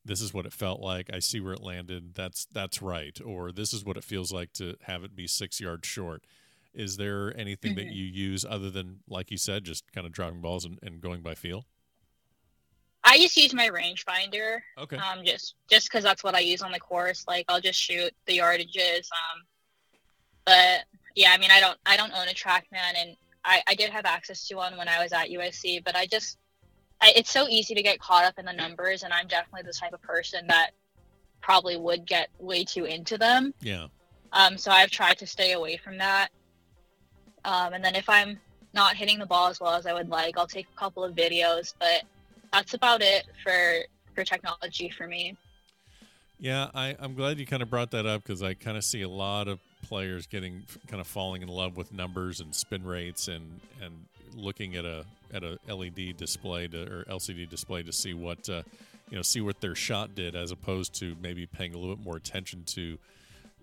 This 0.05 0.21
is 0.21 0.33
what 0.33 0.47
it 0.47 0.53
felt 0.53 0.81
like. 0.81 1.11
I 1.13 1.19
see 1.19 1.41
where 1.41 1.53
it 1.53 1.63
landed. 1.63 2.15
That's 2.15 2.47
that's 2.47 2.81
right. 2.81 3.19
Or 3.25 3.53
this 3.53 3.73
is 3.73 3.85
what 3.85 3.97
it 3.97 4.05
feels 4.05 4.33
like 4.33 4.53
to 4.55 4.77
have 4.83 5.05
it 5.05 5.15
be 5.15 5.27
six 5.27 5.61
yards 5.61 5.87
short. 5.87 6.25
Is 6.73 6.97
there 6.97 7.37
anything 7.37 7.73
mm-hmm. 7.73 7.89
that 7.89 7.95
you 7.95 8.05
use 8.05 8.45
other 8.49 8.71
than, 8.71 9.01
like 9.09 9.31
you 9.31 9.37
said, 9.37 9.65
just 9.65 9.91
kind 9.93 10.07
of 10.07 10.13
dropping 10.13 10.41
balls 10.41 10.65
and, 10.65 10.79
and 10.83 11.01
going 11.01 11.21
by 11.21 11.35
feel? 11.35 11.65
I 13.03 13.19
just 13.19 13.37
use 13.37 13.53
my 13.53 13.69
rangefinder. 13.69 14.61
Okay. 14.79 14.97
Um, 14.97 15.25
just 15.25 15.55
just 15.69 15.89
because 15.89 16.05
that's 16.05 16.23
what 16.23 16.35
I 16.35 16.41
use 16.41 16.63
on 16.63 16.71
the 16.71 16.79
course. 16.79 17.25
Like 17.27 17.47
I'll 17.49 17.61
just 17.61 17.81
shoot 17.81 18.13
the 18.27 18.39
yardages. 18.39 19.09
Um, 19.11 19.43
but 20.45 20.85
yeah, 21.15 21.33
I 21.33 21.39
mean, 21.39 21.51
I 21.51 21.61
don't 21.61 21.79
I 21.87 21.97
don't 21.97 22.13
own 22.13 22.29
a 22.29 22.35
TrackMan, 22.35 22.95
and 22.97 23.17
I 23.45 23.63
I 23.67 23.75
did 23.75 23.91
have 23.91 24.05
access 24.05 24.47
to 24.49 24.57
one 24.57 24.77
when 24.77 24.89
I 24.89 25.03
was 25.03 25.13
at 25.13 25.29
USC, 25.29 25.85
but 25.85 25.97
I 25.97 26.07
just 26.07 26.39
I, 27.01 27.13
it's 27.17 27.31
so 27.31 27.49
easy 27.49 27.75
to 27.75 27.83
get 27.83 27.99
caught 28.01 28.25
up 28.25 28.39
in 28.39 28.45
the 28.45 28.53
numbers, 28.53 29.03
and 29.03 29.13
I'm 29.13 29.27
definitely 29.27 29.63
the 29.67 29.73
type 29.73 29.93
of 29.93 30.03
person 30.03 30.47
that 30.49 30.71
probably 31.41 31.77
would 31.77 32.07
get 32.07 32.29
way 32.39 32.65
too 32.65 32.85
into 32.85 33.17
them. 33.17 33.55
Yeah. 33.61 33.87
Um, 34.33 34.57
so 34.59 34.71
I've 34.71 34.91
tried 34.91 35.19
to 35.19 35.27
stay 35.27 35.53
away 35.53 35.77
from 35.77 35.99
that. 35.99 36.29
Um, 37.45 37.73
and 37.73 37.85
then 37.85 37.95
if 37.95 38.09
I'm 38.09 38.39
not 38.75 38.95
hitting 38.95 39.19
the 39.19 39.27
ball 39.27 39.49
as 39.49 39.59
well 39.59 39.75
as 39.75 39.87
I 39.87 39.93
would 39.93 40.11
like, 40.11 40.39
I'll 40.39 40.47
take 40.47 40.67
a 40.73 40.79
couple 40.79 41.03
of 41.03 41.15
videos, 41.15 41.75
but 41.79 42.03
that's 42.53 42.75
about 42.75 43.03
it 43.03 43.25
for 43.43 43.81
for 44.15 44.25
technology 44.25 44.91
for 44.91 45.07
me. 45.07 45.37
Yeah, 46.39 46.71
I, 46.75 46.97
I'm 46.99 47.15
glad 47.15 47.39
you 47.39 47.47
kind 47.47 47.63
of 47.63 47.71
brought 47.71 47.91
that 47.91 48.07
up 48.07 48.23
because 48.23 48.43
I 48.43 48.55
kind 48.55 48.77
of 48.77 48.85
see 48.85 49.03
a 49.03 49.09
lot 49.09 49.47
of 49.47 49.61
players 49.83 50.27
getting 50.27 50.63
kind 50.87 51.01
of 51.01 51.07
falling 51.07 51.43
in 51.43 51.49
love 51.49 51.77
with 51.77 51.93
numbers 51.93 52.41
and 52.41 52.55
spin 52.55 52.85
rates 52.85 53.29
and 53.29 53.61
and 53.83 54.07
looking 54.35 54.77
at 54.77 54.85
a 54.85 55.05
at 55.33 55.43
a 55.43 55.59
LED 55.69 56.17
display 56.17 56.69
to, 56.69 56.83
or 56.83 57.05
LCD 57.05 57.49
display 57.49 57.83
to 57.83 57.93
see 57.93 58.15
what 58.15 58.49
uh, 58.49 58.63
you 59.11 59.17
know 59.17 59.23
see 59.23 59.41
what 59.41 59.61
their 59.61 59.75
shot 59.75 60.15
did 60.15 60.35
as 60.35 60.51
opposed 60.51 60.95
to 60.95 61.17
maybe 61.23 61.47
paying 61.47 61.75
a 61.75 61.79
little 61.79 61.97
bit 61.97 62.05
more 62.05 62.17
attention 62.17 62.63
to 62.65 62.99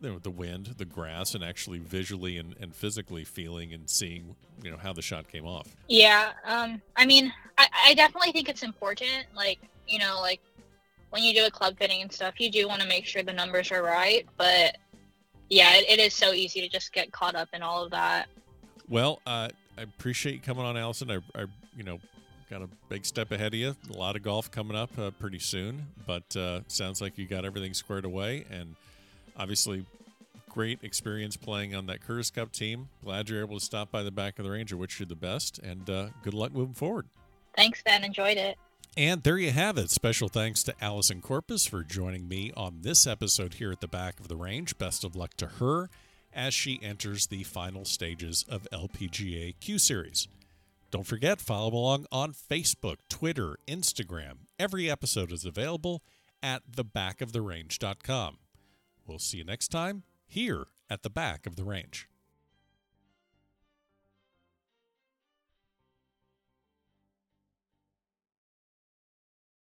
you 0.02 0.12
know, 0.12 0.20
the 0.20 0.30
wind, 0.30 0.76
the 0.78 0.86
grass, 0.86 1.34
and 1.34 1.44
actually 1.44 1.80
visually 1.80 2.38
and, 2.38 2.56
and 2.62 2.76
physically 2.76 3.24
feeling 3.24 3.74
and 3.74 3.90
seeing, 3.90 4.36
you 4.64 4.70
know, 4.70 4.78
how 4.78 4.94
the 4.94 5.02
shot 5.02 5.28
came 5.28 5.46
off. 5.46 5.76
Yeah. 5.88 6.34
Um, 6.46 6.82
I 6.96 7.06
mean, 7.06 7.34
I, 7.58 7.68
I 7.88 7.94
definitely 7.96 8.32
think 8.32 8.50
it's 8.50 8.64
important. 8.64 9.26
Like, 9.36 9.60
you 9.88 10.00
know, 10.00 10.20
like 10.22 10.42
when 11.10 11.24
you 11.24 11.34
do 11.34 11.46
a 11.46 11.52
club 11.52 11.78
fitting 11.78 12.02
and 12.02 12.12
stuff, 12.12 12.40
you 12.40 12.52
do 12.52 12.68
want 12.68 12.82
to 12.82 12.88
make 12.88 13.06
sure 13.06 13.24
the 13.24 13.34
numbers 13.34 13.72
are 13.72 13.82
right. 13.82 14.28
But 14.38 14.78
yeah, 15.50 15.76
it, 15.76 15.86
it 15.90 16.00
is 16.00 16.14
so 16.14 16.34
easy 16.34 16.62
to 16.62 16.70
just 16.70 16.94
get 16.94 17.12
caught 17.12 17.36
up 17.36 17.50
in 17.54 17.62
all 17.62 17.84
of 17.84 17.92
that. 17.92 18.28
Well, 18.90 19.22
uh, 19.26 19.50
I 19.78 19.82
appreciate 19.82 20.36
you 20.36 20.42
coming 20.42 20.66
on, 20.66 20.76
Allisen. 20.76 21.12
I, 21.12 21.42
I, 21.42 21.46
you 21.76 21.84
know, 21.84 22.00
got 22.50 22.62
a 22.62 22.70
big 22.90 23.06
step 23.06 23.32
ahead 23.32 23.54
of 23.54 23.60
you. 23.60 23.76
A 23.94 23.98
lot 23.98 24.16
of 24.16 24.24
golf 24.24 24.50
coming 24.50 24.78
up 24.78 24.98
uh, 24.98 25.12
pretty 25.12 25.40
soon, 25.40 25.88
but 26.06 26.36
uh, 26.36 26.62
sounds 26.68 27.02
like 27.02 27.18
you 27.18 27.28
got 27.28 27.46
everything 27.46 27.74
squared 27.74 28.06
away 28.06 28.46
and 28.50 28.76
obviously 29.38 29.86
great 30.50 30.80
experience 30.82 31.38
playing 31.38 31.76
on 31.76 31.86
that 31.88 32.02
Curtis 32.02 32.32
Cup 32.32 32.52
team. 32.52 32.90
Glad 33.04 33.30
you're 33.30 33.42
able 33.42 33.60
to 33.60 33.66
stop 33.66 33.92
by 33.92 34.04
the 34.04 34.12
back 34.12 34.40
of 34.40 34.46
the 34.46 34.52
range. 34.52 34.74
I 34.74 34.76
wish 34.76 35.00
you 35.00 35.06
the 35.06 35.16
best 35.16 35.60
and 35.60 35.90
uh, 35.90 36.08
good 36.24 36.34
luck 36.34 36.54
moving 36.54 36.74
forward. 36.74 37.06
Thanks, 37.56 37.82
Ben. 37.84 38.04
Enjoyed 38.04 38.38
it. 38.38 38.58
And 38.96 39.24
there 39.24 39.38
you 39.38 39.52
have 39.52 39.78
it. 39.78 39.92
Special 39.92 40.28
thanks 40.28 40.64
to 40.64 40.74
Allisen 40.82 41.22
Corpuz 41.22 41.70
for 41.70 41.84
joining 41.84 42.28
me 42.28 42.52
on 42.58 42.80
this 42.82 43.06
episode 43.06 43.56
here 43.56 43.72
at 43.72 43.82
the 43.82 43.88
back 43.88 44.20
of 44.20 44.28
the 44.28 44.36
range. 44.36 44.78
Best 44.78 45.04
of 45.04 45.16
luck 45.16 45.36
to 45.38 45.46
her 45.46 45.90
as 46.34 46.54
she 46.54 46.80
enters 46.82 47.28
the 47.28 47.44
final 47.44 47.86
stages 47.86 48.46
of 48.50 48.68
LPGA 48.72 49.56
Q 49.60 49.78
Series. 49.78 50.28
Don't 50.90 51.06
forget, 51.06 51.42
follow 51.42 51.74
along 51.74 52.06
on 52.12 52.32
Facebook, 52.34 52.98
Twitter, 53.10 53.58
Instagram. 53.68 54.46
Every 54.58 54.90
episode 54.90 55.32
is 55.32 55.46
available 55.46 56.02
at 56.42 56.64
thebackoftherange.com. 56.72 58.38
We'll 59.06 59.20
see 59.20 59.38
you 59.38 59.44
next 59.44 59.68
time 59.68 60.04
here 60.28 60.68
at 60.90 61.04
the 61.04 61.10
back 61.10 61.46
of 61.46 61.56
the 61.56 61.64
range. 61.64 62.08